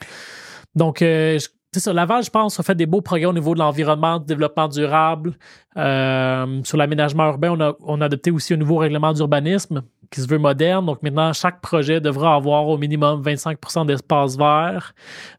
Donc, 0.75 1.01
euh, 1.01 1.37
c'est 1.73 1.79
ça, 1.79 1.93
Laval, 1.93 2.23
je 2.23 2.29
pense, 2.29 2.59
a 2.59 2.63
fait 2.63 2.75
des 2.75 2.85
beaux 2.85 3.01
progrès 3.01 3.25
au 3.25 3.33
niveau 3.33 3.53
de 3.53 3.59
l'environnement, 3.59 4.19
du 4.19 4.25
développement 4.25 4.67
durable. 4.67 5.33
Euh, 5.75 6.61
sur 6.63 6.77
l'aménagement 6.77 7.25
urbain, 7.25 7.51
on 7.51 7.59
a, 7.59 7.75
on 7.81 8.01
a 8.01 8.05
adopté 8.05 8.31
aussi 8.31 8.53
un 8.53 8.57
nouveau 8.57 8.77
règlement 8.77 9.11
d'urbanisme 9.11 9.83
qui 10.13 10.21
se 10.21 10.27
veut 10.27 10.37
moderne. 10.37 10.85
Donc 10.85 11.01
maintenant, 11.01 11.33
chaque 11.33 11.59
projet 11.59 11.99
devra 11.99 12.35
avoir 12.35 12.67
au 12.67 12.77
minimum 12.77 13.23
25% 13.23 13.87
d'espace 13.87 14.37
vert. 14.37 14.93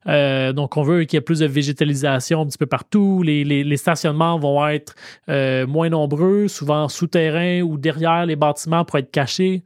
Euh, 0.09 0.53
donc 0.53 0.77
on 0.77 0.83
veut 0.83 1.05
qu'il 1.05 1.17
y 1.17 1.19
ait 1.19 1.21
plus 1.21 1.39
de 1.39 1.47
végétalisation 1.47 2.43
un 2.43 2.47
petit 2.47 2.59
peu 2.59 2.67
partout. 2.67 3.23
Les, 3.23 3.45
les, 3.45 3.77
stationnements 3.77 4.39
vont 4.39 4.67
être 4.67 4.95
euh, 5.29 5.67
moins 5.67 5.89
nombreux, 5.89 6.49
souvent 6.49 6.89
souterrains 6.89 7.61
ou 7.63 7.79
derrière 7.79 8.27
les 8.27 8.37
bâtiments 8.37 8.85
pour 8.85 8.99
être 8.99 9.11
cachés. 9.11 9.63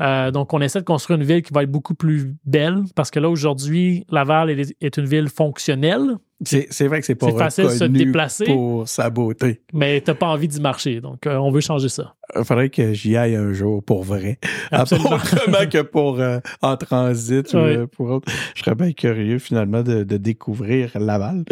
Euh, 0.00 0.30
donc 0.30 0.52
on 0.52 0.60
essaie 0.60 0.80
de 0.80 0.84
construire 0.84 1.20
une 1.20 1.26
ville 1.26 1.42
qui 1.42 1.52
va 1.52 1.62
être 1.62 1.70
beaucoup 1.70 1.94
plus 1.94 2.34
belle 2.44 2.82
parce 2.96 3.10
que 3.10 3.20
là 3.20 3.28
aujourd'hui, 3.28 4.04
Laval 4.10 4.50
est 4.50 4.96
une 4.96 5.06
ville 5.06 5.28
fonctionnelle. 5.28 6.16
C'est 6.42 6.86
vrai 6.86 7.00
que 7.00 7.06
c'est 7.06 7.14
pas 7.14 7.32
facile 7.32 7.64
de 7.64 7.70
se 7.70 7.84
déplacer 7.84 8.46
pour 8.46 8.88
sa 8.88 9.10
beauté. 9.10 9.60
Mais 9.74 10.00
t'as 10.00 10.14
pas 10.14 10.26
envie 10.26 10.48
d'y 10.48 10.60
marcher, 10.60 11.00
donc 11.00 11.26
euh, 11.26 11.36
on 11.36 11.50
veut 11.50 11.60
changer 11.60 11.90
ça. 11.90 12.14
Il 12.34 12.44
faudrait 12.44 12.70
que 12.70 12.94
j'y 12.94 13.16
aille 13.16 13.36
un 13.36 13.52
jour 13.52 13.82
pour 13.82 14.04
vrai. 14.04 14.38
Absolument. 14.70 15.16
Autrement 15.16 15.68
que 15.70 15.82
pour 15.82 16.18
euh, 16.18 16.38
en 16.62 16.78
transit 16.78 17.52
ou 17.52 17.58
euh, 17.58 17.86
pour 17.86 18.10
autre. 18.10 18.32
Je 18.54 18.62
serais 18.62 18.74
bien 18.74 18.92
curieux 18.92 19.38
finalement 19.38 19.82
de, 19.82 20.02
découvrir 20.16 20.98
Laval. 20.98 21.44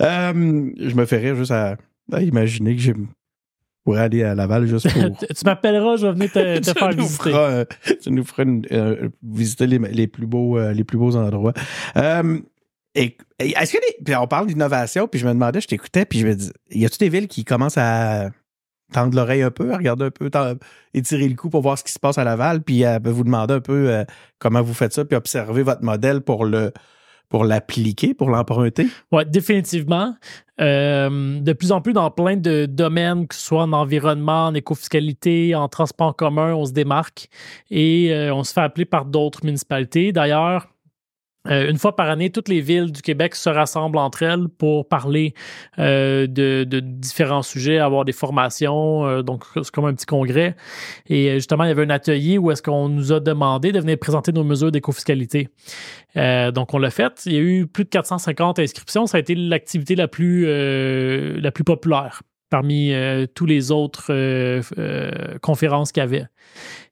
je 0.00 0.94
me 0.94 1.06
ferais 1.06 1.36
juste 1.36 1.52
à, 1.52 1.76
imaginer 2.20 2.74
que 2.74 2.82
je 2.82 2.92
pourrais 3.84 4.00
aller 4.00 4.24
à 4.24 4.34
Laval 4.34 4.66
juste 4.66 4.92
pour. 4.92 5.18
tu 5.18 5.44
m'appelleras, 5.44 5.96
je 5.96 6.06
vais 6.08 6.12
venir 6.14 6.32
te, 6.32 6.72
faire 6.78 6.90
visiter. 6.90 7.64
tu 8.02 8.10
nous 8.10 8.24
feras 8.24 8.44
visiter 9.22 9.68
les, 9.68 9.78
les, 9.78 10.08
plus 10.08 10.26
beaux, 10.26 10.58
les 10.72 10.82
plus 10.82 10.98
beaux 10.98 11.14
endroits. 11.14 11.52
Est-ce 12.94 13.72
que 13.72 14.16
on 14.16 14.26
parle 14.26 14.46
d'innovation, 14.46 15.08
puis 15.08 15.18
je 15.18 15.26
me 15.26 15.32
demandais, 15.32 15.60
je 15.60 15.68
t'écoutais, 15.68 16.04
puis 16.04 16.20
je 16.20 16.26
me 16.26 16.34
dis, 16.34 16.50
y 16.70 16.84
a-tu 16.84 16.98
des 16.98 17.08
villes 17.08 17.28
qui 17.28 17.44
commencent 17.44 17.78
à 17.78 18.30
tendre 18.92 19.16
l'oreille 19.16 19.42
un 19.42 19.50
peu, 19.50 19.72
à 19.72 19.78
regarder 19.78 20.04
un 20.04 20.10
peu, 20.10 20.30
étirer 20.92 21.28
le 21.28 21.34
cou 21.34 21.48
pour 21.48 21.62
voir 21.62 21.78
ce 21.78 21.84
qui 21.84 21.92
se 21.92 21.98
passe 21.98 22.18
à 22.18 22.24
Laval, 22.24 22.62
puis 22.62 22.84
à 22.84 22.98
vous 22.98 23.24
demander 23.24 23.54
un 23.54 23.60
peu 23.60 23.90
euh, 23.90 24.04
comment 24.38 24.62
vous 24.62 24.74
faites 24.74 24.92
ça, 24.92 25.04
puis 25.04 25.16
observer 25.16 25.62
votre 25.62 25.82
modèle 25.82 26.20
pour 26.20 26.44
le 26.44 26.72
pour 27.32 27.46
l'appliquer, 27.46 28.12
pour 28.12 28.28
l'emprunter? 28.28 28.88
Oui, 29.10 29.22
définitivement. 29.26 30.14
Euh, 30.60 31.40
de 31.40 31.52
plus 31.54 31.72
en 31.72 31.80
plus 31.80 31.94
dans 31.94 32.10
plein 32.10 32.36
de 32.36 32.66
domaines, 32.66 33.26
que 33.26 33.34
ce 33.34 33.40
soit 33.40 33.62
en 33.62 33.72
environnement, 33.72 34.48
en 34.48 34.54
écofiscalité, 34.54 35.54
en 35.54 35.66
transport 35.66 36.14
commun, 36.14 36.52
on 36.52 36.66
se 36.66 36.72
démarque 36.72 37.30
et 37.70 38.12
euh, 38.12 38.34
on 38.34 38.44
se 38.44 38.52
fait 38.52 38.60
appeler 38.60 38.84
par 38.84 39.06
d'autres 39.06 39.46
municipalités. 39.46 40.12
D'ailleurs, 40.12 40.68
euh, 41.48 41.68
une 41.68 41.78
fois 41.78 41.96
par 41.96 42.08
année, 42.08 42.30
toutes 42.30 42.48
les 42.48 42.60
villes 42.60 42.92
du 42.92 43.02
Québec 43.02 43.34
se 43.34 43.50
rassemblent 43.50 43.98
entre 43.98 44.22
elles 44.22 44.48
pour 44.48 44.88
parler 44.88 45.34
euh, 45.78 46.26
de, 46.26 46.80
différents 46.80 47.42
sujets, 47.42 47.78
avoir 47.78 48.04
des 48.04 48.12
formations. 48.12 49.06
Euh, 49.06 49.22
donc, 49.22 49.44
c'est 49.54 49.70
comme 49.70 49.86
un 49.86 49.94
petit 49.94 50.06
congrès. 50.06 50.54
Et 51.08 51.34
justement, 51.34 51.64
il 51.64 51.68
y 51.68 51.70
avait 51.70 51.84
un 51.84 51.90
atelier 51.90 52.38
où 52.38 52.50
est-ce 52.50 52.62
qu'on 52.62 52.88
nous 52.88 53.12
a 53.12 53.20
demandé 53.20 53.72
de 53.72 53.80
venir 53.80 53.98
présenter 53.98 54.32
nos 54.32 54.44
mesures 54.44 54.70
d'écofiscalité. 54.70 55.48
donc, 56.14 56.74
on 56.74 56.78
l'a 56.78 56.90
fait. 56.90 57.22
Il 57.26 57.32
y 57.32 57.36
a 57.36 57.40
eu 57.40 57.66
plus 57.66 57.84
de 57.84 57.88
450 57.90 58.58
inscriptions. 58.58 59.06
Ça 59.06 59.16
a 59.16 59.20
été 59.20 59.34
l'activité 59.34 59.94
la 59.94 60.08
plus 60.08 60.46
la 61.40 61.50
plus 61.50 61.64
populaire 61.64 62.22
parmi 62.52 62.92
tous 63.34 63.46
les 63.46 63.72
autres 63.72 64.12
conférences 65.40 65.90
qu'il 65.90 66.02
y 66.02 66.04
avait. 66.04 66.26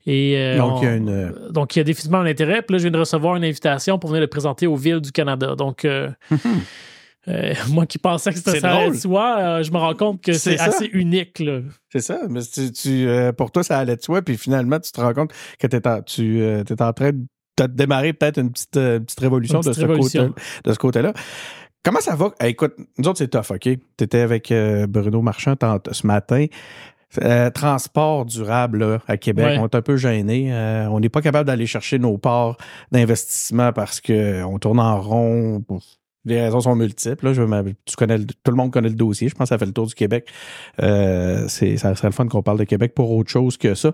Et, 0.07 0.35
euh, 0.39 0.57
donc, 0.57 0.79
il 0.81 0.85
y 0.85 0.89
a 0.89 0.97
une... 0.97 1.33
donc, 1.51 1.77
il 1.77 1.79
y 1.79 1.83
a 1.83 1.85
définitivement 1.85 2.19
un 2.19 2.27
intérêt. 2.27 2.63
Puis 2.63 2.73
là, 2.73 2.79
je 2.79 2.85
viens 2.85 2.91
de 2.91 2.99
recevoir 2.99 3.37
une 3.37 3.45
invitation 3.45 3.99
pour 3.99 4.11
venir 4.11 4.23
le 4.23 4.29
présenter 4.29 4.67
aux 4.67 4.77
villes 4.77 5.01
du 5.01 5.13
Canada. 5.13 5.55
Donc, 5.55 5.85
euh, 5.85 6.11
euh, 7.29 7.55
moi 7.69 7.87
qui 7.87 7.99
pensais 7.99 8.31
que 8.31 8.39
c'était 8.39 8.61
ça 8.61 8.73
allait 8.73 8.91
de 8.91 8.97
soi, 8.97 9.63
je 9.63 9.71
me 9.71 9.77
rends 9.77 9.95
compte 9.95 10.23
que 10.23 10.33
c'est 10.33 10.59
assez 10.59 10.87
unique. 10.93 11.43
C'est 11.91 12.01
ça. 12.01 12.21
Mais 12.29 12.41
tu, 12.43 13.09
pour 13.37 13.51
toi, 13.51 13.63
ça 13.63 13.79
allait 13.79 13.97
de 13.97 14.03
soi. 14.03 14.23
Puis 14.23 14.39
finalement, 14.39 14.81
tu 14.81 14.91
te 14.91 15.01
rends 15.01 15.15
compte 15.15 15.33
que 15.59 15.89
en, 15.89 16.03
tu 16.03 16.43
es 16.43 16.83
en 16.83 16.93
train 16.93 17.11
de 17.13 17.67
démarrer 17.67 18.15
peut-être 18.15 18.39
une 18.39 18.51
petite, 18.51 18.73
petite 18.73 19.21
révolution, 19.21 19.61
de, 19.61 19.73
Ce 19.73 19.85
côté, 19.85 20.19
de 20.65 20.73
ce 20.73 20.79
côté-là. 20.79 21.13
Comment 21.85 22.01
ça 22.01 22.15
va? 22.15 22.33
Eh, 22.43 22.49
écoute, 22.49 22.75
nous 22.99 23.09
autres, 23.09 23.19
c'est 23.19 23.29
tough, 23.29 23.51
OK? 23.51 23.61
Tu 23.63 23.79
étais 24.05 24.21
avec 24.21 24.53
euh, 24.53 24.87
Bruno 24.87 25.23
Marchand 25.23 25.55
ce 25.93 26.07
matin. 26.07 26.47
Euh, 27.23 27.51
transport 27.51 28.25
durable 28.25 28.79
là, 28.79 28.99
à 29.09 29.17
Québec, 29.17 29.45
Ouais. 29.47 29.59
on 29.59 29.65
est 29.65 29.75
un 29.75 29.83
peu 29.83 29.97
gêné. 29.97 30.53
on 30.91 31.01
n'est 31.01 31.09
pas 31.09 31.21
capable 31.23 31.47
d'aller 31.47 31.67
chercher 31.67 31.99
nos 31.99 32.19
parts 32.19 32.57
d'investissement 32.93 33.73
parce 33.73 34.01
qu'on 34.01 34.59
tourne 34.61 34.79
en 34.79 35.01
rond. 35.01 35.65
Les 36.27 36.41
raisons 36.41 36.61
sont 36.61 36.77
multiples. 36.77 37.25
Là. 37.27 37.33
Je, 37.33 37.43
veux- 37.43 37.75
tu 37.87 37.97
connais, 37.97 38.19
tout 38.19 38.51
le 38.51 38.55
monde 38.55 38.71
connaît 38.73 38.91
le 38.91 38.95
dossier. 38.95 39.29
Je 39.29 39.35
pense 39.35 39.47
que 39.47 39.55
ça 39.55 39.59
fait 39.59 39.67
le 39.67 39.73
tour 39.73 39.87
du 39.87 39.95
Québec. 39.95 40.29
Euh, 40.83 41.47
c'est, 41.49 41.79
ça 41.79 41.95
serait 41.97 42.09
le 42.09 42.13
fun 42.13 42.29
qu'on 42.29 42.43
parle 42.43 42.59
de 42.59 42.65
Québec 42.65 42.93
pour 42.95 43.11
autre 43.11 43.31
chose 43.31 43.57
que 43.57 43.75
ça. 43.75 43.93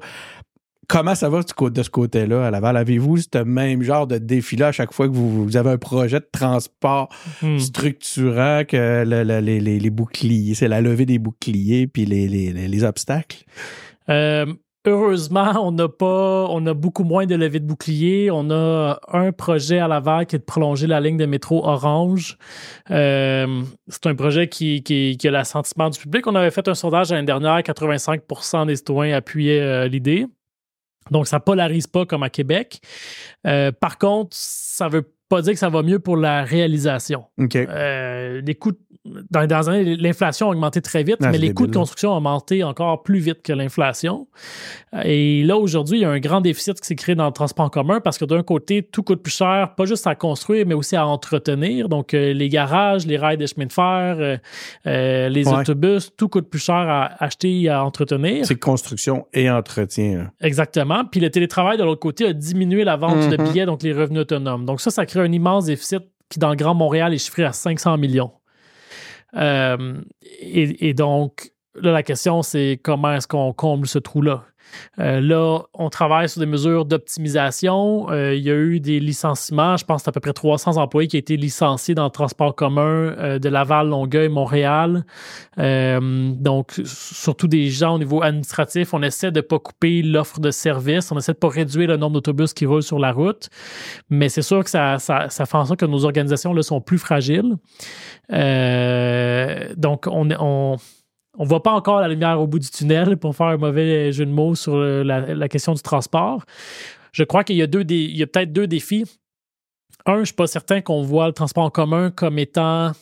Comment 0.89 1.15
ça 1.15 1.29
va 1.29 1.41
de 1.43 1.83
ce 1.83 1.91
côté-là 1.91 2.47
à 2.47 2.51
Laval? 2.51 2.77
Avez-vous 2.77 3.17
ce 3.17 3.43
même 3.45 3.83
genre 3.83 4.07
de 4.07 4.19
défi-là 4.19 4.69
à 4.69 4.73
chaque 4.73 4.93
fois 4.93 5.09
que 5.09 5.13
vous, 5.13 5.45
vous 5.45 5.57
avez 5.57 5.71
un 5.71 5.79
projet 5.79 6.21
de 6.21 6.29
transport 6.31 7.09
Hmm. 7.43 7.59
structurant 7.59 8.63
que 8.67 9.05
le- 9.05 9.25
le- 9.25 9.41
les, 9.41 9.59
les- 9.61 9.79
les 9.81 9.91
boucliers, 9.91 10.55
c'est 10.55 10.69
la 10.69 10.81
levée 10.81 11.07
des 11.07 11.19
boucliers 11.19 11.87
puis 11.87 12.05
les, 12.07 12.29
les- 12.29 12.53
les- 12.53 12.69
les 12.69 12.85
obstacles? 12.85 13.45
Euh, 14.09 14.47
heureusement, 14.87 15.53
on 15.67 15.73
n'a 15.73 15.89
pas, 15.89 16.47
on 16.49 16.65
a 16.67 16.75
beaucoup 16.75 17.03
moins 17.03 17.27
de 17.27 17.35
levées 17.35 17.59
de 17.59 17.67
boucliers. 17.67 18.31
On 18.31 18.51
a 18.51 19.01
un 19.13 19.33
projet 19.33 19.79
à 19.81 19.89
Laval 19.89 20.27
qui 20.27 20.37
est 20.37 20.39
de 20.39 20.45
prolonger 20.45 20.87
la 20.87 21.01
ligne 21.01 21.17
de 21.17 21.27
métro 21.27 21.67
Orange. 21.67 22.39
Euh, 22.93 23.63
c'est 23.89 24.07
un 24.07 24.15
projet 24.15 24.49
qui, 24.49 24.83
qui, 24.85 25.17
qui 25.19 25.27
a 25.27 25.33
l'assentiment 25.33 25.91
du 25.91 25.99
public. 25.99 26.27
On 26.29 26.35
avait 26.37 26.53
fait 26.53 26.69
un 26.69 26.75
sondage 26.75 27.11
l'année 27.11 27.27
dernière, 27.27 27.59
85% 27.59 28.67
des 28.67 28.77
citoyens 28.77 29.17
appuyaient 29.17 29.61
euh, 29.61 29.89
l'idée. 29.89 30.27
Donc, 31.11 31.27
ça 31.27 31.41
polarise 31.41 31.87
pas 31.87 32.07
comme 32.07 32.23
à 32.23 32.31
Québec. 32.31 32.81
Euh, 33.47 33.73
par 33.73 33.99
contre, 33.99 34.37
ça 34.37 34.89
veut 34.89 35.13
pas 35.29 35.43
dire 35.43 35.53
que 35.55 35.59
ça 35.59 35.69
va 35.69 35.83
mieux 35.83 35.99
pour 35.99 36.17
la 36.17 36.45
réalisation. 36.45 37.25
Euh, 37.39 38.41
les 38.45 38.55
coûts, 38.55 38.73
dans 39.31 39.41
les 39.41 39.47
dernières 39.47 39.69
années, 39.69 39.97
l'inflation 39.97 40.49
a 40.49 40.51
augmenté 40.53 40.81
très 40.81 41.03
vite, 41.05 41.17
Ah, 41.23 41.31
mais 41.31 41.39
les 41.39 41.53
coûts 41.55 41.67
de 41.67 41.75
construction 41.75 42.13
ont 42.13 42.17
augmenté 42.17 42.63
encore 42.65 43.03
plus 43.03 43.19
vite 43.19 43.43
que 43.43 43.53
l'inflation. 43.53 44.27
Euh, 44.95 45.03
Et 45.05 45.43
là, 45.45 45.57
aujourd'hui, 45.57 45.99
il 45.99 46.03
y 46.03 46.05
a 46.05 46.11
un 46.11 46.19
grand 46.21 46.41
déficit 46.41 46.81
qui 46.81 46.87
s'est 46.87 46.95
créé 46.97 47.15
dans 47.15 47.27
le 47.27 47.33
transport 47.33 47.67
en 47.67 47.71
commun 47.71 48.01
parce 48.01 48.19
que 48.19 48.25
d'un 48.25 48.43
côté, 48.43 48.83
tout 48.83 49.03
coûte 49.03 49.23
plus 49.23 49.33
cher, 49.35 49.75
pas 49.77 49.85
juste 49.85 50.07
à 50.07 50.15
construire, 50.15 50.67
mais 50.67 50.75
aussi 50.75 50.97
à 50.97 51.07
entretenir. 51.07 51.89
Donc, 51.89 52.15
euh, 52.15 52.33
les 52.33 52.49
garages, 52.49 53.07
les 53.07 53.17
rails 53.17 53.37
des 53.37 53.47
chemins 53.47 53.67
de 53.67 53.73
fer, 53.73 54.39
euh, 54.87 55.29
les 55.29 55.47
Ouais. 55.49 55.55
autobus, 55.61 56.13
tout 56.17 56.29
coûte 56.29 56.49
plus 56.51 56.59
cher 56.63 56.75
à 56.77 57.23
acheter 57.23 57.63
et 57.63 57.69
à 57.69 57.85
entretenir. 57.85 58.45
C'est 58.47 58.59
construction 58.59 59.27
et 59.33 59.51
entretien. 59.51 60.19
là. 60.19 60.25
Exactement. 60.41 61.05
Puis 61.05 61.21
le 61.21 61.31
télétravail, 61.31 61.79
de 61.79 61.85
l'autre 61.85 62.01
côté, 62.01 62.27
a 62.27 62.33
diminué 62.33 62.85
la 62.85 62.97
vente 62.97 63.31
de 63.31 63.37
Mhm. 63.37 63.49
billets, 63.49 63.67
donc 63.67 63.83
les 63.83 63.93
revenus 63.93 64.23
autonomes. 64.23 64.65
Donc 64.65 64.81
ça, 64.81 64.91
ça 64.91 65.07
crée 65.07 65.16
un 65.21 65.33
immense 65.33 65.67
déficit 65.67 66.03
qui, 66.29 66.39
dans 66.39 66.51
le 66.51 66.57
Grand 66.57 66.75
Montréal, 66.75 67.15
est 67.15 67.19
chiffré 67.19 67.45
à 67.45 67.53
500 67.53 67.99
millions. 67.99 68.33
Euh, 69.37 70.01
et, 70.41 70.89
et 70.89 70.95
donc, 70.95 71.53
là, 71.75 71.93
la 71.93 72.03
question, 72.03 72.43
c'est 72.43 72.81
comment 72.83 73.13
est-ce 73.13 73.29
qu'on 73.29 73.53
comble 73.53 73.87
ce 73.87 73.99
trou-là? 73.99 74.45
Euh, 74.99 75.21
là, 75.21 75.61
on 75.75 75.89
travaille 75.91 76.29
sur 76.29 76.41
des 76.41 76.47
mesures 76.47 76.85
d'optimisation. 76.85 78.11
Euh, 78.11 78.35
il 78.35 78.43
y 78.43 78.51
a 78.51 78.55
eu 78.55 78.81
des 78.81 79.01
licenciements. 79.01 79.77
Je 79.77 79.85
pense 79.85 80.07
à 80.09 80.13
peu 80.13 80.21
près 80.21 80.33
300 80.33 80.77
employés 80.77 81.09
qui 81.09 81.17
ont 81.17 81.21
été 81.21 81.37
licenciés 81.37 81.95
dans 81.95 82.05
le 82.05 82.11
transport 82.11 82.55
commun 82.55 82.83
euh, 82.83 83.39
de 83.39 83.49
Laval, 83.49 83.89
Longueuil, 83.89 84.29
Montréal. 84.29 85.05
Donc, 85.57 86.81
surtout 86.85 87.49
des 87.49 87.69
gens 87.69 87.95
au 87.95 87.99
niveau 87.99 88.23
administratif. 88.23 88.95
On 88.95 89.03
essaie 89.03 89.31
de 89.31 89.41
ne 89.41 89.43
pas 89.43 89.59
couper 89.59 90.03
l'offre 90.03 90.41
de 90.41 90.51
service. 90.51 91.11
On 91.13 91.19
essaie 91.19 91.33
de 91.33 91.39
ne 91.39 91.41
pas 91.41 91.49
réduire 91.49 91.89
le 91.89 91.97
nombre 91.97 92.15
d'autobus 92.15 92.53
qui 92.53 92.67
roulent 92.67 92.83
sur 92.83 92.99
la 92.99 93.13
route. 93.13 93.49
Mais 94.11 94.29
c'est 94.29 94.43
sûr 94.43 94.63
que 94.65 94.71
ça, 94.71 94.99
fait 94.99 95.55
en 95.55 95.65
sorte 95.65 95.81
que 95.81 95.87
nos 95.87 96.05
organisations 96.05 96.53
là, 96.53 96.63
sont 96.63 96.81
plus 96.81 96.99
fragiles. 96.99 97.57
Donc, 98.31 100.07
on, 100.07 100.29
on, 100.39 100.77
on 101.39 101.45
voit 101.45 101.63
pas 101.63 101.73
encore 101.73 102.01
la 102.01 102.09
lumière 102.09 102.41
au 102.41 102.47
bout 102.47 102.59
du 102.59 102.71
tunnel 102.71 103.17
pour 103.17 103.35
faire 103.37 103.47
un 103.47 103.57
mauvais 103.57 104.13
jeu 104.13 104.25
de 104.27 104.31
mots 104.31 104.55
sur 104.55 104.77
la, 104.79 105.35
la 105.35 105.49
question 105.49 105.75
du 105.75 105.83
transport. 105.83 106.45
Je 107.13 107.25
crois 107.25 107.45
qu'il 107.45 107.57
y 107.57 107.63
a, 107.63 107.67
deux 107.67 107.85
dé- 107.85 108.05
il 108.11 108.17
y 108.17 108.23
a 108.23 108.27
peut-être 108.27 108.53
deux 108.53 108.67
défis. 108.67 109.05
Un, 110.07 110.21
je 110.21 110.27
suis 110.27 110.35
pas 110.35 110.47
certain 110.47 110.81
qu'on 110.81 111.03
voit 111.03 111.27
le 111.27 111.33
transport 111.33 111.65
en 111.65 111.71
commun 111.71 112.11
comme 112.11 112.39
étant 112.39 112.93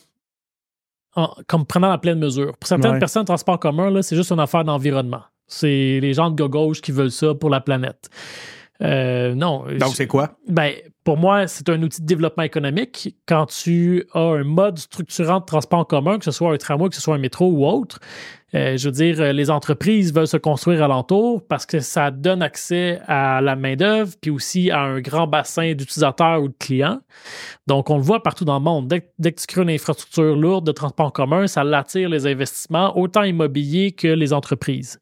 en- 1.15 1.33
comme 1.47 1.65
prenant 1.65 1.89
la 1.89 1.97
pleine 1.97 2.19
mesure. 2.19 2.57
Pour 2.57 2.67
certaines 2.67 2.91
Ouais. 2.93 2.99
personnes, 2.99 3.21
le 3.21 3.27
transport 3.27 3.55
en 3.55 3.57
commun, 3.59 3.89
là, 3.89 4.01
c'est 4.01 4.15
juste 4.15 4.31
une 4.31 4.39
affaire 4.39 4.63
d'environnement. 4.65 5.21
C'est 5.47 5.99
les 6.01 6.13
gens 6.13 6.29
de 6.31 6.43
gauche 6.45 6.81
qui 6.81 6.91
veulent 6.91 7.11
ça 7.11 7.33
pour 7.35 7.49
la 7.49 7.61
planète. 7.61 8.09
Euh, 8.81 9.33
non. 9.35 9.65
Donc, 9.79 9.95
c'est 9.95 10.07
quoi? 10.07 10.31
ben, 10.49 10.73
pour 11.05 11.17
moi, 11.17 11.47
c'est 11.47 11.69
un 11.69 11.81
outil 11.83 12.01
de 12.01 12.07
développement 12.07 12.43
économique. 12.43 13.15
Quand 13.27 13.45
tu 13.45 14.05
as 14.15 14.19
un 14.19 14.43
mode 14.43 14.79
structurant 14.79 15.39
de 15.39 15.45
transport 15.45 15.79
en 15.79 15.85
commun, 15.85 16.17
que 16.17 16.25
ce 16.25 16.31
soit 16.31 16.51
un 16.51 16.57
tramway, 16.57 16.89
que 16.89 16.95
ce 16.95 17.01
soit 17.01 17.13
un 17.13 17.19
métro 17.19 17.45
ou 17.45 17.63
autre, 17.63 17.99
euh, 18.55 18.75
je 18.75 18.89
veux 18.89 18.91
dire, 18.91 19.31
les 19.31 19.51
entreprises 19.51 20.11
veulent 20.11 20.27
se 20.27 20.37
construire 20.37 20.81
alentour 20.81 21.45
parce 21.47 21.67
que 21.67 21.79
ça 21.79 22.09
donne 22.09 22.41
accès 22.41 22.99
à 23.05 23.39
la 23.39 23.55
main-d'œuvre, 23.55 24.13
puis 24.19 24.31
aussi 24.31 24.71
à 24.71 24.81
un 24.81 24.99
grand 24.99 25.27
bassin 25.27 25.73
d'utilisateurs 25.73 26.41
ou 26.41 26.47
de 26.47 26.55
clients. 26.57 27.01
Donc, 27.67 27.91
on 27.91 27.97
le 27.97 28.03
voit 28.03 28.23
partout 28.23 28.45
dans 28.45 28.57
le 28.57 28.63
monde. 28.63 28.87
Dès, 28.87 29.07
dès 29.19 29.31
que 29.31 29.41
tu 29.41 29.45
crées 29.45 29.61
une 29.61 29.69
infrastructure 29.69 30.35
lourde 30.35 30.65
de 30.65 30.71
transport 30.71 31.05
en 31.05 31.11
commun, 31.11 31.45
ça 31.45 31.63
l'attire 31.63 32.09
les 32.09 32.25
investissements, 32.25 32.97
autant 32.97 33.21
immobiliers 33.21 33.91
que 33.91 34.07
les 34.07 34.33
entreprises. 34.33 34.99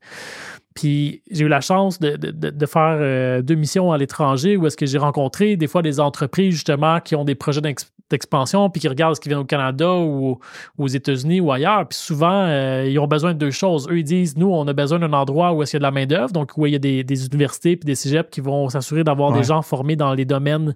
Puis 0.76 1.22
j'ai 1.30 1.46
eu 1.46 1.48
la 1.48 1.62
chance 1.62 2.00
de, 2.00 2.16
de- 2.18 2.50
de- 2.50 2.66
faire 2.66 2.98
euh, 3.00 3.42
deux 3.42 3.56
missions 3.56 3.92
à 3.92 3.98
l'étranger 3.98 4.58
où 4.58 4.66
est-ce 4.68 4.78
que 4.78 4.86
j'ai 4.86 4.98
rencontré 4.98 5.56
des 5.56 5.68
fois 5.68 5.82
des 5.82 6.00
entreprises 6.00 6.54
justement 6.54 7.00
qui 7.00 7.16
ont 7.16 7.24
des 7.26 7.36
projets 7.36 7.62
d'ex- 7.62 7.92
d'expansion 8.10 8.70
puis 8.70 8.82
qui 8.82 8.88
regardent 8.88 9.16
ce 9.16 9.22
qui 9.22 9.30
vient 9.30 9.40
au 9.40 9.46
Canada 9.46 9.94
ou 9.94 10.40
aux 10.78 10.88
États-Unis 10.88 11.40
ou 11.42 11.52
ailleurs. 11.52 11.88
Puis 11.88 11.98
souvent, 11.98 12.46
euh, 12.48 12.86
ils 12.88 12.98
ont 13.00 13.08
besoin 13.08 13.34
de 13.34 13.40
deux 13.40 13.52
choses. 13.52 13.88
Eux, 13.90 14.00
ils 14.00 14.04
disent, 14.04 14.36
nous, 14.38 14.52
on 14.52 14.68
a 14.68 14.74
besoin 14.74 15.00
d'un 15.00 15.14
endroit 15.14 15.54
où 15.54 15.62
est-ce 15.64 15.72
qu'il 15.72 15.78
y 15.78 15.80
a 15.84 15.88
de 15.90 15.96
la 15.96 16.00
main-d'œuvre, 16.00 16.32
donc 16.32 16.52
où 16.58 16.66
il 16.66 16.74
y 16.74 16.76
a 16.76 16.80
des, 16.80 17.04
des 17.04 17.26
universités 17.28 17.76
puis 17.76 17.86
des 17.86 17.96
cégeps 17.96 18.30
qui 18.32 18.42
vont 18.42 18.70
s'assurer 18.70 19.04
d'avoir 19.04 19.32
Ouais. 19.32 19.38
des 19.40 19.44
gens 19.44 19.62
formés 19.62 19.96
dans 19.96 20.14
les 20.14 20.26
domaines 20.26 20.76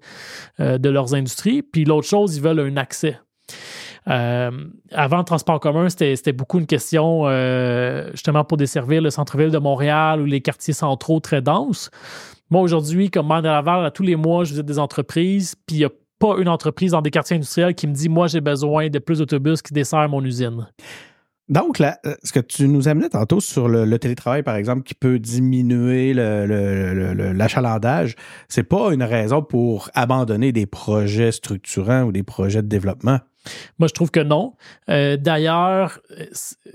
euh, 0.59 0.77
de 0.77 0.89
leurs 0.89 1.13
industries. 1.15 1.61
Puis 1.63 1.85
l'autre 1.85 2.07
chose, 2.07 2.37
ils 2.37 2.41
veulent 2.43 2.59
un 2.59 2.77
accès. 2.77 3.19
Euh, 4.09 4.51
avant 4.91 5.17
le 5.17 5.23
transport 5.23 5.59
commun, 5.59 5.89
c'était 5.89 6.31
beaucoup 6.31 6.59
une 6.59 6.65
question 6.65 7.23
euh, 7.25 8.09
justement 8.11 8.45
pour 8.45 8.57
desservir 8.57 9.01
le 9.01 9.09
centre-ville 9.09 9.51
de 9.51 9.57
Montréal 9.57 10.21
ou 10.21 10.25
les 10.25 10.41
quartiers 10.41 10.73
centraux 10.73 11.19
très 11.19 11.41
denses. 11.41 11.89
Moi, 12.49 12.61
aujourd'hui, 12.61 13.09
comme 13.09 13.27
maire 13.27 13.41
de 13.41 13.47
Laval, 13.47 13.85
à 13.85 13.91
tous 13.91 14.03
les 14.03 14.15
mois, 14.15 14.45
je 14.45 14.51
visite 14.51 14.65
des 14.65 14.79
entreprises, 14.79 15.55
puis 15.65 15.77
il 15.77 15.79
n'y 15.79 15.85
a 15.85 15.91
pas 16.19 16.35
une 16.37 16.47
entreprise 16.47 16.91
dans 16.91 17.01
des 17.01 17.11
quartiers 17.11 17.35
industriels 17.35 17.75
qui 17.75 17.87
me 17.87 17.93
dit 17.93 18.07
Moi, 18.07 18.27
j'ai 18.27 18.41
besoin 18.41 18.89
de 18.89 18.99
plus 18.99 19.19
d'autobus 19.19 19.61
qui 19.61 19.73
desservent 19.73 20.09
mon 20.09 20.23
usine. 20.23 20.65
Donc, 21.49 21.79
là, 21.79 21.97
euh, 22.05 22.13
ce 22.23 22.33
que 22.33 22.41
tu 22.41 22.67
nous 22.67 22.89
amenais 22.89 23.09
tantôt 23.09 23.39
sur 23.39 23.69
le, 23.69 23.97
télétravail, 23.99 24.43
par 24.43 24.57
exemple, 24.57 24.83
qui 24.83 24.93
peut 24.93 25.17
diminuer 25.17 26.13
l'achalandage, 26.13 28.15
c'est 28.49 28.63
pas 28.63 28.93
une 28.93 29.03
raison 29.03 29.41
pour 29.41 29.89
abandonner 29.93 30.51
des 30.51 30.65
projets 30.65 31.31
structurants 31.31 32.03
ou 32.03 32.11
des 32.11 32.23
projets 32.23 32.61
de 32.61 32.67
développement? 32.67 33.19
Moi, 33.79 33.87
je 33.87 33.93
trouve 33.93 34.11
que 34.11 34.19
non. 34.19 34.53
Euh, 34.89 35.17
D'ailleurs, 35.17 35.99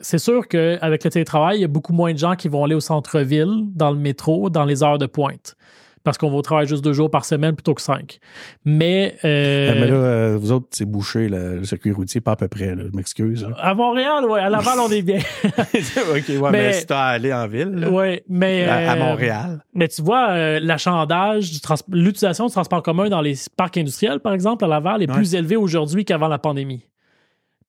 c'est 0.01 0.19
sûr 0.19 0.49
qu'avec 0.49 1.05
le 1.05 1.11
télétravail, 1.11 1.59
il 1.59 1.61
y 1.63 1.65
a 1.65 1.69
beaucoup 1.69 1.93
moins 1.93 2.13
de 2.13 2.19
gens 2.19 2.37
qui 2.37 2.49
vont 2.49 2.65
aller 2.65 2.75
au 2.75 2.81
centre-ville, 2.81 3.65
dans 3.75 3.91
le 3.91 3.99
métro, 3.99 4.51
dans 4.51 4.65
les 4.65 4.83
heures 4.83 4.99
de 4.99 5.07
pointe. 5.07 5.57
Parce 6.05 6.19
qu'on 6.19 6.31
va 6.31 6.37
au 6.37 6.43
travail 6.43 6.67
juste 6.67 6.83
deux 6.85 6.93
jours 6.93 7.11
par 7.11 7.25
semaine 7.25 7.55
plutôt 7.55 7.75
que 7.75 7.81
cinq. 7.83 8.19
Mais, 8.65 9.17
euh, 9.25 9.71
Euh, 9.73 9.81
Mais 9.81 9.87
là, 9.87 9.95
euh, 9.95 10.37
vous 10.41 10.51
autres, 10.53 10.67
c'est 10.71 10.85
bouché, 10.85 11.29
le, 11.29 11.59
le 11.59 11.65
circuit 11.65 11.93
routier, 11.93 12.21
pas 12.21 12.33
à 12.33 12.37
peu 12.37 12.49
près, 12.49 12.75
là, 12.75 12.83
je 12.91 12.97
m'excuse. 12.97 13.43
là. 13.49 13.57
à 13.61 13.75
Montréal, 13.75 14.25
ouais, 14.25 14.41
à 14.41 14.51
Laval, 14.51 14.79
on 14.81 14.89
est 14.91 15.03
bien. 15.03 15.21
OK, 15.45 16.29
ouais, 16.29 16.39
mais, 16.43 16.51
Mais- 16.51 16.73
si 16.73 16.87
t'as 16.87 17.05
allé 17.05 17.33
en 17.33 17.47
ville, 17.47 17.87
ouais, 17.91 18.25
mais, 18.29 18.65
à, 18.65 18.93
à 18.93 18.97
Montréal. 18.97 19.65
Mais 19.75 19.89
tu 19.89 20.03
vois, 20.03 20.59
l'achandage, 20.61 21.51
du 21.53 21.61
trans- 21.61 21.77
l'utilisation 21.91 22.47
du 22.47 22.53
transport 22.53 22.83
commun 22.83 23.09
dans 23.09 23.21
les 23.21 23.35
parcs 23.57 23.77
industriels, 23.77 24.21
par 24.21 24.33
exemple, 24.33 24.65
à 24.65 24.69
Laval, 24.69 25.03
est 25.03 25.09
Ouais. 25.09 25.15
plus 25.17 25.35
élevée 25.35 25.57
aujourd'hui 25.57 26.05
qu'avant 26.05 26.29
la 26.29 26.39
pandémie. 26.39 26.85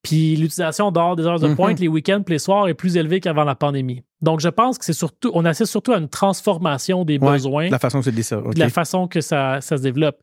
Puis 0.04 0.36
l'utilisation 0.36 0.92
dehors 0.92 1.16
des 1.16 1.24
heures 1.26 1.40
de 1.40 1.48
Mhm. 1.48 1.56
pointe, 1.56 1.80
les 1.80 1.88
week-ends, 1.88 2.22
puis 2.24 2.34
les 2.34 2.38
soirs, 2.38 2.68
est 2.68 2.74
plus 2.74 2.96
élevée 2.96 3.18
qu'avant 3.18 3.42
la 3.44 3.56
pandémie. 3.56 4.02
Donc, 4.22 4.38
je 4.38 4.48
pense 4.48 4.78
que 4.78 4.84
c'est 4.84 4.92
surtout, 4.92 5.30
on 5.34 5.44
assiste 5.44 5.72
surtout 5.72 5.92
à 5.92 5.98
une 5.98 6.08
transformation 6.08 7.04
des 7.04 7.18
Ouais, 7.18 7.32
besoins, 7.32 7.66
de 7.66 7.72
la 7.72 7.78
façon 7.80 8.00
que 8.00 8.22
ça. 8.22 8.36
de 8.36 8.58
la 8.60 8.68
façon 8.68 9.08
que 9.08 9.20
ça, 9.20 9.60
ça 9.60 9.76
se 9.76 9.82
développe. 9.82 10.18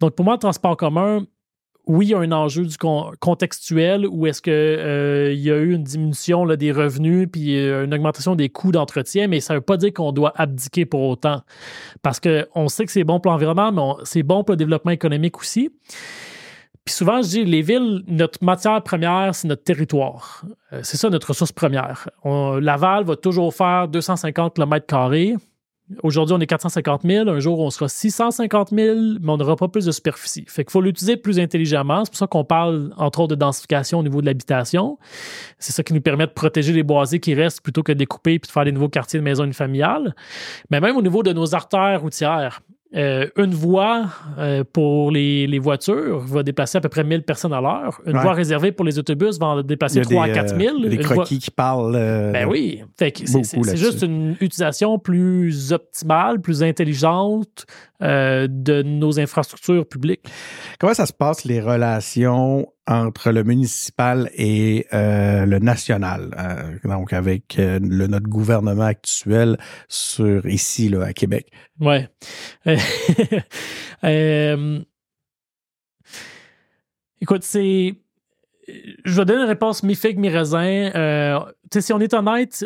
Donc, 0.00 0.14
pour 0.14 0.24
moi, 0.24 0.34
le 0.34 0.38
transport 0.38 0.76
commun, 0.76 1.24
oui, 1.88 2.06
il 2.06 2.08
y 2.10 2.14
a 2.14 2.18
un 2.18 2.30
enjeu 2.30 2.64
du 2.64 2.76
con- 2.78 3.10
contextuel 3.18 4.06
où 4.06 4.26
est-ce 4.28 4.40
que 4.40 4.50
euh, 4.52 5.32
y 5.34 5.50
a 5.50 5.56
eu 5.56 5.72
une 5.72 5.82
diminution 5.82 6.44
là, 6.44 6.54
des 6.56 6.70
revenus 6.70 7.26
puis 7.32 7.56
euh, 7.58 7.84
une 7.86 7.92
augmentation 7.92 8.36
des 8.36 8.50
coûts 8.50 8.70
d'entretien, 8.70 9.26
mais 9.26 9.40
ça 9.40 9.54
ne 9.54 9.58
veut 9.58 9.64
pas 9.64 9.76
dire 9.76 9.92
qu'on 9.92 10.12
doit 10.12 10.32
abdiquer 10.36 10.86
pour 10.86 11.00
autant. 11.02 11.42
Parce 12.02 12.20
qu'on 12.20 12.68
sait 12.68 12.84
que 12.86 12.92
c'est 12.92 13.02
bon 13.02 13.18
pour 13.18 13.32
l'environnement, 13.32 13.72
mais 13.72 14.04
c'est 14.04 14.22
bon 14.22 14.44
pour 14.44 14.52
le 14.52 14.58
développement 14.58 14.92
économique 14.92 15.40
aussi. 15.40 15.70
Puis 16.84 16.94
souvent, 16.94 17.22
je 17.22 17.28
dis, 17.28 17.44
les 17.44 17.62
villes, 17.62 18.02
notre 18.08 18.42
matière 18.44 18.82
première, 18.82 19.34
c'est 19.34 19.46
notre 19.46 19.62
territoire. 19.62 20.44
Euh, 20.72 20.80
c'est 20.82 20.96
ça 20.96 21.10
notre 21.10 21.28
ressource 21.28 21.52
première. 21.52 22.08
Laval 22.24 23.04
va 23.04 23.16
toujours 23.16 23.54
faire 23.54 23.88
250 23.88 24.54
km 24.54 24.86
Aujourd'hui, 26.02 26.34
on 26.34 26.40
est 26.40 26.46
450 26.46 27.02
000. 27.04 27.28
Un 27.28 27.40
jour, 27.40 27.58
on 27.58 27.70
sera 27.70 27.88
650 27.88 28.70
000, 28.70 28.98
mais 29.20 29.30
on 29.30 29.36
n'aura 29.36 29.56
pas 29.56 29.68
plus 29.68 29.84
de 29.84 29.90
superficie. 29.90 30.44
Fait 30.48 30.64
qu'il 30.64 30.70
faut 30.70 30.80
l'utiliser 30.80 31.16
plus 31.16 31.38
intelligemment. 31.38 32.04
C'est 32.04 32.10
pour 32.10 32.18
ça 32.18 32.26
qu'on 32.26 32.44
parle, 32.44 32.92
entre 32.96 33.20
autres, 33.20 33.34
de 33.34 33.40
densification 33.40 33.98
au 33.98 34.02
niveau 34.02 34.20
de 34.20 34.26
l'habitation. 34.26 34.98
C'est 35.58 35.72
ça 35.72 35.82
qui 35.82 35.92
nous 35.92 36.00
permet 36.00 36.26
de 36.26 36.32
protéger 36.32 36.72
les 36.72 36.82
boisés 36.82 37.20
qui 37.20 37.34
restent 37.34 37.60
plutôt 37.60 37.82
que 37.82 37.92
de 37.92 37.98
découper 37.98 38.38
puis 38.38 38.48
de 38.48 38.52
faire 38.52 38.64
des 38.64 38.72
nouveaux 38.72 38.88
quartiers 38.88 39.18
de 39.18 39.24
maisons 39.24 39.50
familiales. 39.52 40.14
Mais 40.70 40.80
même 40.80 40.96
au 40.96 41.02
niveau 41.02 41.22
de 41.22 41.32
nos 41.32 41.54
artères 41.54 42.00
routières, 42.00 42.60
euh, 42.94 43.26
une 43.36 43.54
voie 43.54 44.06
euh, 44.38 44.64
pour 44.70 45.10
les, 45.10 45.46
les, 45.46 45.58
voitures 45.58 46.18
va 46.20 46.42
déplacer 46.42 46.76
à 46.76 46.80
peu 46.82 46.90
près 46.90 47.04
1000 47.04 47.22
personnes 47.22 47.54
à 47.54 47.60
l'heure. 47.60 48.00
Une 48.04 48.18
voie 48.18 48.34
réservée 48.34 48.70
pour 48.70 48.84
les 48.84 48.98
autobus 48.98 49.38
va 49.38 49.46
en 49.46 49.62
déplacer 49.62 50.02
3 50.02 50.24
à 50.24 50.28
4000. 50.28 50.72
Il 50.76 50.82
y 50.82 50.86
a 50.86 50.90
des 50.90 50.98
euh, 50.98 51.02
croquis 51.02 51.38
qui 51.38 51.50
parlent. 51.50 51.92
ben 51.92 52.46
oui. 52.46 52.82
c'est 52.98 53.76
juste 53.76 54.02
une 54.02 54.36
utilisation 54.40 54.98
plus 54.98 55.72
optimale, 55.72 56.40
plus 56.40 56.62
intelligente 56.62 57.66
de 58.02 58.82
nos 58.82 59.20
infrastructures 59.20 59.86
publiques. 59.86 60.28
Comment 60.78 60.94
ça 60.94 61.06
se 61.06 61.12
passe 61.12 61.44
les 61.44 61.60
relations 61.60 62.66
entre 62.86 63.30
le 63.30 63.44
municipal 63.44 64.30
et 64.34 64.86
euh, 64.92 65.46
le 65.46 65.58
national, 65.60 66.34
euh, 66.38 66.78
donc 66.88 67.12
avec 67.12 67.58
euh, 67.58 67.78
le, 67.80 68.08
notre 68.08 68.28
gouvernement 68.28 68.82
actuel 68.82 69.56
sur 69.88 70.46
ici 70.46 70.88
là, 70.88 71.04
à 71.04 71.12
Québec. 71.12 71.52
Ouais. 71.80 72.08
écoute, 77.20 77.42
c'est 77.44 77.94
je 79.04 79.16
vais 79.16 79.24
donner 79.24 79.42
une 79.42 79.48
réponse 79.48 79.82
mi-figue, 79.82 80.18
mi-raisin. 80.18 81.42
si 81.72 81.92
on 81.92 82.00
est 82.00 82.14
honnête, 82.14 82.64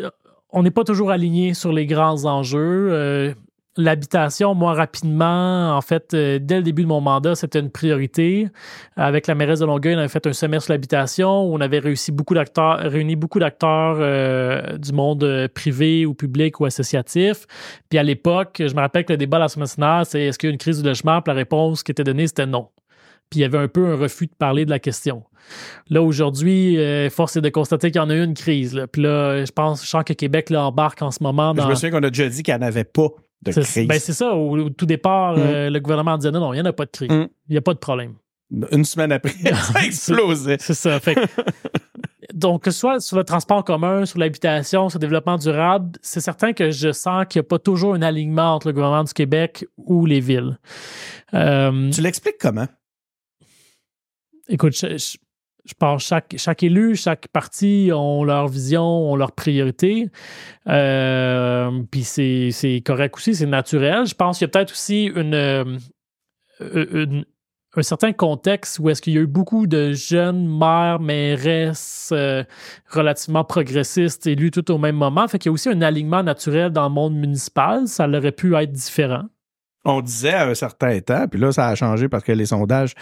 on 0.51 0.63
n'est 0.63 0.71
pas 0.71 0.85
toujours 0.85 1.11
aligné 1.11 1.53
sur 1.55 1.73
les 1.73 1.87
grands 1.87 2.25
enjeux 2.27 3.35
l'habitation, 3.77 4.55
moi, 4.55 4.75
rapidement, 4.75 5.77
en 5.77 5.81
fait, 5.81 6.15
euh, 6.15 6.39
dès 6.41 6.57
le 6.57 6.63
début 6.63 6.83
de 6.83 6.89
mon 6.89 7.01
mandat, 7.01 7.35
c'était 7.35 7.61
une 7.61 7.71
priorité. 7.71 8.49
Avec 8.97 9.27
la 9.27 9.35
mairesse 9.35 9.61
de 9.61 9.67
Longueuil, 9.67 9.95
on 9.95 9.99
avait 9.99 10.09
fait 10.09 10.27
un 10.27 10.33
semestre 10.33 10.67
sur 10.67 10.73
l'habitation 10.73 11.45
où 11.45 11.55
on 11.55 11.61
avait 11.61 11.79
réussi 11.79 12.13
beaucoup 12.13 12.35
d'acteurs, 12.35 12.79
réuni 12.79 13.17
beaucoup 13.17 13.39
d'acteurs 13.39 13.97
euh, 13.99 14.79
du 14.79 14.93
monde 14.93 15.25
euh, 15.25 15.49
privé 15.49 16.07
ou 16.07 16.15
public 16.15 16.61
ou 16.61 16.65
associatif. 16.65 17.47
Puis 17.89 17.99
à 17.99 18.03
l'époque, 18.03 18.63
je 18.67 18.75
me 18.75 18.81
rappelle 18.81 19.05
que 19.05 19.13
le 19.13 19.19
débat 19.19 19.37
à 19.37 19.41
la 19.41 19.49
semaine 19.49 19.67
c'est 20.05 20.23
est-ce 20.23 20.39
qu'il 20.39 20.49
y 20.49 20.51
a 20.51 20.53
une 20.53 20.59
crise 20.59 20.81
du 20.81 20.89
logement? 20.89 21.21
Puis 21.21 21.33
la 21.33 21.37
réponse 21.37 21.83
qui 21.83 21.91
était 21.91 22.05
donnée, 22.05 22.27
c'était 22.27 22.47
non. 22.47 22.69
Puis 23.31 23.41
il 23.41 23.43
y 23.43 23.45
avait 23.45 23.59
un 23.59 23.69
peu 23.69 23.87
un 23.87 23.97
refus 23.97 24.27
de 24.27 24.35
parler 24.39 24.65
de 24.65 24.71
la 24.71 24.79
question. 24.79 25.25
Là, 25.91 26.03
aujourd'hui, 26.03 26.79
force 27.11 27.37
est 27.37 27.41
de 27.41 27.49
constater 27.49 27.91
qu'il 27.91 28.01
y 28.01 28.05
en 28.05 28.11
a 28.11 28.15
eu 28.15 28.23
une 28.23 28.35
crise. 28.35 28.81
Puis 28.93 29.03
là, 29.03 29.45
je 29.45 29.51
pense, 29.51 29.83
je 29.83 29.89
sens 29.89 30.05
que 30.05 30.13
Québec 30.13 30.51
embarque 30.53 31.03
en 31.03 31.11
ce 31.11 31.23
moment 31.23 31.53
dans... 31.53 31.65
Je 31.65 31.69
me 31.69 31.75
souviens 31.75 31.91
qu'on 31.91 32.07
a 32.07 32.11
déjà 32.11 32.29
dit 32.29 32.43
qu'il 32.45 32.55
n'y 32.55 32.63
en 32.63 32.67
avait 32.67 32.85
pas 32.85 33.09
c'est 33.51 33.87
ben, 33.87 33.99
ça. 33.99 34.35
Au, 34.35 34.71
tout 34.71 34.87
départ, 34.87 35.37
mm. 35.37 35.41
euh, 35.41 35.71
le 35.71 35.81
gouvernement 35.81 36.17
disait 36.17 36.31
non, 36.31 36.41
non, 36.41 36.53
il 36.53 36.57
n'y 36.57 36.63
en 36.63 36.67
a 36.67 36.73
pas 36.73 36.87
de 36.87 36.91
crise. 36.91 37.11
Mm. 37.11 37.29
Il 37.49 37.53
n'y 37.53 37.57
a 37.57 37.63
pas 37.63 37.75
de 37.75 37.79
problème. 37.79 38.15
Une 38.71 38.85
semaine 38.85 39.13
après, 39.13 39.31
ça 39.55 39.79
a 39.79 39.85
explosé. 39.85 40.57
c'est 40.61 40.75
ça. 40.75 41.01
donc, 42.35 42.65
que 42.65 42.71
ce 42.71 42.79
soit 42.79 43.01
sur 43.01 43.17
le 43.17 43.25
transport 43.25 43.65
commun, 43.65 44.07
sur 44.07 44.19
l'habitation, 44.19 44.89
sur 44.89 44.99
le 44.99 45.01
développement 45.01 45.37
durable, 45.37 45.99
c'est 46.01 46.21
certain 46.21 46.53
que 46.53 46.71
je 46.71 46.93
sens 46.93 47.27
qu'il 47.29 47.41
n'y 47.41 47.47
a 47.47 47.49
pas 47.49 47.59
toujours 47.59 47.95
un 47.95 48.03
alignement 48.03 48.55
entre 48.55 48.69
le 48.69 48.73
gouvernement 48.73 49.05
du 49.05 49.13
Québec 49.13 49.67
ou 49.77 50.07
les 50.07 50.21
villes. 50.21 50.59
Euh, 51.35 51.91
tu 51.91 52.01
l'expliques 52.01 52.39
comment? 52.39 52.69
Écoute, 54.49 54.77
je, 54.79 54.97
je 54.97 55.17
pense 55.75 56.05
chaque, 56.05 56.35
chaque 56.39 56.63
élu, 56.63 56.97
chaque 56.97 57.29
parti 57.29 57.91
ont 57.93 58.25
leur 58.25 58.49
vision, 58.49 58.83
ont 58.85 59.17
leurs 59.17 59.33
priorités. 59.33 60.09
Euh, 60.69 61.83
puis 61.91 62.03
c'est 62.05 62.83
correct 62.85 63.17
aussi, 63.17 63.35
c'est 63.35 63.47
naturel. 63.47 64.07
Je 64.07 64.15
pense 64.15 64.39
qu'il 64.39 64.47
y 64.47 64.49
a 64.49 64.53
peut-être 64.53 64.73
aussi 64.73 65.05
une, 65.15 65.35
euh, 65.35 67.23
un 67.77 67.83
certain 67.83 68.13
contexte 68.13 68.79
où 68.79 68.89
est-ce 68.89 69.03
qu'il 69.03 69.15
y 69.15 69.19
a 69.19 69.21
eu 69.21 69.27
beaucoup 69.27 69.67
de 69.67 69.93
jeunes 69.93 70.47
maires, 70.47 70.99
mairesses 71.01 72.11
euh, 72.13 72.43
relativement 72.91 73.45
progressistes 73.45 74.27
élus 74.27 74.51
tout 74.51 74.71
au 74.71 74.79
même 74.79 74.97
moment. 74.97 75.29
Fait 75.29 75.39
qu'il 75.39 75.51
y 75.51 75.51
a 75.51 75.53
aussi 75.53 75.69
un 75.69 75.83
alignement 75.83 76.23
naturel 76.23 76.71
dans 76.71 76.89
le 76.89 76.95
monde 76.95 77.15
municipal. 77.15 77.87
Ça 77.87 78.09
aurait 78.09 78.33
pu 78.33 78.55
être 78.57 78.73
différent 78.73 79.25
on 79.87 80.01
disait 80.01 80.35
à 80.35 80.49
un 80.49 80.55
certain 80.55 80.99
temps, 81.01 81.27
puis 81.29 81.41
là, 81.41 81.53
ça 81.53 81.69
a 81.69 81.75
changé 81.75 82.09
parce 82.09 82.25
que 82.25 82.33
les 82.33 82.47
sondages 82.47 82.95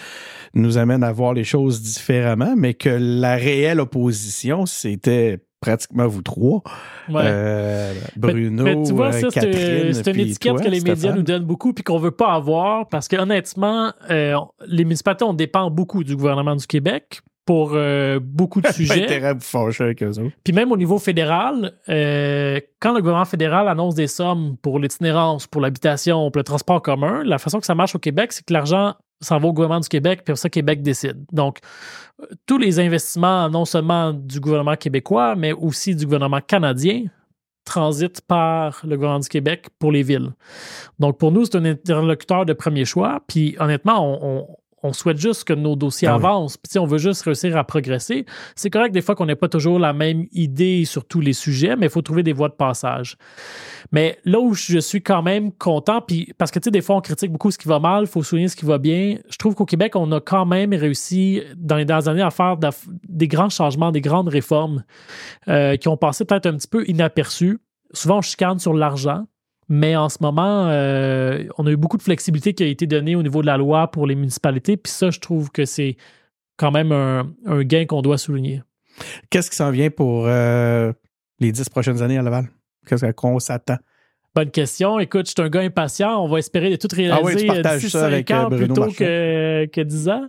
nous 0.55 0.79
amènent 0.79 1.03
à 1.03 1.13
voir 1.13 1.33
les 1.33 1.45
choses 1.45 1.83
différemment, 1.83 2.55
mais 2.57 2.75
que 2.75 2.91
la 2.91 3.35
réelle 3.37 3.81
opposition, 3.81 4.67
c'était 4.67 5.41
pratiquement 5.61 6.07
vous 6.07 6.21
trois. 6.21 6.63
Euh, 7.11 7.95
Bruno, 8.17 8.65
mais, 8.65 8.83
tu 8.83 8.93
vois, 8.93 9.13
ça, 9.13 9.29
c'est 9.31 10.07
une 10.07 10.21
étiquette 10.21 10.61
que 10.61 10.69
les 10.69 10.81
médias 10.81 11.15
nous 11.15 11.23
donnent 11.23 11.45
beaucoup 11.45 11.73
puis 11.73 11.83
qu'on 11.83 11.99
veut 11.99 12.11
pas 12.11 12.35
avoir 12.35 12.89
parce 12.89 13.09
que 13.09 13.17
honnêtement, 13.17 13.93
euh, 14.11 14.37
les 14.67 14.85
municipalités, 14.85 15.25
on 15.25 15.33
dépend 15.33 15.71
beaucoup 15.71 16.05
du 16.05 16.17
gouvernement 16.17 16.55
du 16.55 16.67
Québec 16.67 17.23
pour 17.45 17.73
euh, 17.75 18.19
beaucoup 18.23 18.61
de 18.61 18.69
sujets. 18.73 19.07
Puis 20.43 20.53
même 20.53 20.73
au 20.73 20.77
niveau 20.77 20.99
fédéral, 20.99 21.73
euh, 21.89 22.61
quand 22.81 22.95
le 22.95 23.01
gouvernement 23.01 23.25
fédéral 23.25 23.69
annonce 23.69 23.95
des 23.95 24.07
sommes 24.07 24.57
pour 24.63 24.79
l'itinérance, 24.79 25.47
pour 25.47 25.61
l'habitation, 25.61 26.31
pour 26.31 26.39
le 26.39 26.45
transport 26.45 26.81
commun, 26.83 27.23
la 27.25 27.39
façon 27.39 27.61
que 27.61 27.67
ça 27.67 27.75
marche 27.75 27.95
au 27.95 27.99
Québec, 27.99 28.33
c'est 28.33 28.45
que 28.45 28.53
l'argent 28.53 28.95
s'en 29.21 29.39
va 29.39 29.49
au 29.49 29.53
gouvernement 29.53 29.81
du 29.81 29.89
Québec, 29.89 30.23
puis 30.25 30.37
ça, 30.37 30.49
Québec 30.49 30.83
décide. 30.83 31.25
Donc, 31.33 31.59
euh, 32.21 32.27
tous 32.47 32.59
les 32.59 32.81
investissements, 32.81 33.49
non 33.49 33.65
seulement 33.65 34.13
du 34.13 34.41
gouvernement 34.41 34.77
québécois, 34.77 35.35
mais 35.37 35.53
aussi 35.53 35.95
du 35.95 36.05
gouvernement 36.05 36.41
canadien, 36.41 37.05
transitent 37.65 38.21
par 38.21 38.83
le 38.85 38.97
gouvernement 38.97 39.21
du 39.21 39.29
Québec 39.29 39.69
pour 39.79 39.91
les 39.91 40.03
villes. 40.03 40.33
Donc, 40.99 41.19
pour 41.19 41.33
nous, 41.33 41.47
c'est 41.47 41.57
un 41.57 41.65
interlocuteur 41.65 42.45
de 42.45 42.53
premier 42.53 42.85
choix. 42.85 43.21
Puis, 43.27 43.57
honnêtement, 43.59 44.23
on 44.23 44.25
on 44.25 44.57
souhaite 44.93 45.19
juste 45.19 45.45
que 45.45 45.53
nos 45.53 45.77
dossiers 45.77 46.09
ah 46.09 46.15
avancent. 46.15 46.57
Puis, 46.57 46.79
on 46.79 46.87
veut 46.87 46.99
juste 46.99 47.23
réussir 47.23 47.57
à 47.57 47.65
progresser. 47.65 48.27
C'est 48.55 48.71
correct 48.71 48.93
des 48.93 49.03
fois 49.03 49.15
qu'on 49.15 49.27
n'ait 49.27 49.37
pas 49.37 49.49
toujours 49.49 49.79
la 49.79 49.93
même 49.93 50.27
idée 50.33 50.85
sur 50.85 51.05
tous 51.05 51.21
les 51.21 51.33
sujets, 51.33 51.77
mais 51.77 51.87
il 51.87 51.91
faut 51.91 52.03
trouver 52.03 52.23
des 52.23 52.33
voies 52.33 52.49
de 52.49 52.55
passage. 52.55 53.17
Mais 53.93 54.19
là 54.25 54.41
où 54.41 54.55
je 54.55 54.79
suis 54.79 55.03
quand 55.03 55.23
même 55.23 55.53
content, 55.53 56.01
puis 56.01 56.33
parce 56.39 56.51
que 56.51 56.59
tu 56.59 56.65
sais, 56.65 56.71
des 56.71 56.83
fois 56.83 56.97
on 56.97 57.01
critique 57.01 57.31
beaucoup 57.31 57.51
ce 57.51 57.59
qui 57.59 57.69
va 57.69 57.79
mal, 57.79 58.05
il 58.05 58.07
faut 58.07 58.23
souligner 58.23 58.49
ce 58.49 58.57
qui 58.57 58.65
va 58.65 58.79
bien. 58.79 59.19
Je 59.29 59.37
trouve 59.37 59.55
qu'au 59.55 59.67
Québec, 59.67 59.97
on 59.97 60.11
a 60.13 60.21
quand 60.21 60.47
même 60.47 60.73
réussi 60.75 61.43
dans 61.57 61.77
les 61.77 61.85
dernières 61.85 62.09
années 62.09 62.23
à 62.23 62.31
faire 62.31 62.57
des 63.09 63.29
grands 63.29 63.49
changements, 63.49 63.93
des 63.93 64.01
grandes 64.01 64.29
réformes 64.29 64.85
euh, 65.49 65.77
qui 65.77 65.89
ont 65.89 65.97
passé 65.97 66.25
peut-être 66.25 66.47
un 66.47 66.57
petit 66.57 66.69
peu 66.69 66.85
inaperçus. 66.89 67.59
Souvent, 67.93 68.19
on 68.19 68.23
chicane 68.23 68.59
sur 68.59 68.75
l'argent. 68.75 69.27
Mais 69.69 69.97
en 69.97 70.09
ce 70.09 70.19
moment, 70.21 70.67
euh, 70.69 71.45
on 71.59 71.67
a 71.67 71.71
eu 71.71 71.77
beaucoup 71.77 71.97
de 71.97 72.03
flexibilité 72.03 72.55
qui 72.55 72.63
a 72.63 72.67
été 72.67 72.87
donnée 72.87 73.17
au 73.17 73.23
niveau 73.23 73.41
de 73.41 73.47
la 73.47 73.57
loi 73.57 73.91
pour 73.91 74.07
les 74.07 74.15
municipalités. 74.15 74.77
Puis 74.77 74.93
ça, 74.93 75.11
je 75.11 75.21
trouve 75.21 75.51
que 75.51 75.65
c'est 75.65 75.97
quand 76.57 76.71
même 76.71 76.93
un, 76.93 77.63
gain 77.63 77.87
qu'on 77.87 78.03
doit 78.03 78.19
souligner. 78.19 78.63
Qu'est-ce 79.31 79.51
qui 79.51 79.57
s'en 79.57 79.71
vient 79.71 79.91
pour 79.91 80.27
euh, 80.27 80.93
les 81.41 81.51
dix 81.51 81.69
prochaines 81.69 82.03
années 82.03 82.19
à 82.19 82.23
Laval? 82.23 82.49
Qu'est-ce 82.87 83.11
qu'on 83.13 83.39
s'attend? 83.39 83.77
Bonne 84.35 84.51
question. 84.51 84.99
Écoute, 84.99 85.27
je 85.27 85.33
suis 85.33 85.43
un 85.47 85.49
gars 85.49 85.61
impatient. 85.61 86.23
On 86.23 86.29
va 86.29 86.39
espérer 86.39 86.71
de 86.71 86.77
tout 86.77 86.89
réaliser 86.93 87.49
ah 87.49 87.55
oui, 87.55 87.79
d'ici 87.79 87.91
5 87.91 88.31
ans 88.33 88.51
plutôt 88.51 88.87
que, 88.89 89.67
que 89.67 89.81
10 89.81 90.09
ans. 90.09 90.27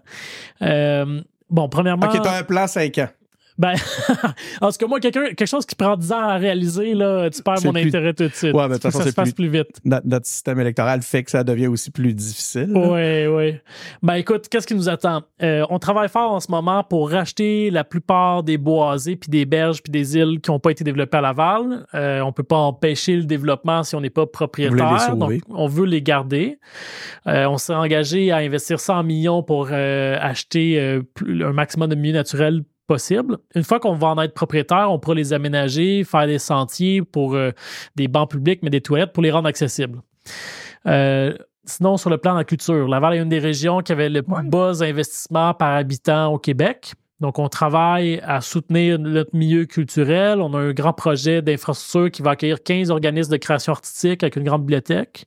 Euh, 0.62 1.22
bon, 1.50 1.68
premièrement... 1.70 2.06
OK, 2.06 2.22
tu 2.22 2.28
as 2.28 2.38
un 2.38 2.44
plan 2.44 2.68
5 2.68 2.98
ans. 3.00 3.10
Ben, 3.58 3.76
en 4.62 4.70
tout 4.70 4.78
cas, 4.78 4.88
moi, 4.88 5.00
quelque 5.00 5.46
chose 5.46 5.66
qui 5.66 5.76
prend 5.76 5.96
10 5.96 6.12
ans 6.12 6.20
à 6.20 6.36
réaliser, 6.36 6.94
là, 6.94 7.30
tu 7.30 7.42
perds 7.42 7.64
mon 7.64 7.76
intérêt 7.76 8.14
tout 8.14 8.28
de 8.28 8.34
suite. 8.34 8.54
Ouais, 8.54 8.64
mais 8.64 8.70
de 8.70 8.74
toute 8.74 8.84
façon, 8.84 9.00
ça 9.00 9.10
se 9.10 9.16
passe 9.16 9.32
plus, 9.32 9.48
vite. 9.48 9.80
Notre, 9.86 10.26
système 10.26 10.60
électoral 10.60 11.02
fait 11.02 11.24
que 11.24 11.32
ça 11.32 11.44
devient 11.44 11.68
aussi 11.68 11.92
plus 11.92 12.14
difficile. 12.14 12.72
Oui, 12.74 13.28
oui. 13.28 13.56
Ben, 14.02 14.16
écoute, 14.16 14.50
qu'est-ce 14.50 14.68
qui 14.68 14.76
nous 14.76 14.90
attend? 14.90 15.22
Euh, 15.42 15.66
on 15.70 15.80
travaille 15.80 16.10
fort 16.10 16.34
en 16.34 16.40
ce 16.40 16.52
moment 16.52 16.84
pour 16.84 17.10
racheter 17.12 17.70
la 17.70 17.84
plupart 17.84 18.44
des 18.44 18.58
boisés, 18.58 19.16
puis 19.16 19.30
des 19.30 19.46
berges, 19.46 19.82
puis 19.82 19.92
des 19.92 20.18
îles 20.18 20.42
qui 20.42 20.52
n'ont 20.52 20.60
pas 20.60 20.72
été 20.72 20.84
développées 20.84 21.18
à 21.18 21.22
Laval. 21.22 21.86
Euh, 21.94 22.22
on 22.22 22.34
peut 22.34 22.44
pas 22.44 22.58
empêcher 22.58 23.16
le 23.16 23.24
développement 23.24 23.84
si 23.84 23.96
on 23.96 24.02
n'est 24.02 24.10
pas 24.10 24.26
propriétaire. 24.26 25.16
Donc, 25.16 25.42
on 25.50 25.68
veut 25.68 25.86
les 25.86 26.02
garder. 26.02 26.60
Euh, 27.28 27.46
on 27.46 27.58
s'est 27.58 27.74
engagé 27.74 28.32
à 28.32 28.38
investir 28.38 28.80
100 28.80 29.04
millions 29.04 29.44
pour 29.44 29.68
acheter 29.72 30.80
un 30.80 31.54
maximum 31.54 31.90
de 31.90 31.96
milieux 31.96 32.14
naturels 32.14 32.64
possible. 32.86 33.38
Une 33.56 33.64
fois 33.64 33.80
qu'on 33.80 33.94
va 33.94 34.08
en 34.08 34.22
être 34.22 34.34
propriétaire, 34.34 34.92
on 34.92 35.00
pourra 35.00 35.16
les 35.16 35.34
aménager, 35.34 36.04
faire 36.04 36.28
des 36.28 36.40
sentiers 36.40 37.02
pour 37.02 37.36
euh, 37.36 37.52
des 37.96 38.08
bancs 38.08 38.30
publics, 38.30 38.62
mais 38.64 38.70
des 38.70 38.82
toilettes 38.82 39.14
pour 39.14 39.24
les 39.24 39.32
rendre 39.32 39.48
accessibles. 39.48 40.02
Euh, 40.88 41.34
sinon, 41.66 41.98
sur 41.98 42.10
le 42.10 42.18
plan 42.18 42.34
de 42.34 42.40
la 42.40 42.44
culture, 42.44 42.88
Laval 42.88 43.16
est 43.16 43.20
une 43.20 43.30
des 43.30 43.40
régions 43.40 43.82
qui 43.82 43.92
avait 43.92 44.10
le 44.10 44.22
plus 44.22 44.48
bas 44.48 44.84
investissement 44.84 45.54
par 45.54 45.76
habitant 45.76 46.34
au 46.34 46.40
Québec. 46.40 46.94
Donc, 47.22 47.40
on 47.40 47.48
travaille 47.48 48.20
à 48.24 48.42
soutenir 48.42 49.00
notre 49.00 49.36
milieu 49.36 49.66
culturel. 49.66 50.42
On 50.42 50.54
a 50.54 50.60
un 50.60 50.74
grand 50.74 50.94
projet 50.94 51.42
d'infrastructure 51.42 52.12
qui 52.12 52.22
va 52.22 52.32
accueillir 52.32 52.62
15 52.62 52.92
organismes 52.92 53.32
de 53.32 53.38
création 53.38 53.72
artistique 53.72 54.22
avec 54.22 54.36
une 54.36 54.44
grande 54.44 54.62
bibliothèque. 54.62 55.26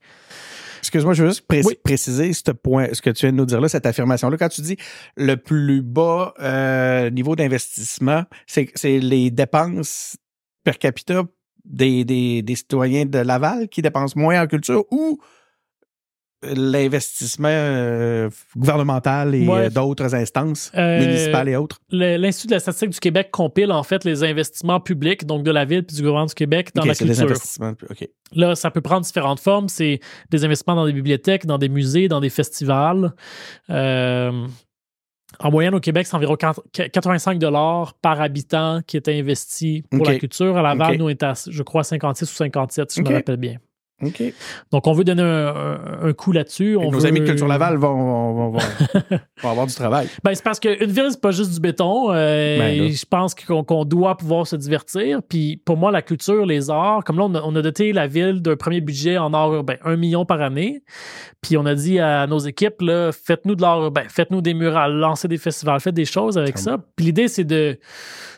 Excuse-moi, 0.79 1.15
je 1.15 1.25
veux 1.25 1.31
juste 1.31 1.47
préciser 1.83 2.33
ce 2.33 2.51
point, 2.51 2.89
ce 2.93 3.03
que 3.03 3.11
tu 3.11 3.27
viens 3.27 3.33
de 3.33 3.37
nous 3.37 3.47
dire 3.47 3.61
là, 3.61 3.69
cette 3.69 3.87
affirmation-là. 3.87 4.37
Quand 4.37 4.49
tu 4.49 4.63
dis 4.63 4.77
le 5.17 5.37
plus 5.37 5.83
bas 5.83 6.35
euh, 6.41 7.11
niveau 7.11 7.37
d'investissement, 7.37 8.25
c'est 8.47 8.99
les 8.99 9.31
dépenses 9.31 10.17
per 10.65 10.75
capita 10.75 11.25
des, 11.65 12.05
des, 12.05 12.43
des 12.43 12.55
citoyens 12.55 13.05
de 13.05 13.19
Laval 13.19 13.69
qui 13.69 13.83
dépensent 13.83 14.19
moins 14.19 14.43
en 14.43 14.47
culture 14.47 14.85
ou 14.91 15.19
l'investissement 16.43 17.49
euh, 17.51 18.31
gouvernemental 18.57 19.35
et 19.35 19.47
Ouais. 19.49 19.67
euh, 19.67 19.71
d'autres 19.71 20.15
instances 20.15 20.71
Euh, 20.77 21.01
municipales 21.01 21.49
et 21.49 21.57
autres? 21.57 21.79
L'Institut 21.91 22.49
de 22.49 22.53
la 22.53 22.61
statistique 22.61 22.91
du 22.91 23.01
Québec 23.01 23.31
compile 23.33 23.73
en 23.73 23.83
fait 23.83 24.05
les 24.05 24.23
investissements 24.23 24.79
publics, 24.81 25.27
donc 25.27 25.43
de 25.43 25.51
la 25.51 25.65
ville 25.65 25.85
puis 25.85 25.97
du 25.97 26.03
gouvernement 26.03 26.27
du 26.27 26.35
Québec, 26.35 26.71
dans 26.75 26.85
la 26.85 26.95
culture. 26.95 27.25
investissements. 27.25 27.73
OK. 27.91 28.09
Là, 28.35 28.55
ça 28.55 28.71
peut 28.71 28.81
prendre 28.81 29.05
différentes 29.05 29.41
formes. 29.41 29.69
C'est 29.69 30.01
des 30.31 30.45
investissements 30.45 30.77
dans 30.77 30.87
des 30.87 30.93
bibliothèques, 30.93 31.47
dans 31.47 31.59
des 31.59 31.69
musées, 31.69 32.09
dans 32.09 32.21
des 32.21 32.31
festivals. 32.31 33.13
Euh, 33.71 34.47
en 35.41 35.51
moyenne, 35.51 35.75
au 35.75 35.81
Québec, 35.81 36.07
c'est 36.07 36.17
environ 36.17 36.35
4- 36.35 36.91
85 36.91 37.39
par 38.01 38.21
habitant 38.21 38.81
qui 38.87 38.97
est 38.97 39.09
investi 39.09 39.83
pour 39.91 40.07
la 40.07 40.19
culture. 40.19 40.57
À 40.57 40.63
Laval, 40.63 40.97
nous, 40.99 41.05
on 41.07 41.09
est 41.09 41.23
à, 41.23 41.35
je 41.49 41.63
crois, 41.63 41.85
56 41.85 42.31
ou 42.33 42.35
57, 42.35 42.91
si 42.91 43.01
je 43.01 43.09
me 43.09 43.15
rappelle 43.15 43.37
bien. 43.37 43.57
OK. 44.01 44.23
Donc, 44.71 44.87
on 44.87 44.93
veut 44.93 45.03
donner 45.03 45.23
un, 45.23 45.47
un- 45.49 46.09
un 46.09 46.13
coup 46.13 46.31
là-dessus. 46.31 46.77
On 46.77 46.91
Nos 46.93 47.01
veut- 47.01 47.07
amis 47.07 47.19
de 47.21 47.27
Culture 47.27 47.49
Laval 47.49 47.77
vont, 47.79 47.95
vont, 47.97 48.33
vont, 48.33 48.51
vont- 48.51 48.59
vont 49.43 49.49
avoir 49.51 49.67
du 49.67 49.75
travail. 49.75 50.09
Ben, 50.23 50.33
c'est 50.35 50.45
parce 50.45 50.61
qu'une 50.61 50.77
ville, 50.91 51.09
c'est 51.11 51.21
pas 51.21 51.33
juste 51.33 51.53
du 51.53 51.59
béton. 51.61 52.13
Euh, 52.13 52.59
Ben 52.59 52.93
je 52.93 53.05
pense 53.11 53.35
qu'on 53.35 53.85
doit 53.85 54.17
pouvoir 54.17 54.47
se 54.47 54.55
divertir. 54.55 55.21
Puis 55.29 55.61
pour 55.65 55.77
moi, 55.77 55.91
la 55.91 56.03
culture, 56.03 56.47
les 56.47 56.71
arts, 56.71 57.03
comme 57.05 57.17
là, 57.19 57.25
on 57.25 57.35
a, 57.35 57.43
on 57.43 57.57
a 57.57 57.63
doté 57.63 57.93
la 57.93 58.07
ville 58.07 58.41
d'un 58.41 58.55
premier 58.57 58.81
budget 58.81 59.19
en 59.19 59.35
art 59.35 59.53
urbain, 59.53 59.75
un 59.85 59.97
million 59.97 60.25
par 60.25 60.41
année. 60.43 60.83
Puis 61.43 61.57
on 61.57 61.67
a 61.67 61.75
dit 61.75 61.99
à 61.99 62.27
nos 62.29 62.39
équipes, 62.39 62.77
faites-nous 63.25 63.55
de 63.57 63.63
l'art 63.63 63.83
urbain, 63.83 64.05
faites-nous 64.09 64.43
des 64.43 64.55
murales, 64.55 64.93
lancez 64.95 65.27
des 65.29 65.39
festivals, 65.39 65.81
faites 65.81 65.95
des 65.95 66.05
choses 66.05 66.39
avec 66.39 66.59
ça. 66.59 66.79
Puis 66.97 67.07
l'idée, 67.07 67.27
c'est 67.29 67.45
de 67.45 67.79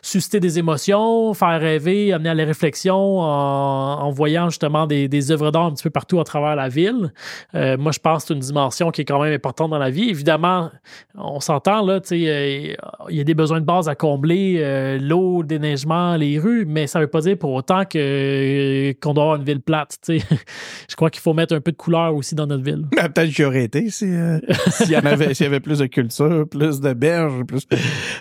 susciter 0.01 0.39
des 0.39 0.57
émotions, 0.59 1.33
faire 1.35 1.59
rêver, 1.59 2.13
amener 2.13 2.29
à 2.29 2.33
la 2.33 2.45
réflexion 2.45 3.19
en, 3.19 3.99
en 4.01 4.09
voyant 4.11 4.49
justement 4.49 4.87
des, 4.87 5.07
des 5.07 5.31
œuvres 5.31 5.50
un 5.59 5.71
petit 5.71 5.83
peu 5.83 5.89
partout 5.89 6.19
à 6.19 6.23
travers 6.23 6.55
la 6.55 6.69
ville. 6.69 7.13
Euh, 7.55 7.77
moi, 7.77 7.91
je 7.91 7.99
pense 7.99 8.23
que 8.23 8.27
c'est 8.29 8.33
une 8.33 8.39
dimension 8.39 8.91
qui 8.91 9.01
est 9.01 9.05
quand 9.05 9.21
même 9.21 9.33
importante 9.33 9.71
dans 9.71 9.77
la 9.77 9.89
vie. 9.89 10.09
Évidemment, 10.09 10.69
on 11.15 11.39
s'entend, 11.39 11.85
là, 11.85 11.99
euh, 12.11 12.75
il 13.09 13.15
y 13.15 13.19
a 13.19 13.23
des 13.23 13.33
besoins 13.33 13.59
de 13.59 13.65
base 13.65 13.89
à 13.89 13.95
combler, 13.95 14.57
euh, 14.59 14.97
l'eau, 14.99 15.41
le 15.41 15.47
déneigement, 15.47 16.15
les 16.15 16.39
rues, 16.39 16.65
mais 16.65 16.87
ça 16.87 16.99
veut 16.99 17.07
pas 17.07 17.21
dire 17.21 17.37
pour 17.37 17.53
autant 17.53 17.85
que, 17.85 18.93
qu'on 19.01 19.13
doit 19.13 19.23
avoir 19.23 19.37
une 19.37 19.43
ville 19.43 19.61
plate. 19.61 19.97
Je 20.07 20.95
crois 20.95 21.09
qu'il 21.09 21.21
faut 21.21 21.33
mettre 21.33 21.55
un 21.55 21.61
peu 21.61 21.71
de 21.71 21.77
couleur 21.77 22.15
aussi 22.15 22.35
dans 22.35 22.47
notre 22.47 22.63
ville. 22.63 22.85
Ben, 22.95 23.09
Peut-être 23.09 23.31
qu'il 23.33 23.45
aurait 23.45 23.63
été 23.63 23.89
si, 23.89 24.05
euh, 24.05 24.39
s'il 24.71 24.91
y, 24.91 24.95
avait, 24.95 25.33
y 25.33 25.43
avait 25.43 25.59
plus 25.59 25.79
de 25.79 25.85
culture, 25.85 26.47
plus 26.49 26.79
de 26.79 26.93
berges, 26.93 27.43
plus. 27.43 27.67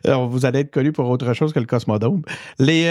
Alors, 0.04 0.28
vous 0.28 0.44
allez 0.44 0.60
être 0.60 0.70
connu 0.70 0.92
pour 0.92 1.08
autre 1.08 1.32
chose 1.32 1.52
que 1.52 1.60
le 1.60 1.66
Cosmodome. 1.66 2.22
Les. 2.58 2.88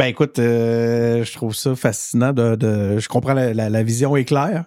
Ben 0.00 0.06
écoute, 0.06 0.38
euh, 0.38 1.24
je 1.24 1.32
trouve 1.34 1.54
ça 1.54 1.76
fascinant. 1.76 2.32
De, 2.32 2.56
de- 2.56 2.98
je 2.98 3.06
comprends 3.06 3.34
la, 3.34 3.52
la- 3.52 3.68
la 3.68 3.82
vision 3.82 4.16
est 4.16 4.24
claire. 4.24 4.64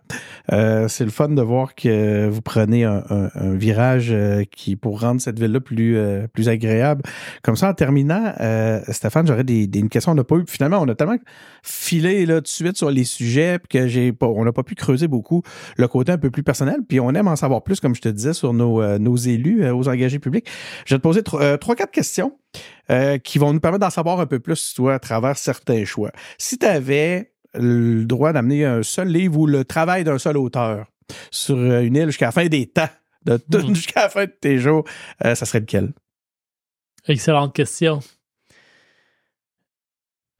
Euh, 0.52 0.88
c'est 0.88 1.06
le 1.06 1.10
fun 1.10 1.30
de 1.30 1.42
voir 1.42 1.74
que 1.74 2.28
vous 2.30 2.44
prenez 2.44 2.84
un, 2.84 3.04
un- 3.10 3.30
un 3.34 3.56
virage 3.56 4.10
euh, 4.12 4.44
qui 4.52 4.76
pour 4.76 5.02
rendre 5.02 5.20
cette 5.20 5.40
ville-là 5.40 5.60
plus 5.60 5.98
euh, 5.98 6.28
plus 6.32 6.50
agréable. 6.50 7.02
Comme 7.42 7.56
ça, 7.56 7.68
en 7.68 7.74
terminant, 7.74 8.32
euh, 8.42 8.80
Stéphane, 8.90 9.26
j'aurais 9.26 9.44
des, 9.44 9.66
des- 9.66 9.80
une 9.80 9.90
question. 9.90 10.12
On 10.12 10.16
n'a 10.16 10.24
pas 10.24 10.36
eu. 10.36 10.44
Finalement, 10.48 10.78
on 10.80 10.88
a 10.88 10.94
tellement 10.94 11.18
filé 11.64 12.28
là 12.28 12.36
tout 12.36 12.42
de 12.44 12.48
suite 12.50 12.78
sur 12.78 12.92
les 12.92 13.04
sujets 13.04 13.58
puis 13.58 13.80
que 13.80 13.88
j'ai 13.88 14.14
pas, 14.14 14.28
on 14.28 14.46
n'a 14.46 14.52
pas 14.52 14.62
pu 14.62 14.76
creuser 14.76 15.08
beaucoup 15.08 15.42
le 15.78 15.88
côté 15.88 16.12
un 16.12 16.20
peu 16.20 16.30
plus 16.30 16.44
personnel. 16.44 16.78
Puis 16.88 17.00
on 17.00 17.10
aime 17.10 17.28
en 17.28 17.36
savoir 17.36 17.64
plus, 17.64 17.80
comme 17.80 17.96
je 17.96 18.02
te 18.02 18.10
disais, 18.10 18.34
sur 18.34 18.54
nos, 18.54 18.84
euh, 18.84 19.00
nos 19.00 19.16
élus, 19.16 19.68
aux 19.72 19.90
engagés 19.90 20.20
publics. 20.20 20.46
Je 20.86 20.94
vais 20.94 21.00
te 21.00 21.04
poser 21.04 21.24
tro- 21.24 21.58
trois, 21.58 21.76
quatre 21.76 21.90
questions 21.90 22.34
euh, 22.90 23.18
qui 23.18 23.38
vont 23.40 23.54
nous 23.54 23.60
permettre 23.60 23.82
d'en 23.82 23.90
savoir 23.90 24.20
un 24.20 24.26
peu 24.26 24.40
plus, 24.40 24.74
toi, 24.74 24.96
à 24.96 25.00
travers 25.00 25.38
certains 25.38 25.86
choix. 25.86 26.12
Si 26.38 26.58
tu 26.58 26.66
avais 26.66 27.32
le 27.54 28.04
droit 28.06 28.34
d'amener 28.34 28.66
un 28.66 28.84
seul 28.84 29.08
livre 29.10 29.40
ou 29.40 29.48
le 29.48 29.64
travail 29.64 30.04
d'un 30.04 30.18
seul 30.18 30.38
auteur 30.38 30.88
sur 31.32 31.56
euh, 31.56 31.82
une 31.82 31.96
île 31.96 32.08
jusqu'à 32.08 32.26
la 32.28 32.32
fin 32.32 32.48
des 32.48 32.66
temps, 32.68 32.90
de 33.26 33.40
Mhm. 33.54 33.76
jusqu'à 33.76 34.02
la 34.02 34.10
fin 34.10 34.26
de 34.26 34.32
tes 34.42 34.58
jours, 34.58 34.84
euh, 35.24 35.36
ça 35.36 35.46
serait 35.46 35.60
lequel? 35.62 35.94
Excellente 37.08 37.54
question. 37.54 38.00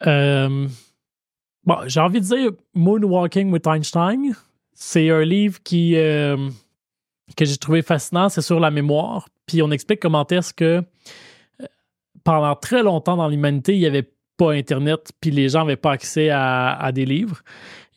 Euh, 0.06 0.68
bon, 1.66 1.78
j'ai 1.88 2.00
envie 2.00 2.20
de 2.20 2.26
dire 2.26 2.52
Moonwalking 2.74 3.52
with 3.52 3.68
Einstein. 3.68 4.34
C'est 4.74 5.10
un 5.10 5.24
livre 5.24 5.62
qui, 5.64 5.96
euh, 5.96 6.50
que 7.38 7.46
j'ai 7.46 7.58
trouvé 7.58 7.82
fascinant. 7.82 8.30
C'est 8.30 8.42
sur 8.42 8.60
la 8.60 8.72
mémoire. 8.72 9.28
Puis 9.46 9.62
on 9.62 9.72
explique 9.72 10.00
comment 10.00 10.26
est-ce 10.28 10.54
que 10.54 10.84
pendant 12.24 12.56
très 12.56 12.84
longtemps 12.84 13.18
dans 13.18 13.28
l'humanité, 13.28 13.74
il 13.74 13.80
n'y 13.80 13.86
avait 13.86 14.10
pas 14.38 14.52
Internet, 14.54 15.12
puis 15.22 15.32
les 15.32 15.50
gens 15.50 15.60
n'avaient 15.60 15.76
pas 15.76 15.92
accès 15.92 16.30
à, 16.30 16.74
à 16.74 16.92
des 16.92 17.06
livres. 17.06 17.42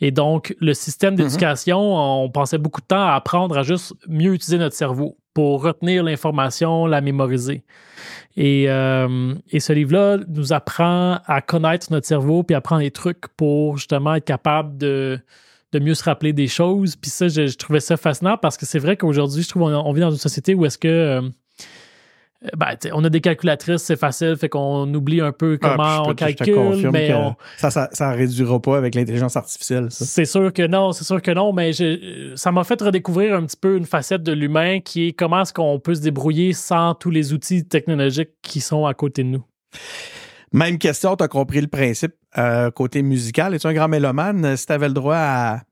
Et 0.00 0.10
donc, 0.10 0.54
le 0.60 0.74
système 0.74 1.14
d'éducation, 1.14 1.78
on 1.78 2.28
passait 2.30 2.58
beaucoup 2.58 2.82
de 2.82 2.86
temps 2.86 3.06
à 3.06 3.14
apprendre 3.14 3.56
à 3.56 3.62
juste 3.62 3.94
mieux 4.06 4.34
utiliser 4.34 4.58
notre 4.58 4.76
cerveau 4.76 5.16
pour 5.32 5.62
retenir 5.62 6.02
l'information, 6.02 6.86
la 6.86 7.00
mémoriser. 7.00 7.64
Et, 8.36 8.66
euh, 8.68 9.34
et 9.50 9.60
ce 9.60 9.72
livre-là 9.72 10.18
nous 10.28 10.52
apprend 10.52 11.20
à 11.26 11.40
connaître 11.40 11.90
notre 11.90 12.06
cerveau 12.06 12.42
puis 12.42 12.54
apprend 12.54 12.78
des 12.78 12.90
trucs 12.90 13.28
pour 13.36 13.78
justement 13.78 14.14
être 14.14 14.24
capable 14.24 14.76
de, 14.76 15.18
de 15.72 15.78
mieux 15.78 15.94
se 15.94 16.04
rappeler 16.04 16.32
des 16.32 16.48
choses. 16.48 16.96
Puis 16.96 17.10
ça, 17.10 17.28
je, 17.28 17.46
je 17.46 17.56
trouvais 17.56 17.80
ça 17.80 17.96
fascinant 17.96 18.36
parce 18.36 18.56
que 18.56 18.66
c'est 18.66 18.78
vrai 18.78 18.96
qu'aujourd'hui, 18.96 19.42
je 19.42 19.48
trouve 19.48 19.62
qu'on 19.62 19.74
on 19.74 19.92
vit 19.92 20.02
dans 20.02 20.10
une 20.10 20.16
société 20.18 20.54
où 20.54 20.64
est-ce 20.66 20.78
que 20.78 20.88
euh, 20.88 21.22
ben, 22.56 22.66
tu 22.72 22.88
sais, 22.88 22.90
on 22.92 23.02
a 23.04 23.08
des 23.10 23.20
calculatrices, 23.20 23.82
c'est 23.82 23.96
facile, 23.98 24.36
fait 24.36 24.48
qu'on 24.48 24.92
oublie 24.94 25.20
un 25.20 25.32
peu 25.32 25.58
comment 25.60 25.76
Ah, 25.78 26.02
puis 26.02 26.10
on 26.12 26.14
calcule, 26.14 26.90
mais 26.90 27.14
on, 27.14 27.34
ça, 27.56 27.70
ça, 27.70 27.88
ça 27.92 28.10
réduira 28.12 28.60
pas 28.60 28.76
avec 28.76 28.94
l'intelligence 28.94 29.36
artificielle. 29.36 29.86
C'est 29.90 30.24
sûr 30.26 30.52
que 30.52 30.66
non, 30.66 30.92
c'est 30.92 31.04
sûr 31.04 31.20
que 31.22 31.30
non, 31.30 31.52
mais 31.52 31.72
je- 31.72 32.32
ça 32.36 32.52
m'a 32.52 32.64
fait 32.64 32.80
redécouvrir 32.80 33.34
un 33.34 33.44
petit 33.46 33.56
peu 33.56 33.76
une 33.76 33.86
facette 33.86 34.22
de 34.22 34.32
l'humain 34.32 34.80
qui 34.80 35.08
est 35.08 35.12
comment 35.12 35.42
est-ce 35.42 35.52
qu'on 35.54 35.78
peut 35.80 35.94
se 35.94 36.02
débrouiller 36.02 36.52
sans 36.52 36.94
tous 36.94 37.10
les 37.10 37.32
outils 37.32 37.66
technologiques 37.66 38.30
qui 38.42 38.60
sont 38.60 38.86
à 38.86 38.94
côté 38.94 39.22
de 39.24 39.28
nous. 39.28 39.44
Même 40.52 40.78
question, 40.78 41.16
tu 41.16 41.24
as 41.24 41.28
compris 41.28 41.60
le 41.60 41.66
principe. 41.66 42.12
Euh, 42.38 42.70
côté 42.70 43.02
musical, 43.02 43.54
es-tu 43.54 43.66
un 43.66 43.72
grand 43.72 43.88
mélomane? 43.88 44.56
Si 44.56 44.66
tu 44.66 44.72
avais 44.72 44.88
le 44.88 44.94
droit 44.94 45.16
à 45.16 45.62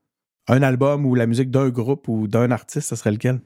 un 0.47 0.61
album 0.61 1.05
ou 1.05 1.15
la 1.15 1.25
musique 1.27 1.49
d'un 1.49 1.69
groupe 1.69 2.07
ou 2.07 2.27
d'un 2.27 2.51
artiste, 2.51 2.89
ce 2.89 2.95
serait 2.95 3.11
lequel? 3.11 3.39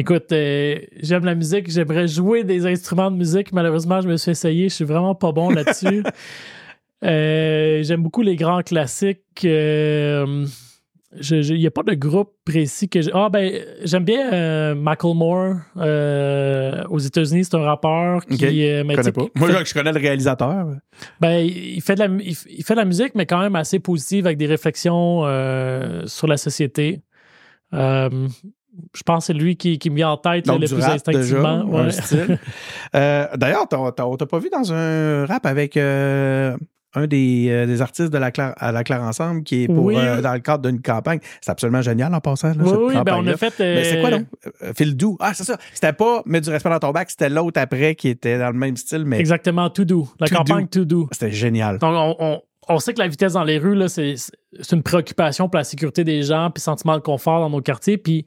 Écoute, 0.00 0.32
euh, 0.32 0.78
j'aime 1.02 1.26
la 1.26 1.34
musique, 1.34 1.70
j'aimerais 1.70 2.08
jouer 2.08 2.42
des 2.42 2.64
instruments 2.64 3.10
de 3.10 3.18
musique. 3.18 3.52
Malheureusement, 3.52 4.00
je 4.00 4.08
me 4.08 4.16
suis 4.16 4.30
essayé, 4.30 4.70
je 4.70 4.74
suis 4.74 4.84
vraiment 4.86 5.14
pas 5.14 5.30
bon 5.32 5.50
là-dessus. 5.50 6.02
Euh, 7.02 7.82
j'aime 7.82 8.02
beaucoup 8.02 8.20
les 8.20 8.36
grands 8.36 8.60
classiques. 8.60 9.22
euh, 9.46 10.44
il 11.30 11.54
n'y 11.54 11.66
a 11.66 11.70
pas 11.70 11.82
de 11.82 11.94
groupe 11.94 12.34
précis 12.44 12.90
que 12.90 13.00
j'ai. 13.00 13.10
Ah, 13.14 13.30
ben, 13.30 13.50
j'aime 13.84 14.04
bien 14.04 14.74
Macklemore 14.74 15.56
euh, 15.78 16.84
aux 16.90 16.98
États-Unis. 16.98 17.44
C'est 17.46 17.54
un 17.56 17.62
rappeur 17.62 18.26
qui. 18.26 18.34
Ok, 18.34 18.42
mais 18.42 18.84
Je 18.90 18.96
connais 18.96 19.12
pas. 19.12 19.24
Moi, 19.34 19.48
fait- 19.50 19.64
je, 19.64 19.72
connais 19.72 19.92
le 19.92 19.98
réalisateur. 19.98 20.66
ben, 21.22 21.38
il 21.38 21.80
fait, 21.80 21.94
de 21.94 22.00
la, 22.00 22.06
il, 22.22 22.36
il 22.50 22.64
fait 22.64 22.74
de 22.74 22.80
la 22.80 22.84
musique, 22.84 23.14
mais 23.14 23.24
quand 23.24 23.40
même 23.40 23.56
assez 23.56 23.78
positive 23.78 24.26
avec 24.26 24.36
des 24.36 24.46
réflexions 24.46 25.22
sur 26.04 26.26
la 26.26 26.36
société. 26.36 27.00
Euh, 27.72 28.28
je 28.94 29.02
pense 29.02 29.24
que 29.26 29.32
c'est 29.32 29.38
lui 29.38 29.56
qui, 29.56 29.78
qui 29.78 29.90
me 29.90 29.96
vient 29.96 30.10
en 30.10 30.16
tête 30.16 30.46
là, 30.46 30.52
Donc, 30.54 30.62
le 30.62 30.68
plus 30.68 30.82
rap, 30.82 30.94
instinctivement. 30.94 31.64
Ouais. 31.64 31.88
Euh, 32.94 33.26
D'ailleurs, 33.36 33.66
on 33.72 34.16
t'a 34.16 34.26
pas 34.26 34.38
vu 34.38 34.48
dans 34.50 34.72
un 34.72 35.26
rap 35.26 35.46
avec 35.46 35.76
euh, 35.76 36.56
un 36.94 37.06
des, 37.06 37.46
euh, 37.50 37.66
des 37.66 37.82
artistes 37.82 38.12
de 38.12 38.18
la 38.18 38.30
Claire, 38.32 38.52
à 38.56 38.72
la 38.72 38.82
Claire 38.82 39.02
Ensemble 39.02 39.44
qui 39.44 39.62
est 39.64 39.66
pour, 39.68 39.84
Oui. 39.84 39.94
dans 39.94 40.32
le 40.32 40.40
cadre 40.40 40.68
d'une 40.68 40.82
campagne. 40.82 41.20
C'est 41.40 41.50
absolument 41.52 41.82
génial 41.82 42.12
en 42.14 42.20
passant. 42.20 42.48
Là, 42.48 42.54
Oui, 42.58 42.68
cette 42.68 42.78
oui, 42.78 42.94
ben, 43.04 43.14
on 43.18 43.26
a 43.28 43.36
fait. 43.36 43.54
Mais 43.60 43.84
c'est 43.84 44.00
quoi, 44.00 44.10
non? 44.10 44.24
Euh, 44.62 44.72
Phil 44.76 44.96
Doux. 44.96 45.16
Ah, 45.20 45.32
c'est 45.34 45.44
ça. 45.44 45.56
C'était 45.72 45.92
pas 45.92 46.22
Mets 46.26 46.40
du 46.40 46.50
respect 46.50 46.70
dans 46.70 46.80
ton 46.80 46.90
bac, 46.90 47.08
c'était 47.10 47.28
l'autre 47.28 47.60
après 47.60 47.94
qui 47.94 48.08
était 48.08 48.38
dans 48.38 48.48
le 48.50 48.58
même 48.58 48.76
style, 48.76 49.04
mais 49.04 49.20
Exactement, 49.20 49.70
To 49.70 49.84
Do. 49.84 50.08
La 50.18 50.26
To 50.26 50.34
campagne 50.36 50.66
To 50.66 50.84
Do. 50.84 51.08
c'était 51.12 51.30
génial. 51.30 51.78
Donc, 51.78 51.92
on, 51.94 52.16
on- 52.18 52.42
on 52.70 52.78
sait 52.78 52.94
que 52.94 53.00
la 53.00 53.08
vitesse 53.08 53.32
dans 53.32 53.44
les 53.44 53.58
rues, 53.58 53.74
là, 53.74 53.88
c'est, 53.88 54.14
une 54.72 54.82
préoccupation 54.82 55.48
pour 55.48 55.58
la 55.58 55.64
sécurité 55.64 56.04
des 56.04 56.22
gens, 56.22 56.50
puis 56.50 56.60
sentiment 56.60 56.94
de 56.94 57.02
confort 57.02 57.40
dans 57.40 57.50
nos 57.50 57.60
quartiers. 57.60 57.98
Puis 57.98 58.24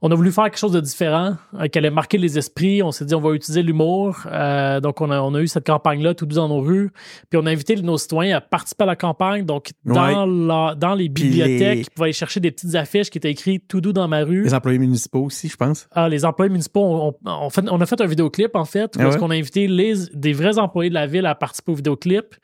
on 0.00 0.10
a 0.10 0.14
voulu 0.14 0.30
faire 0.30 0.44
quelque 0.44 0.58
chose 0.58 0.72
de 0.72 0.80
différent, 0.80 1.36
euh, 1.54 1.66
qui 1.66 1.76
allait 1.78 1.90
marquer 1.90 2.18
les 2.18 2.38
esprits. 2.38 2.82
On 2.84 2.92
s'est 2.92 3.04
dit, 3.04 3.14
on 3.16 3.20
va 3.20 3.32
utiliser 3.32 3.62
l'humour. 3.64 4.16
Euh, 4.26 4.78
donc, 4.80 5.00
on 5.00 5.10
a, 5.10 5.20
on 5.20 5.34
a 5.34 5.40
eu 5.40 5.48
cette 5.48 5.66
campagne-là, 5.66 6.14
tout 6.14 6.24
dans 6.26 6.48
nos 6.48 6.60
rues. 6.60 6.90
Puis 7.30 7.40
on 7.42 7.46
a 7.46 7.50
invité 7.50 7.74
nos 7.76 7.98
citoyens 7.98 8.36
à 8.36 8.40
participer 8.40 8.84
à 8.84 8.86
la 8.86 8.96
campagne. 8.96 9.44
Donc, 9.44 9.70
dans, 9.84 10.24
la- 10.24 10.74
dans 10.76 10.94
les 10.94 11.08
bibliothèques, 11.08 11.76
les- 11.78 11.80
ils 11.80 11.90
pouvaient 11.90 12.06
aller 12.06 12.12
chercher 12.12 12.38
des 12.38 12.50
petites 12.52 12.74
affiches 12.76 13.10
qui 13.10 13.18
étaient 13.18 13.30
écrites 13.30 13.66
tout 13.66 13.80
doux 13.80 13.92
dans 13.92 14.06
ma 14.06 14.22
rue. 14.24 14.44
Les 14.44 14.54
employés 14.54 14.78
municipaux 14.78 15.24
aussi, 15.24 15.48
je 15.48 15.56
pense. 15.56 15.88
Ah, 15.92 16.08
les 16.08 16.24
employés 16.24 16.50
municipaux, 16.50 16.80
on, 16.84 17.08
on- 17.24 17.30
on 17.46 17.50
fait- 17.50 17.68
on 17.68 17.80
a 17.80 17.86
fait 17.86 18.00
un 18.00 18.06
vidéoclip, 18.06 18.54
en 18.54 18.64
fait, 18.64 18.94
où 18.96 19.00
Ah 19.00 19.08
ouais? 19.08 19.16
qu'on 19.18 19.30
a 19.30 19.34
invité 19.34 19.66
les, 19.66 19.94
des 20.14 20.32
vrais 20.32 20.58
employés 20.58 20.90
de 20.90 20.94
la 20.94 21.06
ville 21.06 21.26
à 21.26 21.34
participer 21.34 21.72
au 21.72 21.74
vidéoclip. 21.74 22.36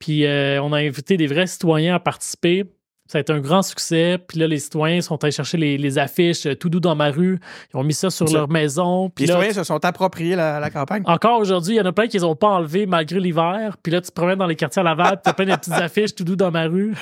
Puis 0.00 0.24
euh, 0.26 0.60
on 0.62 0.72
a 0.72 0.78
invité 0.78 1.16
des 1.16 1.26
vrais 1.28 1.46
citoyens 1.46 1.94
à 1.94 2.00
participer. 2.00 2.64
Ça 3.06 3.18
a 3.18 3.20
été 3.20 3.32
un 3.32 3.40
grand 3.40 3.62
succès. 3.62 4.18
Puis 4.26 4.38
là, 4.38 4.46
les 4.46 4.58
citoyens 4.58 5.00
sont 5.00 5.22
allés 5.22 5.32
chercher 5.32 5.56
les, 5.56 5.98
affiches 5.98 6.46
tout 6.58 6.68
doux 6.68 6.80
dans 6.80 6.94
ma 6.94 7.10
rue. 7.10 7.38
Ils 7.72 7.76
ont 7.76 7.84
mis 7.84 7.94
ça 7.94 8.10
sur 8.10 8.30
leur 8.30 8.48
maison. 8.48 9.10
Puis 9.10 9.24
les 9.24 9.32
citoyens 9.32 9.52
se 9.52 9.64
sont 9.64 9.84
appropriés 9.84 10.36
la, 10.36 10.70
campagne. 10.70 11.02
Encore 11.06 11.40
aujourd'hui, 11.40 11.74
il 11.74 11.78
y 11.78 11.80
en 11.80 11.86
a 11.86 11.92
plein 11.92 12.06
qui 12.06 12.16
les 12.16 12.24
ont 12.24 12.34
pas 12.34 12.48
enlevés 12.48 12.86
malgré 12.86 13.20
l'hiver. 13.20 13.76
Puis 13.82 13.92
là, 13.92 14.00
tu 14.00 14.08
te 14.08 14.14
promènes 14.14 14.38
dans 14.38 14.46
les 14.46 14.56
quartiers 14.56 14.80
à 14.80 14.84
Laval, 14.84 15.20
tu 15.22 15.30
as 15.30 15.32
plein 15.32 15.46
de 15.46 15.54
petites 15.56 15.72
affiches 15.72 16.14
tout 16.14 16.24
doux 16.24 16.36
dans 16.36 16.50
ma 16.50 16.64
rue. 16.64 16.94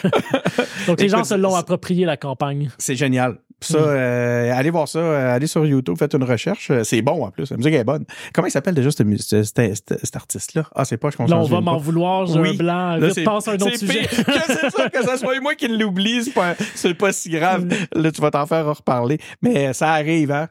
Donc 0.87 1.01
les 1.01 1.09
gens 1.09 1.25
se 1.25 1.35
l'ont 1.35 1.55
approprié 1.55 2.05
la 2.05 2.17
campagne. 2.17 2.71
C'est 2.79 2.97
génial. 2.97 3.39
Ça, 3.67 3.79
mm. 3.79 3.83
euh, 3.85 4.55
allez 4.55 4.71
voir 4.71 4.89
ça, 4.89 4.99
euh, 4.99 5.35
allez 5.35 5.47
sur 5.47 5.65
YouTube, 5.65 5.97
faites 5.99 6.15
une 6.15 6.25
recherche. 6.25 6.71
Euh, 6.71 6.85
c'est 6.85 7.03
bon 7.03 7.25
en 7.25 7.31
plus. 7.31 7.51
La 7.51 7.57
musique 7.57 7.75
est 7.75 7.85
bonne. 7.85 8.05
Comment 8.33 8.47
il 8.47 8.51
s'appelle 8.51 8.75
déjà 8.75 8.91
cet, 8.91 10.17
artiste-là? 10.17 10.65
Ah, 10.75 10.85
c'est 10.85 10.97
pas, 10.97 11.11
je 11.11 11.19
Là, 11.19 11.39
on 11.39 11.45
va 11.45 11.61
m'en 11.61 11.79
vouloir, 11.79 12.27
j'ai 12.27 12.39
un 12.39 12.55
blanc. 12.55 12.97
Là, 12.97 13.09
passe 13.25 13.49
un 13.49 13.55
autre 13.55 13.77
sujet. 13.77 14.03
que 14.07 14.17
c'est 14.47 14.71
ça, 14.71 14.91
que 14.91 15.03
ça 15.03 15.17
soit 15.17 15.41
moi 15.41 15.55
qui 15.55 15.69
l'oublie, 15.69 16.25
c'est 16.25 16.33
pas, 16.33 16.55
pas 16.99 17.13
si 17.13 17.31
grave. 17.31 17.65
Mm. 17.65 17.71
Là, 18.01 18.13
tu 18.13 18.21
vas 18.21 18.31
t'en 18.31 18.47
faire 18.47 18.67
reparler. 18.67 19.19
Mais 19.43 19.73
ça 19.73 19.93
arrive, 19.93 20.31
hein? 20.31 20.49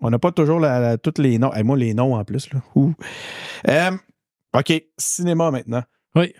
On 0.00 0.10
n'a 0.10 0.18
pas 0.18 0.32
toujours 0.32 0.60
la, 0.60 0.96
tous 0.96 1.20
les 1.20 1.38
noms. 1.38 1.52
Et 1.52 1.62
moi, 1.62 1.76
les 1.76 1.92
noms 1.92 2.14
en 2.14 2.24
plus, 2.24 2.48
là. 2.52 3.90
OK, 4.52 4.72
cinéma 4.98 5.50
maintenant. 5.50 5.82
Oui. 6.14 6.32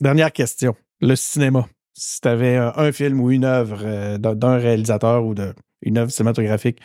Dernière 0.00 0.30
question. 0.30 0.76
Le 1.00 1.16
cinéma 1.16 1.66
si 1.94 2.20
tu 2.20 2.28
avais 2.28 2.56
un, 2.56 2.92
film 2.92 3.20
ou 3.20 3.30
une 3.30 3.44
œuvre 3.44 3.82
euh, 3.84 4.18
d'un 4.18 4.56
réalisateur 4.56 5.24
ou 5.24 5.34
d'une 5.34 5.98
œuvre 5.98 6.10
cinématographique? 6.10 6.80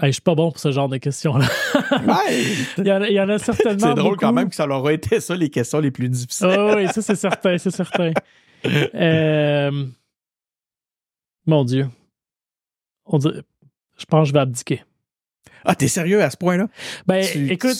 je 0.00 0.12
suis 0.12 0.22
pas 0.22 0.36
bon 0.36 0.52
pour 0.52 0.60
ce 0.60 0.70
genre 0.70 0.88
de 0.88 0.96
questions-là. 0.96 1.48
il, 2.78 2.86
y 2.86 3.20
en 3.20 3.28
a, 3.28 3.38
certainement. 3.38 3.88
C'est 3.88 3.94
drôle 3.94 4.16
quand 4.16 4.32
même 4.32 4.48
que 4.48 4.54
ça 4.54 4.64
leur 4.64 4.78
aurait 4.78 4.94
été 4.94 5.18
ça, 5.18 5.34
les 5.34 5.50
questions 5.50 5.80
les 5.80 5.90
plus 5.90 6.08
difficiles. 6.08 6.56
oui, 6.76 6.86
ça, 6.86 7.02
c'est 7.02 7.16
certain, 7.16 7.58
c'est 7.58 7.72
certain. 7.72 8.12
Euh, 8.64 9.86
mon 11.46 11.64
Dieu. 11.64 11.88
On 13.06 13.18
je 13.18 14.04
pense 14.06 14.22
que 14.22 14.28
je 14.28 14.32
vais 14.32 14.40
abdiquer. 14.40 14.84
Ah, 15.64 15.74
t'es 15.74 15.88
sérieux 15.88 16.22
à 16.22 16.30
ce 16.30 16.36
point-là? 16.36 16.68
Ben, 17.06 17.24
écoute, 17.50 17.76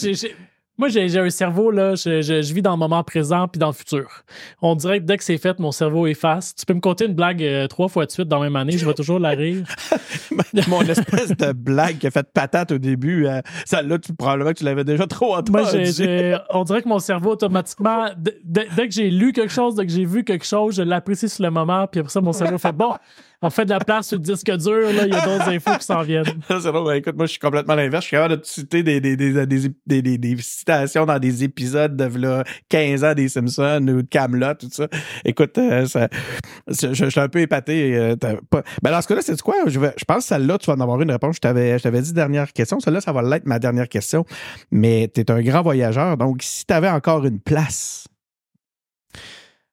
moi, 0.79 0.87
j'ai 0.87 1.19
un 1.19 1.29
cerveau, 1.29 1.71
là, 1.71 1.95
je, 1.95 2.21
je, 2.21 2.53
vis 2.53 2.61
dans 2.61 2.71
le 2.71 2.77
moment 2.77 3.03
présent 3.03 3.49
puis 3.49 3.59
dans 3.59 3.67
le 3.67 3.73
futur. 3.73 4.23
On 4.61 4.75
dirait 4.75 5.01
que 5.01 5.05
dès 5.05 5.17
que 5.17 5.25
c'est 5.25 5.37
fait, 5.37 5.59
mon 5.59 5.73
cerveau 5.73 6.07
efface. 6.07 6.55
Tu 6.55 6.65
peux 6.65 6.73
me 6.73 6.79
compter 6.79 7.05
une 7.05 7.13
blague 7.13 7.43
euh, 7.43 7.67
trois 7.67 7.89
fois 7.89 8.05
de 8.05 8.11
suite 8.11 8.29
dans 8.29 8.37
la 8.37 8.45
même 8.45 8.55
année, 8.55 8.77
je 8.77 8.85
vais 8.85 8.93
toujours 8.93 9.19
la 9.19 9.31
rire. 9.31 9.65
mon 10.69 10.81
espèce 10.83 11.35
de 11.35 11.51
blague 11.51 11.97
qui 11.97 12.07
a 12.07 12.11
fait 12.11 12.25
patate 12.31 12.71
au 12.71 12.77
début, 12.77 13.27
euh, 13.27 13.41
ça 13.65 13.81
là 13.81 13.99
tu, 13.99 14.13
probablement 14.13 14.51
que 14.51 14.59
tu 14.59 14.63
l'avais 14.63 14.85
déjà 14.85 15.05
trop 15.05 15.35
entendu. 15.35 15.51
Moi, 15.51 15.63
on 16.51 16.63
dirait 16.63 16.81
que 16.81 16.87
mon 16.87 16.99
cerveau, 16.99 17.31
automatiquement, 17.31 18.05
dès 18.17 18.87
que 18.87 18.93
j'ai 18.93 19.09
lu 19.09 19.33
quelque 19.33 19.51
chose, 19.51 19.75
dès 19.75 19.85
que 19.85 19.91
j'ai 19.91 20.05
vu 20.05 20.23
quelque 20.23 20.45
chose, 20.45 20.75
je 20.75 20.81
l'apprécie 20.81 21.27
sur 21.27 21.43
le 21.43 21.51
moment, 21.51 21.87
puis 21.87 21.99
après 21.99 22.11
ça, 22.11 22.21
mon 22.21 22.31
cerveau 22.31 22.57
fait 22.57 22.71
bon, 22.71 22.93
on 23.41 23.49
fait 23.49 23.65
de 23.65 23.69
la 23.69 23.79
place 23.79 24.07
sur 24.09 24.17
le 24.17 24.23
disque 24.23 24.51
dur, 24.57 24.91
là, 24.93 25.05
il 25.05 25.13
y 25.13 25.15
a 25.15 25.25
d'autres 25.25 25.49
infos 25.49 25.77
qui 25.77 25.85
s'en 25.85 26.01
viennent. 26.01 26.25
c'est 26.47 26.63
drôle, 26.63 26.85
ben, 26.85 26.93
écoute, 26.95 27.15
moi, 27.15 27.25
je 27.25 27.31
suis 27.31 27.39
complètement 27.39 27.75
l'inverse. 27.75 28.03
Je 28.03 28.07
suis 28.07 28.17
capable 28.17 28.41
de 28.41 28.45
citer 28.45 28.83
des, 28.83 28.99
des, 28.99 29.15
des, 29.15 29.31
des, 29.85 30.17
des, 30.17 30.37
citations 30.37 31.05
dans 31.05 31.19
des 31.19 31.43
épisodes 31.43 31.95
de 31.95 32.19
là, 32.19 32.43
15 32.69 33.03
ans 33.03 33.13
des 33.13 33.29
Simpsons 33.29 33.87
ou 33.87 34.01
de 34.01 34.07
Camelot, 34.07 34.55
tout 34.55 34.69
ça. 34.71 34.87
Écoute, 35.23 35.57
euh, 35.57 35.85
ça, 35.85 36.09
je, 36.67 36.93
je, 36.93 37.09
suis 37.09 37.19
un 37.19 37.29
peu 37.29 37.39
épaté. 37.39 37.95
Euh, 37.95 38.15
pas... 38.49 38.63
Ben, 38.81 38.91
dans 38.91 39.01
ce 39.01 39.07
cas-là, 39.07 39.21
c'est 39.21 39.41
quoi? 39.41 39.55
Je, 39.67 39.79
je 39.79 40.05
pense 40.05 40.23
que 40.23 40.23
celle-là, 40.23 40.57
tu 40.57 40.67
vas 40.67 40.73
en 40.73 40.81
avoir 40.81 41.01
une 41.01 41.11
réponse. 41.11 41.37
Je 41.37 41.41
t'avais, 41.41 41.77
je 41.77 41.83
t'avais 41.83 42.01
dit 42.01 42.13
dernière 42.13 42.51
question. 42.51 42.79
Celle-là, 42.79 43.01
ça 43.01 43.13
va 43.13 43.21
l'être 43.21 43.45
ma 43.45 43.59
dernière 43.59 43.87
question. 43.87 44.25
Mais 44.71 45.09
tu 45.13 45.21
es 45.21 45.31
un 45.31 45.41
grand 45.41 45.61
voyageur. 45.61 46.17
Donc, 46.17 46.41
si 46.41 46.65
tu 46.65 46.73
avais 46.73 46.89
encore 46.89 47.25
une 47.25 47.39
place 47.39 48.05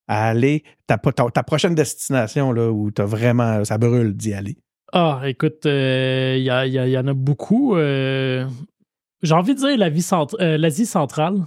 à 0.09 0.29
aller, 0.29 0.63
ta, 0.87 0.99
prochaine 0.99 1.75
destination 1.75 2.53
là, 2.53 2.71
où 2.71 2.91
as 2.99 3.05
vraiment, 3.05 3.65
ça 3.65 3.79
brûle 3.79 4.15
d'y 4.15 4.33
aller? 4.35 4.57
Ah, 4.93 5.23
écoute, 5.25 5.65
il 5.65 5.71
euh, 5.71 6.37
y, 6.39 6.99
en 6.99 7.07
a 7.07 7.13
beaucoup. 7.13 7.77
Euh, 7.77 8.47
j'ai 9.23 9.35
envie 9.35 9.55
de 9.55 9.59
dire 9.59 10.29
euh, 10.41 10.57
l'Asie 10.57 10.87
centrale. 10.87 11.45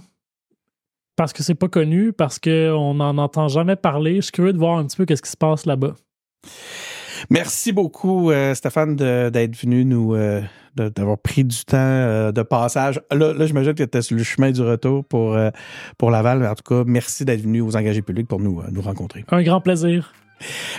Parce 1.16 1.32
que 1.32 1.42
c'est 1.42 1.54
pas 1.54 1.68
connu, 1.68 2.12
parce 2.12 2.38
qu'on 2.38 2.94
n'en 2.94 3.18
entend 3.18 3.48
jamais 3.48 3.76
parler. 3.76 4.16
Je 4.16 4.20
suis 4.22 4.32
curieux 4.32 4.52
de 4.52 4.58
voir 4.58 4.78
un 4.78 4.86
petit 4.86 4.96
peu 4.96 5.04
qu'est-ce 5.04 5.22
qui 5.22 5.30
se 5.30 5.36
passe 5.36 5.66
là-bas. 5.66 5.94
Merci 7.28 7.72
beaucoup, 7.72 8.32
Stéphane, 8.54 8.96
d'être 8.96 9.56
venu 9.56 9.84
nous, 9.84 10.14
d'avoir 10.76 11.18
pris 11.18 11.44
du 11.44 11.64
temps 11.64 11.76
euh, 11.78 12.32
de 12.32 12.42
passage. 12.42 13.00
Là, 13.10 13.32
là 13.32 13.46
j'imagine 13.46 13.72
que 13.72 13.78
tu 13.78 13.82
étais 13.82 14.02
sur 14.02 14.16
le 14.16 14.22
chemin 14.22 14.50
du 14.50 14.62
retour 14.62 15.04
pour, 15.04 15.34
euh, 15.34 15.50
pour 15.98 16.10
Laval. 16.10 16.40
Mais 16.40 16.46
en 16.46 16.54
tout 16.54 16.62
cas, 16.62 16.84
merci 16.86 17.24
d'être 17.24 17.42
venu 17.42 17.60
aux 17.60 17.76
engagés 17.76 18.02
publics 18.02 18.28
pour 18.28 18.40
euh, 18.40 18.68
nous 18.70 18.82
rencontrer. 18.82 19.24
Un 19.30 19.42
grand 19.42 19.60
plaisir. 19.60 20.12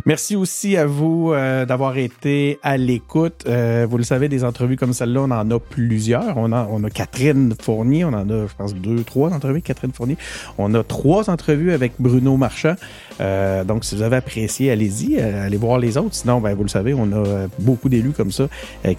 Merci 0.05 0.35
aussi 0.35 0.77
à 0.77 0.85
vous 0.85 1.31
euh, 1.31 1.65
d'avoir 1.65 1.97
été 1.97 2.59
à 2.63 2.77
l'écoute. 2.77 3.43
Euh, 3.47 3.85
vous 3.89 3.97
le 3.97 4.03
savez, 4.03 4.29
des 4.29 4.43
entrevues 4.43 4.77
comme 4.77 4.93
celle-là, 4.93 5.21
on 5.21 5.31
en 5.31 5.51
a 5.51 5.59
plusieurs. 5.59 6.37
On 6.37 6.51
a, 6.51 6.67
on 6.71 6.83
a 6.83 6.89
Catherine 6.89 7.53
Fournier, 7.61 8.05
on 8.05 8.09
en 8.09 8.29
a, 8.29 8.47
je 8.47 8.55
pense, 8.57 8.73
deux, 8.73 9.03
trois 9.03 9.31
entrevues 9.31 9.61
Catherine 9.61 9.91
Fournier. 9.91 10.17
On 10.57 10.73
a 10.73 10.83
trois 10.83 11.29
entrevues 11.29 11.71
avec 11.71 11.93
Bruno 11.99 12.37
Marchand. 12.37 12.75
Euh, 13.19 13.63
donc, 13.63 13.85
si 13.85 13.95
vous 13.95 14.01
avez 14.01 14.17
apprécié, 14.17 14.71
allez-y, 14.71 15.19
allez 15.19 15.57
voir 15.57 15.77
les 15.77 15.97
autres. 15.97 16.15
Sinon, 16.15 16.41
ben, 16.41 16.55
vous 16.55 16.63
le 16.63 16.69
savez, 16.69 16.93
on 16.93 17.11
a 17.11 17.47
beaucoup 17.59 17.89
d'élus 17.89 18.11
comme 18.11 18.31
ça 18.31 18.47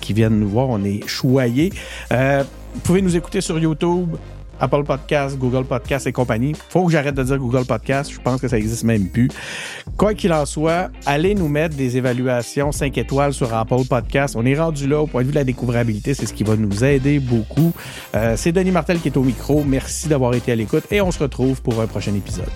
qui 0.00 0.12
viennent 0.12 0.38
nous 0.38 0.48
voir. 0.48 0.68
On 0.68 0.84
est 0.84 1.06
choyés. 1.06 1.72
vous 2.10 2.80
pouvez 2.82 3.02
nous 3.02 3.16
écouter 3.16 3.40
sur 3.40 3.58
YouTube, 3.58 4.16
Apple 4.62 4.84
Podcast, 4.84 5.36
Google 5.38 5.64
Podcast 5.64 6.06
et 6.06 6.12
compagnie. 6.12 6.54
Faut 6.68 6.86
que 6.86 6.92
j'arrête 6.92 7.16
de 7.16 7.22
dire 7.22 7.36
Google 7.36 7.64
Podcast. 7.64 8.12
Je 8.12 8.20
pense 8.20 8.40
que 8.40 8.46
ça 8.46 8.56
existe 8.56 8.84
même 8.84 9.08
plus. 9.08 9.28
Quoi 9.96 10.14
qu'il 10.14 10.32
en 10.32 10.46
soit, 10.46 10.90
allez 11.04 11.34
nous 11.34 11.48
mettre 11.48 11.76
des 11.76 11.96
évaluations 11.96 12.70
5 12.70 12.96
étoiles 12.96 13.34
sur 13.34 13.52
Apple 13.52 13.84
Podcast. 13.88 14.36
On 14.38 14.46
est 14.46 14.58
rendu 14.58 14.86
là 14.86 15.00
au 15.00 15.06
point 15.08 15.22
de 15.22 15.26
vue 15.26 15.32
de 15.32 15.38
la 15.38 15.44
découvrabilité. 15.44 16.14
C'est 16.14 16.26
ce 16.26 16.32
qui 16.32 16.44
va 16.44 16.56
nous 16.56 16.84
aider 16.84 17.18
beaucoup. 17.18 17.72
Euh, 18.14 18.34
c'est 18.36 18.52
Denis 18.52 18.70
Martel 18.70 19.00
qui 19.00 19.08
est 19.08 19.16
au 19.16 19.24
micro. 19.24 19.64
Merci 19.64 20.08
d'avoir 20.08 20.34
été 20.34 20.52
à 20.52 20.56
l'écoute 20.56 20.84
et 20.92 21.00
on 21.00 21.10
se 21.10 21.18
retrouve 21.18 21.60
pour 21.60 21.80
un 21.80 21.86
prochain 21.86 22.14
épisode. 22.14 22.50